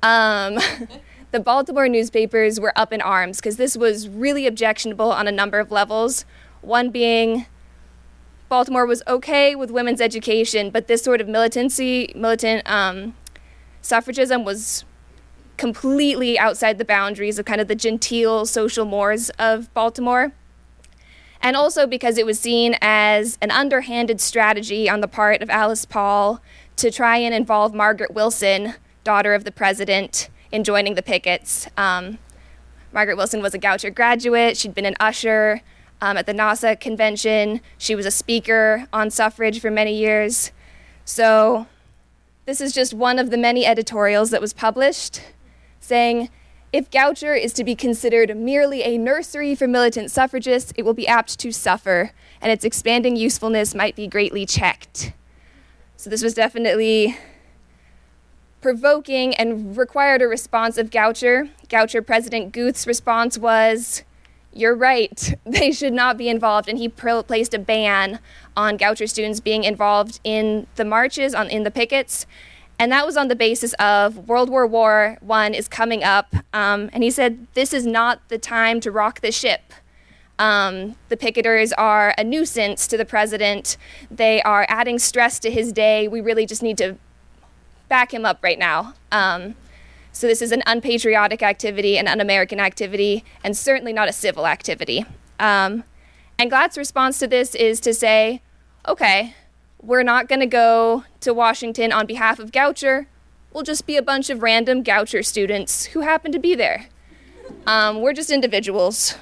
Um, 0.01 0.57
the 1.31 1.41
Baltimore 1.41 1.89
newspapers 1.89 2.57
were 2.57 2.71
up 2.77 2.93
in 2.93 3.01
arms 3.01 3.41
because 3.41 3.57
this 3.57 3.75
was 3.75 4.07
really 4.07 4.47
objectionable 4.47 5.11
on 5.11 5.27
a 5.27 5.31
number 5.31 5.59
of 5.59 5.71
levels. 5.71 6.23
One 6.61 6.89
being 6.89 7.47
Baltimore 8.47 8.85
was 8.85 9.01
okay 9.07 9.55
with 9.55 9.71
women's 9.71 10.01
education, 10.01 10.69
but 10.69 10.87
this 10.87 11.03
sort 11.03 11.21
of 11.21 11.27
militancy, 11.27 12.11
militant 12.15 12.69
um, 12.69 13.15
suffragism 13.81 14.43
was 14.45 14.85
completely 15.57 16.37
outside 16.37 16.77
the 16.77 16.85
boundaries 16.85 17.39
of 17.39 17.45
kind 17.45 17.61
of 17.61 17.67
the 17.67 17.75
genteel 17.75 18.45
social 18.45 18.85
mores 18.85 19.29
of 19.31 19.73
Baltimore. 19.73 20.33
And 21.41 21.55
also 21.55 21.85
because 21.85 22.17
it 22.17 22.25
was 22.25 22.39
seen 22.39 22.75
as 22.81 23.37
an 23.41 23.51
underhanded 23.51 24.19
strategy 24.19 24.89
on 24.89 25.01
the 25.01 25.07
part 25.07 25.41
of 25.41 25.49
Alice 25.49 25.85
Paul 25.85 26.41
to 26.77 26.91
try 26.91 27.17
and 27.17 27.33
involve 27.33 27.73
Margaret 27.73 28.13
Wilson, 28.13 28.73
daughter 29.03 29.33
of 29.33 29.43
the 29.43 29.51
president, 29.51 30.29
in 30.51 30.63
joining 30.63 30.95
the 30.95 31.03
pickets. 31.03 31.67
Um, 31.77 32.17
Margaret 32.91 33.17
Wilson 33.17 33.41
was 33.41 33.53
a 33.53 33.59
Goucher 33.59 33.93
graduate, 33.93 34.57
she'd 34.57 34.73
been 34.73 34.85
an 34.85 34.95
usher 34.99 35.61
um, 36.01 36.17
at 36.17 36.25
the 36.25 36.33
NAWSA 36.33 36.79
convention. 36.79 37.61
She 37.77 37.95
was 37.95 38.05
a 38.05 38.11
speaker 38.11 38.87
on 38.91 39.09
suffrage 39.09 39.59
for 39.59 39.71
many 39.71 39.95
years. 39.95 40.51
So, 41.03 41.67
this 42.45 42.61
is 42.61 42.73
just 42.73 42.93
one 42.93 43.17
of 43.17 43.31
the 43.31 43.37
many 43.37 43.65
editorials 43.65 44.29
that 44.29 44.41
was 44.41 44.53
published 44.53 45.21
saying 45.79 46.29
if 46.73 46.91
Goucher 46.91 47.41
is 47.41 47.53
to 47.53 47.63
be 47.63 47.75
considered 47.75 48.35
merely 48.35 48.83
a 48.83 48.97
nursery 48.97 49.55
for 49.55 49.67
militant 49.67 50.11
suffragists, 50.11 50.73
it 50.75 50.83
will 50.83 50.93
be 50.93 51.07
apt 51.07 51.39
to 51.39 51.51
suffer, 51.51 52.11
and 52.41 52.51
its 52.51 52.65
expanding 52.65 53.15
usefulness 53.15 53.73
might 53.73 53.95
be 53.95 54.07
greatly 54.07 54.45
checked. 54.45 55.13
So, 55.95 56.09
this 56.09 56.21
was 56.21 56.33
definitely 56.33 57.17
provoking 58.61 59.35
and 59.35 59.77
required 59.77 60.21
a 60.21 60.27
response 60.27 60.77
of 60.77 60.89
Goucher. 60.89 61.49
Goucher 61.69 62.05
President 62.05 62.51
Guth's 62.51 62.87
response 62.87 63.37
was 63.37 64.03
you're 64.55 64.75
right. 64.75 65.33
They 65.45 65.71
should 65.71 65.93
not 65.93 66.17
be 66.17 66.27
involved. 66.27 66.67
And 66.67 66.77
he 66.77 66.89
placed 66.89 67.53
a 67.53 67.59
ban 67.59 68.19
on 68.57 68.77
Goucher 68.77 69.07
students 69.07 69.39
being 69.39 69.63
involved 69.63 70.19
in 70.23 70.67
the 70.75 70.85
marches, 70.85 71.33
on 71.35 71.49
in 71.49 71.63
the 71.63 71.71
pickets. 71.71 72.25
And 72.77 72.91
that 72.91 73.05
was 73.05 73.15
on 73.15 73.29
the 73.29 73.35
basis 73.35 73.73
of 73.73 74.27
World 74.27 74.49
War 74.49 74.67
War 74.67 75.17
One 75.21 75.53
is 75.53 75.67
coming 75.67 76.03
up, 76.03 76.35
um, 76.53 76.89
and 76.91 77.03
he 77.03 77.11
said 77.11 77.47
this 77.53 77.73
is 77.73 77.85
not 77.85 78.27
the 78.27 78.37
time 78.37 78.81
to 78.81 78.91
rock 78.91 79.21
the 79.21 79.31
ship. 79.31 79.73
Um, 80.37 80.97
the 81.07 81.15
picketers 81.15 81.71
are 81.77 82.13
a 82.17 82.23
nuisance 82.23 82.87
to 82.87 82.97
the 82.97 83.05
president. 83.05 83.77
They 84.11 84.41
are 84.41 84.65
adding 84.67 84.99
stress 84.99 85.39
to 85.39 85.51
his 85.51 85.71
day. 85.71 86.09
We 86.09 86.19
really 86.19 86.45
just 86.45 86.61
need 86.61 86.77
to 86.79 86.97
back 87.87 88.13
him 88.13 88.25
up 88.25 88.39
right 88.43 88.59
now. 88.59 88.93
Um, 89.11 89.55
so 90.15 90.27
this 90.27 90.41
is 90.41 90.53
an 90.53 90.63
unpatriotic 90.65 91.43
activity, 91.43 91.97
an 91.97 92.07
un 92.07 92.21
American 92.21 92.57
activity, 92.57 93.25
and 93.43 93.55
certainly 93.55 93.91
not 93.91 94.07
a 94.07 94.13
civil 94.13 94.47
activity. 94.47 95.05
Um, 95.41 95.83
and 96.39 96.49
Glatt's 96.49 96.77
response 96.77 97.19
to 97.19 97.27
this 97.27 97.53
is 97.53 97.81
to 97.81 97.93
say, 97.93 98.41
okay, 98.87 99.35
we're 99.81 100.03
not 100.03 100.29
going 100.29 100.39
to 100.39 100.45
go 100.45 101.03
to 101.19 101.33
Washington 101.33 101.91
on 101.91 102.05
behalf 102.05 102.39
of 102.39 102.53
Goucher. 102.53 103.07
We'll 103.51 103.65
just 103.65 103.85
be 103.85 103.97
a 103.97 104.01
bunch 104.01 104.29
of 104.29 104.41
random 104.41 104.85
Goucher 104.85 105.25
students 105.25 105.87
who 105.87 105.99
happen 105.99 106.31
to 106.31 106.39
be 106.39 106.55
there. 106.55 106.87
Um, 107.67 108.01
we're 108.01 108.13
just 108.13 108.29
individuals. 108.29 109.15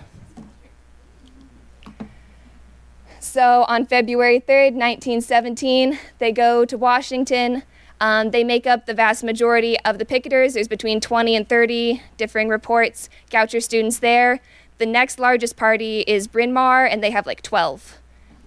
So 3.20 3.66
on 3.68 3.88
February 3.88 4.40
3rd, 4.40 4.74
1917, 4.74 5.98
they 6.20 6.32
go 6.32 6.66
to 6.66 6.78
Washington. 6.78 7.64
Um, 8.04 8.32
they 8.32 8.44
make 8.44 8.68
up 8.68 8.86
the 8.86 8.94
vast 8.94 9.24
majority 9.24 9.80
of 9.86 9.98
the 9.98 10.04
picketers. 10.04 10.56
There's 10.56 10.68
between 10.68 11.00
20 11.00 11.38
and 11.38 11.48
30 11.48 12.02
differing 12.18 12.50
reports. 12.50 13.08
Goucher 13.32 13.64
students 13.64 14.00
there. 14.00 14.42
The 14.78 14.86
next 14.86 15.20
largest 15.20 15.56
party 15.56 16.02
is 16.02 16.28
Bryn 16.28 16.52
Mawr, 16.52 16.84
and 16.84 17.02
they 17.02 17.12
have 17.12 17.26
like 17.26 17.42
12. 17.42 18.00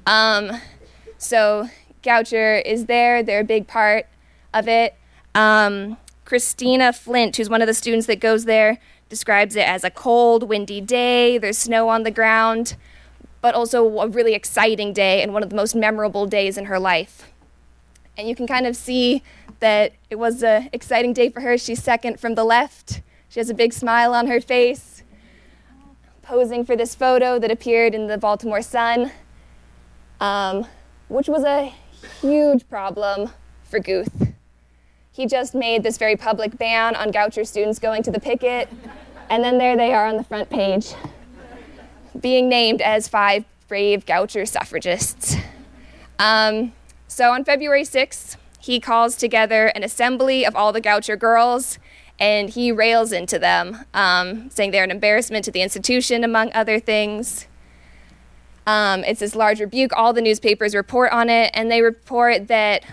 Um, 0.04 0.60
so 1.16 1.70
Goucher 2.02 2.60
is 2.66 2.84
there. 2.84 3.22
They're 3.22 3.40
a 3.40 3.44
big 3.44 3.66
part 3.66 4.06
of 4.52 4.68
it. 4.68 4.94
Um, 5.34 5.96
Christina 6.26 6.92
Flint, 6.92 7.38
who's 7.38 7.48
one 7.48 7.62
of 7.62 7.66
the 7.66 7.72
students 7.72 8.06
that 8.08 8.20
goes 8.20 8.44
there, 8.44 8.76
describes 9.08 9.56
it 9.56 9.66
as 9.66 9.84
a 9.84 9.90
cold, 9.90 10.42
windy 10.42 10.82
day. 10.82 11.38
There's 11.38 11.56
snow 11.56 11.88
on 11.88 12.02
the 12.02 12.10
ground, 12.10 12.76
but 13.40 13.54
also 13.54 14.00
a 14.00 14.06
really 14.06 14.34
exciting 14.34 14.92
day 14.92 15.22
and 15.22 15.32
one 15.32 15.42
of 15.42 15.48
the 15.48 15.56
most 15.56 15.74
memorable 15.74 16.26
days 16.26 16.58
in 16.58 16.66
her 16.66 16.78
life. 16.78 17.32
And 18.16 18.28
you 18.28 18.34
can 18.34 18.46
kind 18.46 18.66
of 18.66 18.76
see 18.76 19.22
that 19.60 19.92
it 20.10 20.16
was 20.16 20.42
an 20.42 20.70
exciting 20.72 21.12
day 21.12 21.28
for 21.28 21.40
her. 21.40 21.58
She's 21.58 21.82
second 21.82 22.18
from 22.18 22.34
the 22.34 22.44
left. 22.44 23.02
She 23.28 23.40
has 23.40 23.50
a 23.50 23.54
big 23.54 23.72
smile 23.72 24.14
on 24.14 24.26
her 24.26 24.40
face, 24.40 25.02
posing 26.22 26.64
for 26.64 26.76
this 26.76 26.94
photo 26.94 27.38
that 27.38 27.50
appeared 27.50 27.94
in 27.94 28.06
the 28.06 28.16
Baltimore 28.16 28.62
Sun, 28.62 29.10
um, 30.20 30.66
which 31.08 31.28
was 31.28 31.44
a 31.44 31.74
huge 32.20 32.68
problem 32.68 33.30
for 33.64 33.78
Guth. 33.78 34.32
He 35.12 35.26
just 35.26 35.54
made 35.54 35.82
this 35.82 35.98
very 35.98 36.16
public 36.16 36.56
ban 36.58 36.94
on 36.94 37.10
Goucher 37.10 37.46
students 37.46 37.78
going 37.78 38.02
to 38.02 38.10
the 38.10 38.20
picket, 38.20 38.68
and 39.28 39.42
then 39.42 39.58
there 39.58 39.76
they 39.76 39.92
are 39.92 40.06
on 40.06 40.16
the 40.16 40.24
front 40.24 40.50
page, 40.50 40.94
being 42.18 42.48
named 42.48 42.80
as 42.80 43.08
five 43.08 43.44
brave 43.68 44.06
Goucher 44.06 44.46
suffragists. 44.46 45.36
Um, 46.18 46.72
so 47.16 47.32
on 47.32 47.44
February 47.44 47.84
6th, 47.84 48.36
he 48.58 48.78
calls 48.78 49.16
together 49.16 49.68
an 49.68 49.82
assembly 49.82 50.44
of 50.44 50.54
all 50.54 50.70
the 50.70 50.82
Goucher 50.82 51.18
girls 51.18 51.78
and 52.18 52.50
he 52.50 52.70
rails 52.70 53.10
into 53.10 53.38
them, 53.38 53.86
um, 53.94 54.50
saying 54.50 54.70
they're 54.70 54.84
an 54.84 54.90
embarrassment 54.90 55.42
to 55.46 55.50
the 55.50 55.62
institution, 55.62 56.22
among 56.24 56.52
other 56.52 56.78
things. 56.78 57.46
Um, 58.66 59.02
it's 59.04 59.20
this 59.20 59.34
large 59.34 59.60
rebuke. 59.60 59.92
All 59.96 60.12
the 60.12 60.20
newspapers 60.20 60.74
report 60.74 61.10
on 61.10 61.30
it, 61.30 61.50
and 61.54 61.70
they 61.70 61.80
report 61.80 62.48
that, 62.48 62.84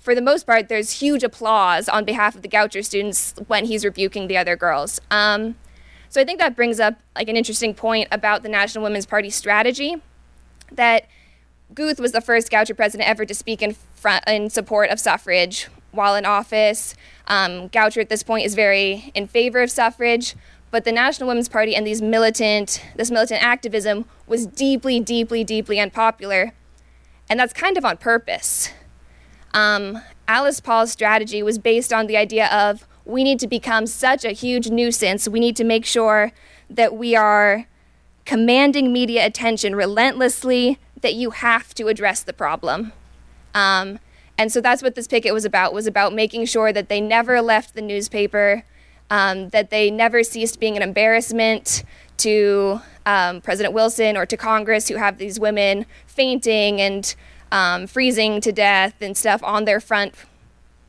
for 0.00 0.12
the 0.12 0.22
most 0.22 0.44
part, 0.44 0.68
there's 0.68 0.98
huge 0.98 1.22
applause 1.22 1.88
on 1.88 2.04
behalf 2.04 2.34
of 2.34 2.42
the 2.42 2.48
Goucher 2.48 2.84
students 2.84 3.34
when 3.46 3.64
he's 3.66 3.84
rebuking 3.84 4.26
the 4.26 4.38
other 4.38 4.56
girls. 4.56 5.00
Um, 5.08 5.54
so 6.08 6.20
I 6.20 6.24
think 6.24 6.40
that 6.40 6.56
brings 6.56 6.80
up 6.80 6.96
like 7.14 7.28
an 7.28 7.36
interesting 7.36 7.74
point 7.74 8.08
about 8.10 8.42
the 8.42 8.48
National 8.48 8.82
Women's 8.82 9.06
Party 9.06 9.30
strategy, 9.30 10.02
that 10.72 11.06
Guth 11.74 12.00
was 12.00 12.12
the 12.12 12.20
first 12.20 12.50
Goucher 12.50 12.74
president 12.74 13.08
ever 13.08 13.24
to 13.24 13.34
speak 13.34 13.62
in 13.62 13.74
front 13.94 14.24
in 14.26 14.50
support 14.50 14.90
of 14.90 14.98
suffrage 14.98 15.68
while 15.92 16.14
in 16.14 16.24
office. 16.24 16.94
Um, 17.28 17.68
Goucher 17.68 18.00
at 18.00 18.08
this 18.08 18.22
point 18.22 18.44
is 18.44 18.54
very 18.54 19.10
in 19.14 19.26
favor 19.26 19.62
of 19.62 19.70
suffrage, 19.70 20.34
but 20.70 20.84
the 20.84 20.92
National 20.92 21.28
Women's 21.28 21.48
Party 21.48 21.74
and 21.74 21.86
these 21.86 22.02
militant, 22.02 22.82
this 22.96 23.10
militant 23.10 23.42
activism 23.42 24.04
was 24.26 24.46
deeply, 24.46 25.00
deeply, 25.00 25.44
deeply 25.44 25.78
unpopular. 25.78 26.52
And 27.28 27.38
that's 27.38 27.52
kind 27.52 27.76
of 27.76 27.84
on 27.84 27.96
purpose. 27.96 28.70
Um, 29.54 30.00
Alice 30.26 30.60
Paul's 30.60 30.92
strategy 30.92 31.42
was 31.42 31.58
based 31.58 31.92
on 31.92 32.06
the 32.06 32.16
idea 32.16 32.46
of 32.48 32.86
we 33.04 33.24
need 33.24 33.40
to 33.40 33.48
become 33.48 33.86
such 33.86 34.24
a 34.24 34.30
huge 34.30 34.70
nuisance. 34.70 35.28
We 35.28 35.40
need 35.40 35.56
to 35.56 35.64
make 35.64 35.84
sure 35.84 36.32
that 36.68 36.94
we 36.94 37.16
are 37.16 37.66
commanding 38.24 38.92
media 38.92 39.26
attention 39.26 39.74
relentlessly, 39.74 40.78
that 41.00 41.14
you 41.14 41.30
have 41.30 41.74
to 41.74 41.88
address 41.88 42.22
the 42.22 42.32
problem. 42.32 42.92
Um, 43.54 43.98
and 44.38 44.50
so 44.50 44.60
that's 44.60 44.82
what 44.82 44.94
this 44.94 45.06
picket 45.06 45.34
was 45.34 45.44
about, 45.44 45.74
was 45.74 45.86
about 45.86 46.14
making 46.14 46.46
sure 46.46 46.72
that 46.72 46.88
they 46.88 47.00
never 47.00 47.42
left 47.42 47.74
the 47.74 47.82
newspaper, 47.82 48.64
um, 49.10 49.50
that 49.50 49.70
they 49.70 49.90
never 49.90 50.22
ceased 50.22 50.60
being 50.60 50.76
an 50.76 50.82
embarrassment 50.82 51.84
to 52.18 52.80
um, 53.06 53.40
President 53.40 53.74
Wilson 53.74 54.16
or 54.16 54.24
to 54.26 54.36
Congress, 54.36 54.88
who 54.88 54.96
have 54.96 55.18
these 55.18 55.38
women 55.38 55.84
fainting 56.06 56.80
and 56.80 57.14
um, 57.52 57.86
freezing 57.86 58.40
to 58.40 58.52
death 58.52 58.94
and 59.00 59.16
stuff 59.16 59.42
on 59.42 59.64
their 59.64 59.80
front, 59.80 60.14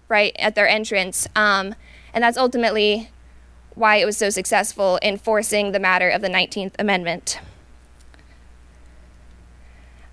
right 0.08 0.36
at 0.40 0.56
their 0.56 0.68
entrance. 0.68 1.28
Um, 1.36 1.76
and 2.14 2.24
that's 2.24 2.38
ultimately 2.38 3.10
why 3.76 3.98
it 3.98 4.06
was 4.06 4.18
so 4.18 4.30
successful 4.30 4.98
in 5.02 5.18
forcing 5.18 5.72
the 5.72 5.80
matter 5.80 6.10
of 6.10 6.22
the 6.22 6.28
19th 6.30 6.74
Amendment. 6.78 7.40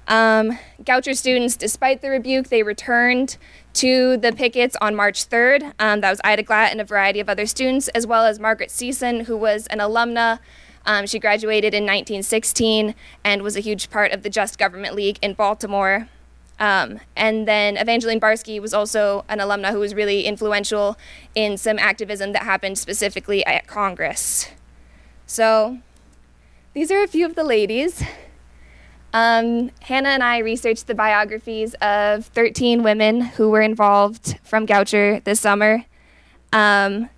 Um, 0.08 0.58
Goucher 0.82 1.14
students, 1.14 1.54
despite 1.54 2.00
the 2.00 2.08
rebuke, 2.08 2.48
they 2.48 2.62
returned 2.62 3.36
to 3.74 4.16
the 4.16 4.32
pickets 4.32 4.74
on 4.80 4.96
March 4.96 5.28
3rd. 5.28 5.74
Um, 5.78 6.00
that 6.00 6.10
was 6.10 6.20
Ida 6.24 6.42
Glatt 6.42 6.70
and 6.70 6.80
a 6.80 6.84
variety 6.84 7.20
of 7.20 7.28
other 7.28 7.46
students, 7.46 7.88
as 7.88 8.06
well 8.06 8.24
as 8.24 8.40
Margaret 8.40 8.70
Season, 8.70 9.26
who 9.26 9.36
was 9.36 9.66
an 9.66 9.78
alumna. 9.78 10.40
Um, 10.86 11.06
she 11.06 11.18
graduated 11.18 11.74
in 11.74 11.84
1916 11.84 12.94
and 13.22 13.42
was 13.42 13.54
a 13.54 13.60
huge 13.60 13.90
part 13.90 14.12
of 14.12 14.22
the 14.22 14.30
Just 14.30 14.58
Government 14.58 14.94
League 14.94 15.18
in 15.20 15.34
Baltimore. 15.34 16.08
Um, 16.58 17.00
and 17.14 17.46
then 17.46 17.76
Evangeline 17.76 18.18
Barsky 18.18 18.60
was 18.60 18.72
also 18.72 19.26
an 19.28 19.38
alumna 19.38 19.70
who 19.70 19.78
was 19.78 19.94
really 19.94 20.22
influential 20.22 20.96
in 21.34 21.58
some 21.58 21.78
activism 21.78 22.32
that 22.32 22.44
happened 22.44 22.78
specifically 22.78 23.44
at 23.44 23.66
Congress. 23.66 24.48
So 25.26 25.78
these 26.72 26.90
are 26.90 27.02
a 27.02 27.06
few 27.06 27.26
of 27.26 27.34
the 27.34 27.44
ladies. 27.44 28.02
Um, 29.12 29.70
Hannah 29.80 30.10
and 30.10 30.22
I 30.22 30.38
researched 30.38 30.86
the 30.86 30.94
biographies 30.94 31.74
of 31.80 32.26
13 32.26 32.82
women 32.82 33.20
who 33.20 33.50
were 33.50 33.62
involved 33.62 34.38
from 34.42 34.66
Goucher 34.66 35.22
this 35.24 35.40
summer. 35.40 35.84
Um, 36.52 37.08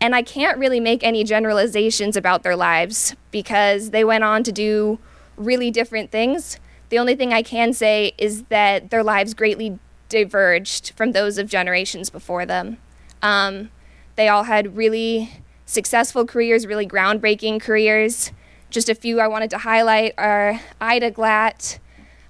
and 0.00 0.14
I 0.14 0.22
can't 0.22 0.58
really 0.58 0.80
make 0.80 1.02
any 1.02 1.24
generalizations 1.24 2.16
about 2.16 2.42
their 2.42 2.56
lives 2.56 3.14
because 3.30 3.90
they 3.90 4.04
went 4.04 4.24
on 4.24 4.42
to 4.44 4.52
do 4.52 4.98
really 5.36 5.70
different 5.70 6.10
things. 6.10 6.58
The 6.88 6.98
only 6.98 7.14
thing 7.16 7.32
I 7.32 7.42
can 7.42 7.72
say 7.72 8.12
is 8.18 8.44
that 8.44 8.90
their 8.90 9.02
lives 9.02 9.34
greatly 9.34 9.78
diverged 10.08 10.92
from 10.96 11.12
those 11.12 11.38
of 11.38 11.48
generations 11.48 12.10
before 12.10 12.46
them. 12.46 12.78
Um, 13.22 13.70
they 14.16 14.28
all 14.28 14.44
had 14.44 14.76
really 14.76 15.42
successful 15.64 16.24
careers, 16.24 16.66
really 16.66 16.86
groundbreaking 16.86 17.60
careers. 17.60 18.32
Just 18.76 18.90
a 18.90 18.94
few 18.94 19.20
I 19.20 19.26
wanted 19.26 19.48
to 19.52 19.56
highlight 19.56 20.12
are 20.18 20.60
Ida 20.82 21.10
Glatt. 21.10 21.78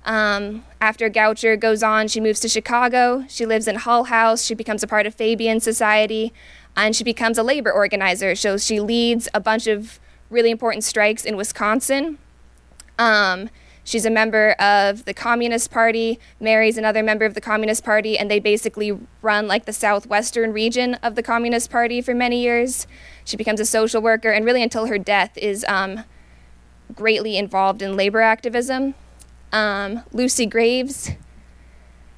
Um, 0.04 0.64
after 0.80 1.10
Goucher 1.10 1.58
goes 1.58 1.82
on, 1.82 2.06
she 2.06 2.20
moves 2.20 2.38
to 2.38 2.48
Chicago. 2.48 3.24
She 3.28 3.44
lives 3.44 3.66
in 3.66 3.74
Hull 3.74 4.04
House. 4.04 4.44
She 4.44 4.54
becomes 4.54 4.84
a 4.84 4.86
part 4.86 5.06
of 5.06 5.14
Fabian 5.16 5.58
Society, 5.58 6.32
and 6.76 6.94
she 6.94 7.02
becomes 7.02 7.36
a 7.36 7.42
labor 7.42 7.72
organizer. 7.72 8.36
So 8.36 8.58
she 8.58 8.78
leads 8.78 9.28
a 9.34 9.40
bunch 9.40 9.66
of 9.66 9.98
really 10.30 10.52
important 10.52 10.84
strikes 10.84 11.24
in 11.24 11.36
Wisconsin. 11.36 12.16
Um, 12.96 13.50
she's 13.82 14.06
a 14.06 14.10
member 14.10 14.52
of 14.60 15.04
the 15.04 15.14
Communist 15.14 15.72
Party, 15.72 16.20
marries 16.38 16.78
another 16.78 17.02
member 17.02 17.24
of 17.24 17.34
the 17.34 17.40
Communist 17.40 17.82
Party, 17.82 18.16
and 18.16 18.30
they 18.30 18.38
basically 18.38 18.96
run 19.20 19.48
like 19.48 19.64
the 19.64 19.72
southwestern 19.72 20.52
region 20.52 20.94
of 21.02 21.16
the 21.16 21.24
Communist 21.24 21.72
Party 21.72 22.00
for 22.00 22.14
many 22.14 22.40
years. 22.40 22.86
She 23.24 23.36
becomes 23.36 23.58
a 23.58 23.66
social 23.66 24.00
worker, 24.00 24.30
and 24.30 24.44
really 24.44 24.62
until 24.62 24.86
her 24.86 24.96
death 24.96 25.36
is 25.36 25.64
um, 25.66 26.04
greatly 26.94 27.36
involved 27.36 27.82
in 27.82 27.96
labor 27.96 28.20
activism. 28.20 28.94
Um, 29.52 30.02
Lucy 30.12 30.46
Graves 30.46 31.10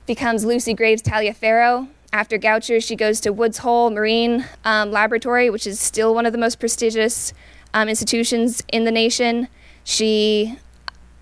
becomes 0.07 0.45
Lucy 0.45 0.75
Graves 0.75 1.03
Taliaferro. 1.03 1.89
After 2.13 2.39
Goucher, 2.39 2.83
she 2.83 2.97
goes 2.97 3.21
to 3.21 3.33
Woods 3.33 3.59
Hole 3.59 3.91
Marine 3.91 4.47
um, 4.65 4.91
Laboratory, 4.91 5.51
which 5.51 5.67
is 5.67 5.79
still 5.79 6.15
one 6.15 6.25
of 6.25 6.33
the 6.33 6.39
most 6.39 6.59
prestigious 6.59 7.35
um, 7.75 7.89
institutions 7.89 8.63
in 8.73 8.85
the 8.85 8.91
nation. 8.91 9.49
She 9.85 10.59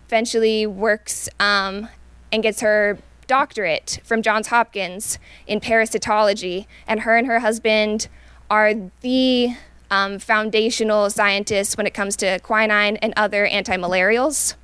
eventually 0.07 0.67
works 0.67 1.29
um, 1.41 1.89
and 2.31 2.43
gets 2.43 2.61
her 2.61 2.99
doctorate 3.27 3.99
from 4.05 4.23
Johns 4.23 4.47
Hopkins 4.49 5.19
in 5.49 5.59
parasitology, 5.59 6.67
and 6.87 7.01
her 7.01 7.17
and 7.17 7.27
her 7.27 7.41
husband 7.41 8.07
are 8.49 8.73
the 9.01 9.57
um, 9.91 10.19
foundational 10.19 11.11
scientists 11.11 11.77
when 11.77 11.87
it 11.87 11.95
comes 11.95 12.17
to 12.17 12.39
quinine 12.41 12.97
and 12.99 13.13
other 13.17 13.47
anti-malarials. 13.47 14.55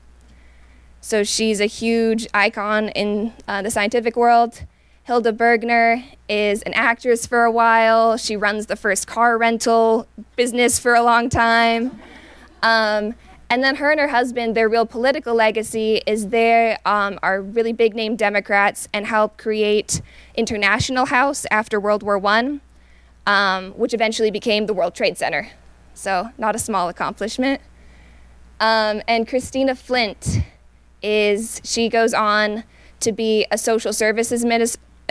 So 1.00 1.24
she's 1.24 1.60
a 1.60 1.66
huge 1.66 2.26
icon 2.32 2.88
in 2.90 3.32
uh, 3.48 3.62
the 3.62 3.70
scientific 3.70 4.16
world. 4.16 4.64
Hilda 5.04 5.32
Bergner 5.32 6.04
is 6.28 6.62
an 6.62 6.74
actress 6.74 7.26
for 7.26 7.44
a 7.44 7.50
while. 7.50 8.16
She 8.16 8.36
runs 8.36 8.66
the 8.66 8.76
first 8.76 9.06
car 9.06 9.36
rental 9.36 10.06
business 10.36 10.78
for 10.78 10.94
a 10.94 11.02
long 11.02 11.28
time. 11.28 12.00
Um, 12.62 13.14
And 13.50 13.62
then 13.62 13.76
her 13.76 13.90
and 13.90 14.00
her 14.00 14.08
husband, 14.08 14.54
their 14.54 14.66
real 14.66 14.86
political 14.86 15.34
legacy 15.34 16.00
is 16.06 16.28
they 16.28 16.78
um, 16.86 17.18
are 17.22 17.42
really 17.42 17.74
big 17.74 17.94
name 17.94 18.16
Democrats 18.16 18.88
and 18.94 19.06
helped 19.06 19.36
create 19.36 20.00
International 20.34 21.04
House 21.04 21.44
after 21.50 21.78
World 21.78 22.02
War 22.02 22.18
I, 22.24 22.60
um, 23.26 23.72
which 23.72 23.94
eventually 23.94 24.30
became 24.30 24.66
the 24.66 24.74
World 24.74 24.94
Trade 24.94 25.16
Center. 25.16 25.50
So, 25.94 26.30
not 26.38 26.54
a 26.54 26.58
small 26.58 26.88
accomplishment. 26.88 27.60
Um, 28.60 29.02
and 29.08 29.26
Christina 29.28 29.74
Flint 29.74 30.38
is, 31.02 31.60
she 31.64 31.88
goes 31.88 32.14
on 32.14 32.64
to 33.00 33.12
be 33.12 33.46
a 33.50 33.58
social 33.58 33.92
services, 33.92 34.44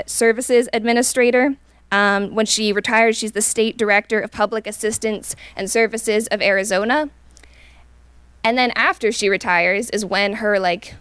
services 0.05 0.70
administrator. 0.74 1.55
Um, 1.91 2.34
when 2.34 2.45
she 2.45 2.72
retires, 2.72 3.18
she's 3.18 3.34
the 3.34 3.41
state 3.41 3.78
director 3.78 4.20
of 4.20 4.32
public 4.32 4.66
assistance 4.66 5.36
and 5.55 5.70
services 5.70 6.28
of 6.28 6.41
Arizona. 6.41 7.09
And 8.43 8.57
then 8.57 8.72
after 8.76 9.12
she 9.12 9.30
retires 9.30 9.89
is 9.89 10.05
when 10.05 10.34
her 10.36 10.57
like 10.57 10.95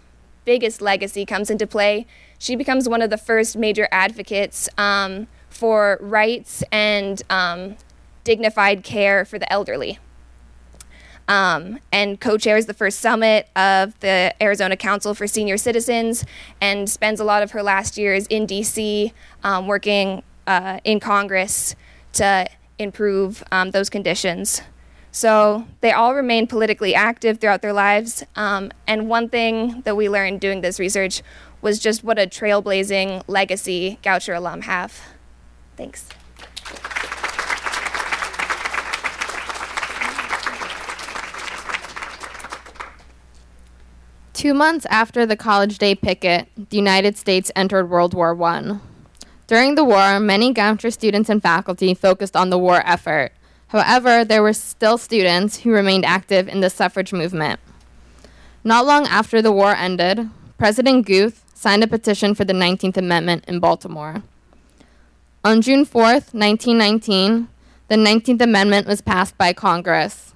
biggest 0.45 0.81
legacy 0.81 1.25
comes 1.25 1.49
into 1.49 1.67
play. 1.67 2.05
She 2.37 2.55
becomes 2.55 2.89
one 2.89 3.01
of 3.01 3.09
the 3.09 3.17
first 3.17 3.55
major 3.55 3.87
advocates 3.91 4.67
um, 4.77 5.27
for 5.51 5.99
rights 6.01 6.63
and 6.71 7.21
um, 7.29 7.75
dignified 8.23 8.83
care 8.83 9.25
for 9.25 9.37
the 9.37 9.51
elderly. 9.51 9.99
Um, 11.27 11.79
and 11.91 12.19
co-chairs 12.19 12.65
the 12.65 12.73
first 12.73 12.99
summit 12.99 13.47
of 13.55 13.97
the 13.99 14.33
Arizona 14.41 14.75
Council 14.75 15.13
for 15.13 15.27
Senior 15.27 15.57
Citizens, 15.57 16.25
and 16.59 16.89
spends 16.89 17.19
a 17.19 17.23
lot 17.23 17.43
of 17.43 17.51
her 17.51 17.61
last 17.61 17.97
years 17.97 18.27
in 18.27 18.45
D.C. 18.45 19.13
Um, 19.43 19.67
working 19.67 20.23
uh, 20.47 20.79
in 20.83 20.99
Congress 20.99 21.75
to 22.13 22.47
improve 22.79 23.43
um, 23.51 23.71
those 23.71 23.89
conditions. 23.89 24.61
So 25.11 25.67
they 25.81 25.91
all 25.91 26.15
remain 26.15 26.47
politically 26.47 26.95
active 26.95 27.39
throughout 27.39 27.61
their 27.61 27.73
lives. 27.73 28.25
Um, 28.35 28.71
and 28.87 29.07
one 29.07 29.29
thing 29.29 29.81
that 29.81 29.95
we 29.95 30.09
learned 30.09 30.39
doing 30.39 30.61
this 30.61 30.79
research 30.79 31.21
was 31.61 31.79
just 31.79 32.03
what 32.03 32.17
a 32.17 32.25
trailblazing 32.25 33.23
legacy 33.27 33.99
Goucher 34.01 34.35
alum 34.35 34.61
have. 34.61 35.01
Thanks. 35.81 36.07
Two 44.33 44.53
months 44.53 44.85
after 44.91 45.25
the 45.25 45.35
College 45.35 45.79
Day 45.79 45.95
picket, 45.95 46.47
the 46.55 46.77
United 46.77 47.17
States 47.17 47.51
entered 47.55 47.89
World 47.89 48.13
War 48.13 48.39
I. 48.43 48.77
During 49.47 49.73
the 49.73 49.83
war, 49.83 50.19
many 50.19 50.53
Goucher 50.53 50.93
students 50.93 51.29
and 51.29 51.41
faculty 51.41 51.95
focused 51.95 52.35
on 52.35 52.51
the 52.51 52.59
war 52.59 52.83
effort. 52.85 53.31
However, 53.69 54.23
there 54.23 54.43
were 54.43 54.53
still 54.53 54.99
students 54.99 55.61
who 55.61 55.71
remained 55.71 56.05
active 56.05 56.47
in 56.47 56.59
the 56.61 56.69
suffrage 56.69 57.11
movement. 57.11 57.59
Not 58.63 58.85
long 58.85 59.07
after 59.07 59.41
the 59.41 59.51
war 59.51 59.75
ended, 59.75 60.29
President 60.59 61.07
Guth 61.07 61.43
signed 61.55 61.83
a 61.83 61.87
petition 61.87 62.35
for 62.35 62.45
the 62.45 62.53
19th 62.53 62.97
Amendment 62.97 63.45
in 63.47 63.59
Baltimore. 63.59 64.21
On 65.43 65.59
June 65.59 65.85
4, 65.85 66.03
1919, 66.03 67.47
the 67.87 67.95
19th 67.95 68.41
Amendment 68.41 68.85
was 68.85 69.01
passed 69.01 69.35
by 69.39 69.53
Congress, 69.53 70.35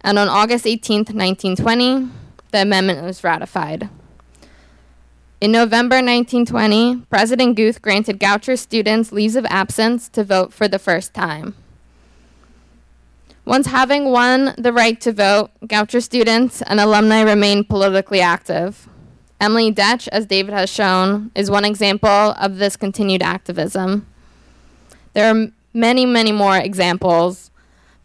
and 0.00 0.18
on 0.18 0.28
August 0.28 0.66
18, 0.66 1.00
1920, 1.00 2.08
the 2.52 2.62
amendment 2.62 3.04
was 3.04 3.22
ratified. 3.22 3.90
In 5.42 5.52
November 5.52 5.96
1920, 5.96 7.02
President 7.10 7.54
Guth 7.54 7.82
granted 7.82 8.18
Goucher 8.18 8.58
students 8.58 9.12
leaves 9.12 9.36
of 9.36 9.44
absence 9.50 10.08
to 10.08 10.24
vote 10.24 10.54
for 10.54 10.66
the 10.66 10.78
first 10.78 11.12
time. 11.12 11.54
Once 13.44 13.66
having 13.66 14.06
won 14.06 14.54
the 14.56 14.72
right 14.72 14.98
to 15.02 15.12
vote, 15.12 15.50
Goucher 15.66 16.02
students 16.02 16.62
and 16.62 16.80
alumni 16.80 17.20
remained 17.20 17.68
politically 17.68 18.22
active. 18.22 18.88
Emily 19.38 19.70
Doetsch, 19.70 20.08
as 20.12 20.24
David 20.24 20.54
has 20.54 20.70
shown, 20.70 21.30
is 21.34 21.50
one 21.50 21.66
example 21.66 22.08
of 22.08 22.56
this 22.56 22.78
continued 22.78 23.22
activism. 23.22 24.06
There 25.16 25.34
are 25.34 25.48
many, 25.72 26.04
many 26.04 26.30
more 26.30 26.58
examples, 26.58 27.50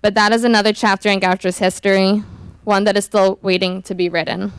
but 0.01 0.13
that 0.13 0.31
is 0.31 0.45
another 0.45 0.71
chapter 0.71 1.09
in 1.09 1.19
Goucher's 1.19 1.57
history, 1.57 2.23
one 2.63 2.85
that 2.85 2.95
is 2.95 3.03
still 3.03 3.37
waiting 3.41 3.81
to 3.81 3.93
be 3.93 4.07
written. 4.07 4.53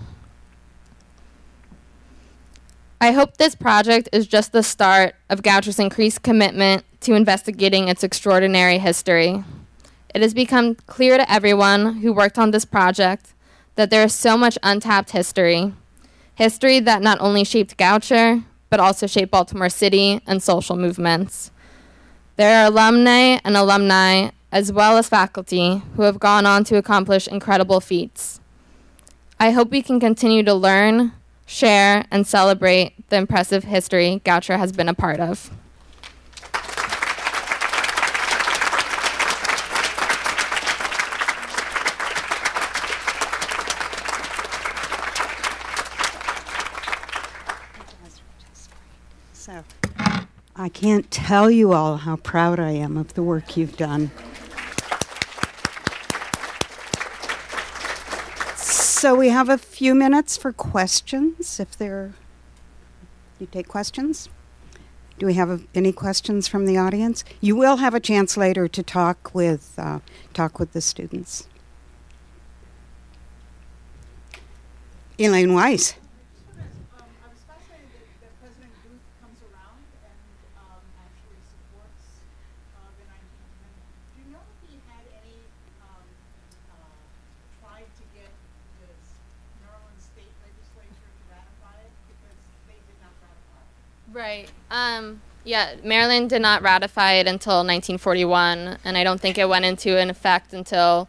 I 3.01 3.13
hope 3.13 3.39
this 3.39 3.55
project 3.55 4.11
is 4.13 4.27
just 4.27 4.53
the 4.53 4.63
start 4.63 5.15
of 5.31 5.43
Goucher's 5.43 5.79
increased 5.79 6.23
commitment 6.23 6.85
to 7.01 7.15
investigating 7.15 7.89
its 7.89 8.05
extraordinary 8.05 8.77
history. 8.77 9.43
It 10.15 10.21
has 10.21 10.35
become 10.35 10.75
clear 10.75 11.17
to 11.17 11.33
everyone 11.33 12.01
who 12.03 12.13
worked 12.13 12.39
on 12.39 12.51
this 12.51 12.67
project 12.67 13.33
that 13.77 13.89
there 13.89 14.05
is 14.05 14.13
so 14.13 14.37
much 14.37 14.59
untapped 14.63 15.13
history. 15.13 15.73
History 16.35 16.81
that 16.81 17.01
not 17.01 17.19
only 17.19 17.45
shaped 17.45 17.79
Goucher, 17.79 18.45
but 18.69 18.79
also 18.79 19.07
shaped 19.07 19.31
Baltimore 19.31 19.71
City 19.71 20.21
and 20.27 20.43
social 20.43 20.77
movements. 20.77 21.51
There 22.43 22.61
are 22.61 22.67
alumni 22.67 23.39
and 23.45 23.57
alumni 23.57 24.31
as 24.51 24.73
well 24.73 24.97
as 24.99 25.09
faculty, 25.09 25.81
who 25.95 26.03
have 26.03 26.19
gone 26.19 26.45
on 26.45 26.65
to 26.65 26.77
accomplish 26.77 27.29
incredible 27.29 27.79
feats. 27.79 28.41
I 29.39 29.53
hope 29.53 29.71
we 29.71 29.81
can 29.81 30.01
continue 30.01 30.43
to 30.43 30.53
learn, 30.53 31.13
share, 31.47 32.05
and 32.11 32.27
celebrate 32.27 33.09
the 33.11 33.17
impressive 33.17 33.63
history 33.63 34.21
Goucher 34.25 34.59
has 34.59 34.73
been 34.73 34.89
a 34.89 34.93
part 34.93 35.21
of. 35.21 35.53
So, 49.33 49.63
I 50.63 50.69
can't 50.69 51.11
tell 51.11 51.51
you 51.51 51.73
all 51.73 51.97
how 51.97 52.15
proud 52.15 52.61
I 52.61 52.71
am 52.71 52.97
of 52.97 53.15
the 53.15 53.23
work 53.25 53.57
you've 53.57 53.77
done. 53.77 54.13
So 58.55 59.17
we 59.17 59.31
have 59.31 59.49
a 59.49 59.59
few 59.59 59.93
minutes 59.93 60.37
for 60.37 60.53
questions. 60.53 61.59
If 61.59 61.77
there, 61.77 62.13
you 63.41 63.47
take 63.47 63.67
questions. 63.67 64.29
Do 65.19 65.27
we 65.27 65.35
have 65.35 65.51
a, 65.51 65.61
any 65.75 65.91
questions 65.91 66.47
from 66.47 66.67
the 66.67 66.79
audience? 66.79 67.25
You 67.41 67.57
will 67.57 67.79
have 67.79 67.93
a 67.93 68.01
chance 68.01 68.37
later 68.37 68.69
to 68.69 68.83
talk 68.85 69.35
with 69.35 69.75
uh, 69.77 69.99
talk 70.33 70.61
with 70.61 70.75
the 70.75 70.81
students. 70.81 71.49
Elaine 75.19 75.55
Weiss. 75.55 75.95
Right. 94.13 94.49
Um, 94.71 95.21
yeah, 95.45 95.75
Maryland 95.83 96.31
did 96.31 96.43
not 96.43 96.63
ratify 96.63 97.13
it 97.15 97.27
until 97.27 97.59
1941, 97.59 98.79
and 98.85 98.97
I 98.97 99.05
don't 99.05 99.21
think 99.21 99.39
it 99.39 99.49
went 99.49 99.65
into 99.65 99.99
an 99.99 100.11
effect 100.11 100.53
until 100.53 101.09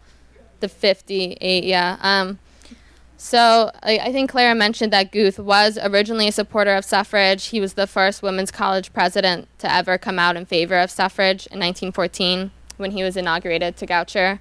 the 0.60 0.68
58. 0.68 1.64
Yeah. 1.64 1.97
Um, 2.01 2.39
so 3.18 3.72
I, 3.84 3.99
I, 3.99 4.12
think 4.12 4.32
Clara 4.32 4.56
mentioned 4.56 4.91
that 4.91 5.12
Guth 5.12 5.39
was 5.39 5.78
originally 5.82 6.28
a 6.28 6.32
supporter 6.32 6.76
of 6.76 6.84
suffrage. 6.84 7.47
He 7.47 7.62
was 7.62 7.76
the 7.76 7.88
first 7.88 8.22
women's 8.22 8.51
college 8.51 8.91
president 8.91 9.47
to 9.60 9.74
ever 9.74 9.97
come 9.97 10.20
out 10.20 10.36
in 10.36 10.45
favor 10.45 10.78
of 10.78 10.91
suffrage 10.91 11.45
in 11.47 11.60
1914 11.60 12.51
when 12.78 12.91
he 12.91 13.04
was 13.04 13.16
inaugurated 13.16 13.78
to 13.78 13.86
Goucher. 13.86 14.39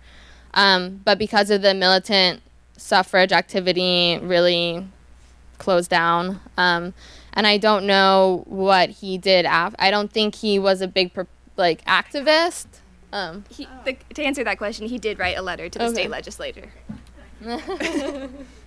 Um, 0.55 1.01
but 1.05 1.19
because 1.19 1.51
of 1.51 1.63
the 1.63 1.75
militant 1.75 2.43
suffrage 2.77 3.31
activity, 3.31 4.19
really 4.21 4.87
closed 5.59 5.91
down. 5.91 6.41
Um, 6.57 6.95
and 7.33 7.47
I 7.47 7.59
don't 7.59 7.87
know 7.87 8.45
what 8.47 8.91
he 8.91 9.19
did. 9.19 9.47
Af- 9.47 9.75
I 9.79 9.91
don't 9.91 10.13
think 10.13 10.35
he 10.37 10.59
was 10.59 10.81
a 10.81 10.89
big 10.89 11.13
like 11.57 11.85
activist. 11.85 12.67
Um, 13.13 13.45
he, 13.51 13.69
the, 13.85 13.97
to 14.15 14.23
answer 14.23 14.43
that 14.45 14.59
question, 14.59 14.89
he 14.89 14.99
did 14.99 15.19
write 15.19 15.37
a 15.37 15.43
letter 15.43 15.69
to 15.69 15.79
the 15.79 15.85
okay. 15.87 15.95
state 15.95 16.11
legislature. 16.11 16.73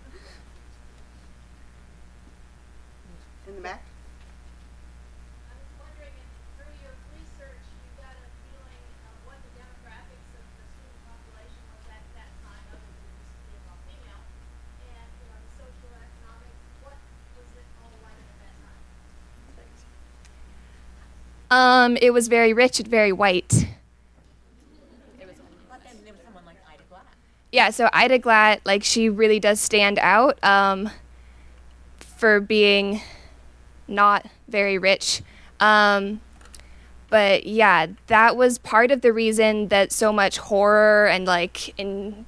Um, 21.56 21.98
it 22.02 22.12
was 22.12 22.28
very 22.28 22.52
rich 22.52 22.82
and 22.82 22.88
very 22.90 23.14
white. 23.14 23.66
Yeah, 27.50 27.70
so 27.70 27.90
Ida 27.94 28.20
Glatt, 28.20 28.60
like 28.66 28.84
she 28.84 29.08
really 29.08 29.40
does 29.40 29.62
stand 29.62 29.98
out 30.00 30.38
um, 30.44 30.90
for 31.98 32.42
being 32.42 33.00
not 33.88 34.26
very 34.50 34.78
rich. 34.78 35.22
Um, 35.62 36.20
but 37.10 37.46
yeah, 37.48 37.88
that 38.08 38.36
was 38.36 38.58
part 38.58 38.92
of 38.92 39.00
the 39.00 39.14
reason 39.14 39.70
that 39.70 39.94
so 39.94 40.12
much 40.12 40.40
horror 40.40 41.08
and 41.08 41.24
like 41.24 41.74
in 41.80 42.26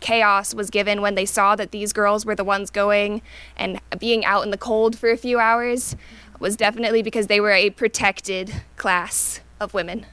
chaos 0.00 0.54
was 0.54 0.70
given 0.70 1.02
when 1.02 1.16
they 1.16 1.26
saw 1.26 1.56
that 1.56 1.70
these 1.70 1.92
girls 1.92 2.24
were 2.24 2.34
the 2.34 2.44
ones 2.44 2.70
going 2.70 3.20
and 3.56 3.80
being 3.98 4.24
out 4.24 4.42
in 4.42 4.50
the 4.50 4.58
cold 4.58 4.96
for 4.96 5.10
a 5.10 5.16
few 5.16 5.38
hours 5.38 5.96
was 6.40 6.56
definitely 6.56 7.02
because 7.02 7.26
they 7.26 7.40
were 7.40 7.52
a 7.52 7.70
protected 7.70 8.52
class 8.76 9.40
of 9.60 9.74
women. 9.74 10.06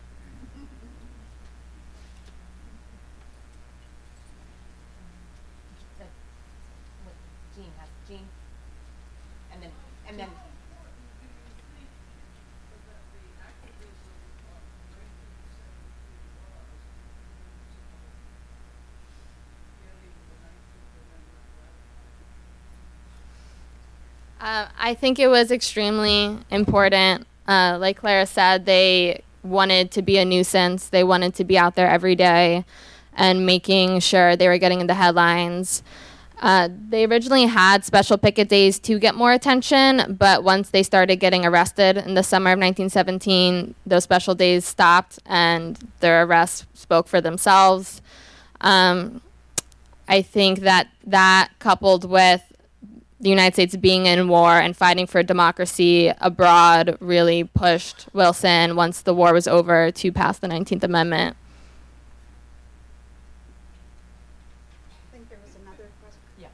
Uh, 24.44 24.68
I 24.78 24.94
think 24.94 25.20
it 25.20 25.30
was 25.30 25.52
extremely 25.52 26.38
important. 26.52 27.26
Uh, 27.48 27.78
like 27.80 27.96
Clara 27.96 28.26
said, 28.26 28.66
they 28.66 29.24
wanted 29.42 29.90
to 29.92 30.02
be 30.02 30.18
a 30.18 30.26
nuisance. 30.26 30.90
They 30.90 31.06
wanted 31.06 31.34
to 31.36 31.46
be 31.46 31.58
out 31.58 31.76
there 31.76 31.88
every 31.88 32.14
day 32.14 32.66
and 33.16 33.46
making 33.46 34.02
sure 34.02 34.36
they 34.36 34.50
were 34.50 34.58
getting 34.58 34.82
in 34.82 34.88
the 34.88 34.96
headlines. 34.96 35.82
Uh, 36.42 36.68
they 36.90 37.06
originally 37.06 37.46
had 37.46 37.86
special 37.86 38.18
picket 38.18 38.50
days 38.50 38.80
to 38.80 39.00
get 39.00 39.16
more 39.16 39.32
attention, 39.32 40.18
but 40.20 40.44
once 40.44 40.72
they 40.72 40.84
started 40.84 41.22
getting 41.22 41.46
arrested 41.46 41.96
in 41.96 42.16
the 42.16 42.24
summer 42.24 42.50
of 42.50 42.60
1917, 42.60 43.74
those 43.86 44.04
special 44.04 44.36
days 44.36 44.66
stopped 44.66 45.20
and 45.26 45.80
their 46.02 46.24
arrests 46.24 46.66
spoke 46.74 47.08
for 47.08 47.22
themselves. 47.22 48.02
Um, 48.60 49.22
I 50.10 50.22
think 50.22 50.60
that 50.60 50.90
that 51.06 51.52
coupled 51.60 52.04
with 52.04 52.53
the 53.24 53.30
United 53.30 53.54
States 53.54 53.76
being 53.78 54.06
in 54.06 54.28
war 54.28 54.52
and 54.52 54.76
fighting 54.76 55.08
for 55.08 55.24
democracy 55.24 56.12
abroad 56.20 56.98
really 57.00 57.46
pushed 57.46 58.06
Wilson 58.14 58.76
once 58.76 59.02
the 59.02 59.14
war 59.14 59.32
was 59.34 59.48
over 59.48 59.92
to 59.92 60.12
pass 60.12 60.40
the 60.40 60.48
19th 60.48 60.84
Amendment. 60.84 61.38
I 64.92 65.16
think 65.16 65.30
there 65.30 65.40
was 65.40 65.56
another 65.56 65.88
question. 66.04 66.20
Yeah. 66.38 66.52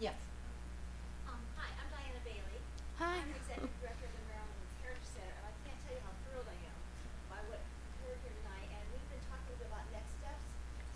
Yes. 0.00 0.20
Um, 1.26 1.40
hi, 1.56 1.72
I'm 1.80 1.88
Diana 1.88 2.20
Bailey. 2.22 2.60
Hi. 3.00 3.24
I'm 3.24 3.32
executive 3.40 3.72
director 3.80 4.04
of 4.04 4.12
the 4.20 4.24
Maryland 4.28 4.52
Women's 4.52 4.76
Heritage 4.84 5.08
Center, 5.16 5.32
and 5.32 5.48
I 5.48 5.52
can't 5.64 5.80
tell 5.80 5.96
you 5.96 6.02
how 6.04 6.12
thrilled 6.28 6.44
I 6.44 6.58
am 6.60 6.76
by 7.32 7.40
what 7.48 7.60
occurred 7.96 8.20
here 8.20 8.36
tonight. 8.44 8.68
And 8.68 8.84
we've 8.92 9.08
been 9.08 9.24
talking 9.32 9.48
a 9.48 9.58
bit 9.64 9.68
about 9.72 9.88
next 9.96 10.12
steps. 10.20 10.44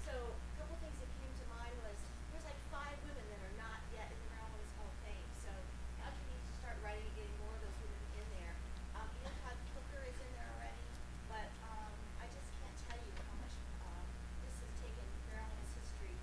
So 0.05 0.12
a 0.12 0.52
couple 0.61 0.76
things 0.84 1.00
that 1.00 1.09
came 1.24 1.32
to 1.40 1.44
mind 1.57 1.72
was 1.80 1.96
there's 2.36 2.44
like 2.44 2.61
five 2.68 3.00
women 3.09 3.24
that 3.32 3.40
are 3.40 3.57
not 3.57 3.80
yet 3.96 4.12
in 4.12 4.18
the 4.20 4.28
Maryland 4.36 4.61
Women's 4.61 4.76
Hall 4.76 4.92
of 4.92 4.98
Fame. 5.09 5.28
So 5.40 5.48
Goucher 6.05 6.24
needs 6.28 6.44
to 6.52 6.55
start 6.61 6.76
writing 6.84 7.05
and 7.09 7.14
getting 7.16 7.36
more 7.40 7.55
of 7.57 7.62
those 7.64 7.78
women 7.80 8.00
in 8.20 8.26
there. 8.40 8.55
Um, 8.98 9.09
Edith 9.22 9.36
Todd 9.40 9.57
Hooker 9.72 10.02
is 10.05 10.18
in 10.20 10.30
there 10.36 10.50
already, 10.52 10.84
but 11.30 11.46
um, 11.64 11.92
I 12.20 12.26
just 12.32 12.48
can't 12.61 12.76
tell 12.84 12.98
you 13.00 13.12
how 13.24 13.34
much 13.40 13.55
um, 13.86 14.05
this 14.44 14.57
has 14.61 14.72
taken 14.84 15.07
Maryland's 15.30 15.72
history 15.78 16.14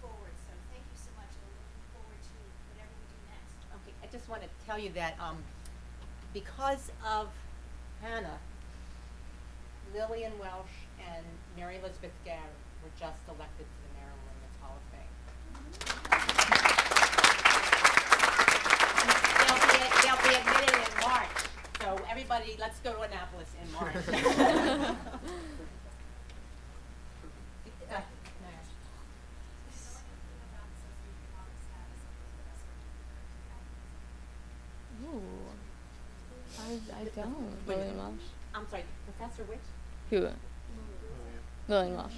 forward. 0.00 0.34
So 0.46 0.52
thank 0.70 0.84
you 0.86 0.98
so 1.00 1.10
much, 1.18 1.30
and 1.34 1.42
we're 1.48 1.56
looking 1.58 1.86
forward 1.96 2.20
to 2.20 2.36
whatever 2.70 2.92
we 2.94 3.04
do 3.10 3.18
next. 3.32 3.54
Okay, 3.82 3.94
I 4.04 4.06
just 4.12 4.26
want 4.28 4.42
to 4.44 4.50
tell 4.76 4.84
you 4.84 4.92
that 4.92 5.16
um, 5.18 5.38
because 6.34 6.92
of 7.06 7.28
Hannah, 8.02 8.38
Lillian 9.94 10.32
Welsh 10.38 10.68
and 11.00 11.24
Mary 11.56 11.76
Elizabeth 11.76 12.10
Garrett 12.26 12.42
were 12.82 12.90
just 13.00 13.20
elected 13.26 13.64
to 13.64 13.76
the 13.80 13.90
Maryland 13.96 14.20
Women's 14.28 14.58
Hall 14.60 14.76
of 14.76 14.84
Fame. 14.92 15.12
They'll 19.46 19.64
be, 19.72 19.80
they'll 20.02 20.22
be 20.28 20.34
admitted 20.36 20.76
in 20.76 20.92
March. 21.00 21.36
So 21.80 21.88
everybody, 22.10 22.56
let's 22.60 22.78
go 22.80 22.92
to 22.92 23.00
Annapolis 23.00 23.48
in 23.62 23.72
March. 23.72 23.96
I, 36.66 37.00
I 37.00 37.04
don't. 37.14 37.66
Lillian 37.66 37.96
Welsh. 37.96 38.12
I'm 38.54 38.66
sorry, 38.68 38.82
Professor 39.18 39.42
which? 39.44 39.58
Who? 40.10 40.28
Lillian 41.68 41.96
Welsh. 41.96 42.12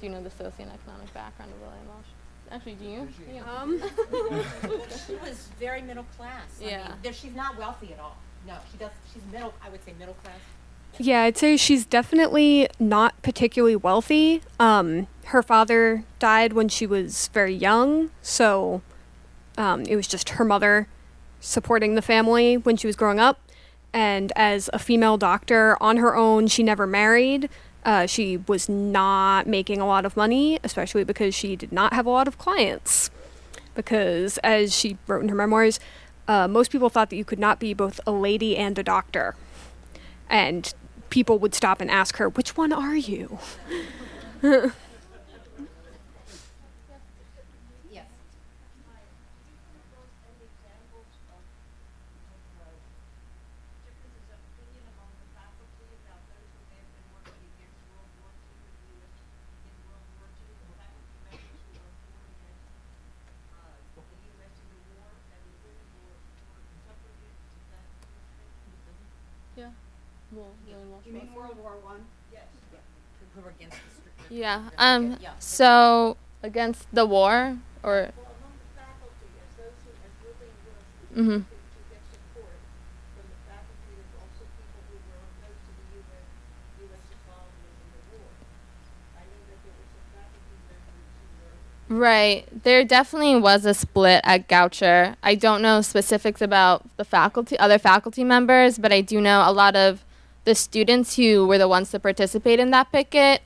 Do 0.00 0.06
you 0.06 0.12
know 0.12 0.22
the 0.22 0.30
socioeconomic 0.30 1.12
background 1.14 1.52
of 1.52 1.60
Lillian 1.60 1.88
Welsh? 1.88 2.06
Actually, 2.50 2.74
do 2.74 2.84
you? 2.84 3.08
Yeah. 3.32 3.42
Um, 3.50 3.80
She 5.06 5.14
was 5.16 5.48
very 5.58 5.82
middle 5.82 6.04
class. 6.16 6.42
I 6.60 6.64
Yeah. 6.64 6.88
mean, 6.88 6.96
there, 7.02 7.12
she's 7.12 7.34
not 7.34 7.56
wealthy 7.58 7.92
at 7.92 8.00
all. 8.00 8.16
No, 8.46 8.54
she 8.70 8.76
does. 8.78 8.90
She's 9.12 9.22
middle. 9.32 9.54
I 9.64 9.70
would 9.70 9.82
say 9.84 9.92
middle 9.98 10.14
class. 10.22 10.38
yeah, 10.98 11.22
I'd 11.22 11.36
say 11.38 11.56
she's 11.56 11.84
definitely 11.86 12.68
not 12.78 13.20
particularly 13.22 13.74
wealthy. 13.76 14.42
Um, 14.60 15.06
her 15.26 15.42
father 15.42 16.04
died 16.18 16.52
when 16.52 16.68
she 16.68 16.86
was 16.86 17.28
very 17.32 17.54
young, 17.54 18.10
so 18.22 18.82
um, 19.56 19.82
it 19.86 19.96
was 19.96 20.06
just 20.06 20.30
her 20.30 20.44
mother 20.44 20.86
supporting 21.40 21.94
the 21.94 22.02
family 22.02 22.56
when 22.56 22.76
she 22.76 22.86
was 22.86 22.94
growing 22.96 23.18
up. 23.18 23.40
And 23.94 24.32
as 24.36 24.68
a 24.72 24.78
female 24.78 25.16
doctor 25.16 25.78
on 25.80 25.98
her 25.98 26.16
own, 26.16 26.48
she 26.48 26.62
never 26.64 26.86
married. 26.86 27.48
Uh, 27.84 28.06
she 28.06 28.38
was 28.38 28.68
not 28.68 29.46
making 29.46 29.80
a 29.80 29.86
lot 29.86 30.04
of 30.04 30.16
money, 30.16 30.58
especially 30.64 31.04
because 31.04 31.34
she 31.34 31.54
did 31.54 31.72
not 31.72 31.92
have 31.94 32.04
a 32.06 32.10
lot 32.10 32.26
of 32.26 32.36
clients. 32.36 33.10
Because, 33.74 34.38
as 34.38 34.74
she 34.74 34.98
wrote 35.06 35.22
in 35.22 35.28
her 35.28 35.36
memoirs, 35.36 35.78
uh, 36.26 36.48
most 36.48 36.72
people 36.72 36.88
thought 36.90 37.10
that 37.10 37.16
you 37.16 37.24
could 37.24 37.38
not 37.38 37.60
be 37.60 37.74
both 37.74 38.00
a 38.06 38.10
lady 38.12 38.56
and 38.56 38.78
a 38.78 38.82
doctor. 38.82 39.36
And 40.28 40.72
people 41.10 41.38
would 41.38 41.54
stop 41.54 41.80
and 41.80 41.90
ask 41.90 42.16
her, 42.16 42.28
Which 42.28 42.56
one 42.56 42.72
are 42.72 42.96
you? 42.96 43.38
Yes. 47.90 48.06
Yeah. 69.56 69.70
Well, 70.32 70.50
Lillian 70.66 70.90
Welsh. 70.90 71.06
You 71.06 71.12
mean 71.12 71.34
World 71.34 71.56
War 71.62 71.72
One? 71.82 72.04
Who 73.34 73.40
were 73.42 73.50
against 73.50 73.76
the 73.76 73.90
str- 73.90 74.10
the- 74.23 74.23
Yeah. 74.34 74.62
Um. 74.78 75.16
So 75.38 76.16
against 76.42 76.92
the 76.92 77.06
war, 77.06 77.56
or. 77.84 78.10
Mm-hmm. 81.16 81.42
Right. 91.88 92.44
There 92.64 92.82
definitely 92.82 93.36
was 93.36 93.64
a 93.64 93.72
split 93.72 94.20
at 94.24 94.48
Goucher. 94.48 95.14
I 95.22 95.36
don't 95.36 95.62
know 95.62 95.80
specifics 95.80 96.40
about 96.42 96.82
the 96.96 97.04
faculty, 97.04 97.56
other 97.60 97.78
faculty 97.78 98.24
members, 98.24 98.78
but 98.78 98.92
I 98.92 99.00
do 99.00 99.20
know 99.20 99.44
a 99.46 99.52
lot 99.52 99.76
of 99.76 100.04
the 100.42 100.56
students 100.56 101.14
who 101.14 101.46
were 101.46 101.58
the 101.58 101.68
ones 101.68 101.92
to 101.92 102.00
participate 102.00 102.58
in 102.58 102.72
that 102.72 102.90
picket. 102.90 103.42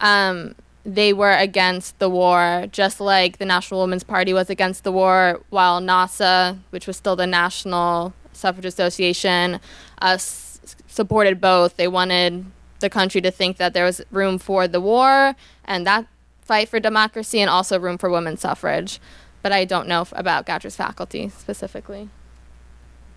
Um, 0.00 0.54
they 0.84 1.12
were 1.12 1.32
against 1.32 1.98
the 1.98 2.08
war, 2.08 2.66
just 2.72 3.00
like 3.00 3.36
the 3.38 3.44
National 3.44 3.80
Women's 3.82 4.02
Party 4.04 4.32
was 4.32 4.48
against 4.48 4.82
the 4.82 4.92
war, 4.92 5.40
while 5.50 5.80
NAWSA, 5.80 6.58
which 6.70 6.86
was 6.86 6.96
still 6.96 7.16
the 7.16 7.26
National 7.26 8.14
Suffrage 8.32 8.64
Association, 8.64 9.60
uh, 10.00 10.14
s- 10.14 10.60
supported 10.88 11.40
both. 11.40 11.76
They 11.76 11.86
wanted 11.88 12.46
the 12.80 12.88
country 12.88 13.20
to 13.20 13.30
think 13.30 13.58
that 13.58 13.74
there 13.74 13.84
was 13.84 14.00
room 14.10 14.38
for 14.38 14.66
the 14.66 14.80
war 14.80 15.36
and 15.66 15.86
that 15.86 16.06
fight 16.40 16.68
for 16.70 16.80
democracy 16.80 17.40
and 17.40 17.50
also 17.50 17.78
room 17.78 17.98
for 17.98 18.08
women's 18.08 18.40
suffrage. 18.40 18.98
But 19.42 19.52
I 19.52 19.66
don't 19.66 19.86
know 19.86 20.00
f- 20.02 20.12
about 20.16 20.46
Goucher's 20.46 20.76
faculty 20.76 21.28
specifically. 21.28 22.08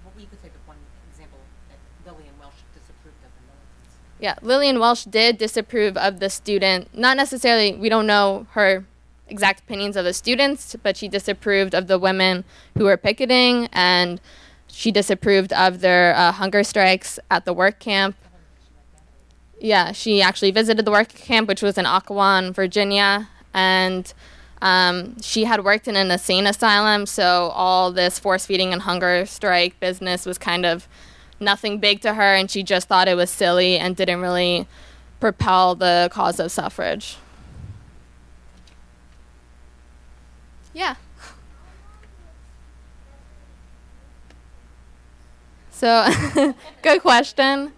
Well, 0.03 0.13
we 0.17 0.25
could 0.25 0.41
take 0.43 0.51
one 0.65 0.77
example 1.09 1.39
that 1.69 1.79
Lillian 2.11 2.33
Welsh 2.39 2.59
disapproved 2.73 3.15
of 3.23 3.31
the 3.39 3.43
militants. 3.47 3.95
Yeah, 4.19 4.35
Lillian 4.41 4.79
Welsh 4.79 5.03
did 5.03 5.37
disapprove 5.37 5.97
of 5.97 6.19
the 6.19 6.29
student. 6.29 6.95
Not 6.97 7.17
necessarily, 7.17 7.73
we 7.73 7.89
don't 7.89 8.07
know 8.07 8.47
her 8.51 8.85
exact 9.27 9.61
opinions 9.61 9.95
of 9.97 10.05
the 10.05 10.13
students, 10.13 10.75
but 10.81 10.95
she 10.95 11.07
disapproved 11.07 11.73
of 11.73 11.87
the 11.87 11.99
women 11.99 12.43
who 12.77 12.85
were 12.85 12.97
picketing 12.97 13.67
and 13.73 14.21
she 14.67 14.91
disapproved 14.91 15.53
of 15.53 15.81
their 15.81 16.15
uh, 16.15 16.31
hunger 16.31 16.63
strikes 16.63 17.19
at 17.29 17.45
the 17.45 17.53
work 17.53 17.79
camp. 17.79 18.15
Yeah, 19.59 19.91
she 19.91 20.21
actually 20.21 20.51
visited 20.51 20.85
the 20.85 20.91
work 20.91 21.09
camp, 21.09 21.47
which 21.47 21.61
was 21.61 21.77
in 21.77 21.85
Occoquan, 21.85 22.53
Virginia, 22.53 23.29
and 23.53 24.11
um, 24.61 25.21
she 25.21 25.43
had 25.43 25.63
worked 25.63 25.87
in 25.87 25.95
an 25.95 26.09
insane 26.09 26.47
asylum, 26.47 27.05
so 27.05 27.51
all 27.53 27.91
this 27.91 28.17
force 28.19 28.45
feeding 28.45 28.73
and 28.73 28.81
hunger 28.81 29.25
strike 29.25 29.79
business 29.79 30.25
was 30.25 30.37
kind 30.37 30.65
of 30.65 30.87
nothing 31.43 31.79
big 31.79 32.01
to 32.01 32.13
her, 32.13 32.35
and 32.35 32.49
she 32.49 32.63
just 32.63 32.87
thought 32.87 33.07
it 33.07 33.15
was 33.15 33.29
silly 33.29 33.77
and 33.77 33.95
didn't 33.95 34.21
really 34.21 34.67
propel 35.19 35.75
the 35.75 36.09
cause 36.11 36.39
of 36.39 36.51
suffrage. 36.51 37.17
Yeah. 40.73 40.95
So, 45.75 46.07
good 46.81 47.01
question. 47.01 47.73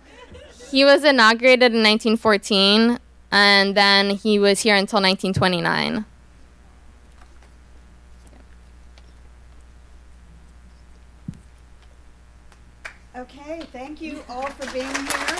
He 0.70 0.86
was 0.86 1.04
inaugurated 1.04 1.74
in 1.74 1.82
1914, 1.82 3.00
and 3.32 3.76
then 3.76 4.12
he 4.12 4.38
was 4.38 4.60
here 4.60 4.76
until 4.76 5.02
1929. 5.02 6.06
Okay, 13.18 13.62
thank 13.72 14.02
you 14.02 14.22
all 14.28 14.46
for 14.46 14.70
being 14.74 14.88
here. 14.88 15.38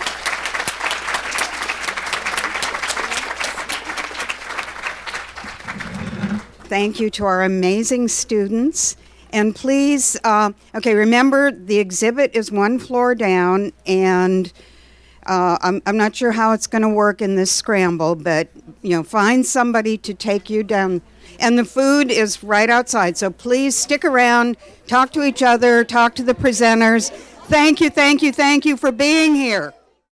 Thank 6.70 7.02
you 7.02 7.10
to 7.10 7.26
our 7.26 7.44
amazing 7.44 8.08
students. 8.08 8.96
And 9.34 9.54
please, 9.54 10.16
uh, 10.24 10.54
okay, 10.74 10.94
remember 10.94 11.52
the 11.52 11.80
exhibit 11.80 12.34
is 12.34 12.50
one 12.50 12.80
floor 12.80 13.14
down, 13.14 13.74
and 13.86 14.54
uh, 15.26 15.58
I'm, 15.62 15.82
I'm 15.86 15.98
not 15.98 16.16
sure 16.16 16.32
how 16.32 16.54
it's 16.54 16.68
going 16.68 16.82
to 16.84 16.88
work 16.88 17.22
in 17.22 17.36
this 17.36 17.52
scramble, 17.52 18.16
but 18.16 18.48
you 18.84 18.92
know, 18.92 19.04
find 19.04 19.46
somebody 19.46 19.98
to 19.98 20.14
take 20.14 20.50
you 20.50 20.64
down. 20.64 21.02
And 21.42 21.60
the 21.60 21.66
food 21.66 22.10
is 22.10 22.42
right 22.42 22.70
outside, 22.70 23.18
so 23.18 23.30
please 23.30 23.76
stick 23.76 24.06
around, 24.06 24.56
talk 24.88 25.12
to 25.12 25.24
each 25.24 25.44
other, 25.44 25.84
talk 25.84 26.16
to 26.16 26.24
the 26.24 26.34
presenters. 26.34 27.12
Thank 27.48 27.80
you, 27.80 27.92
thank 27.92 28.24
you, 28.24 28.34
thank 28.34 28.66
you 28.66 28.76
for 28.76 28.92
being 28.92 29.36
here. 29.36 29.75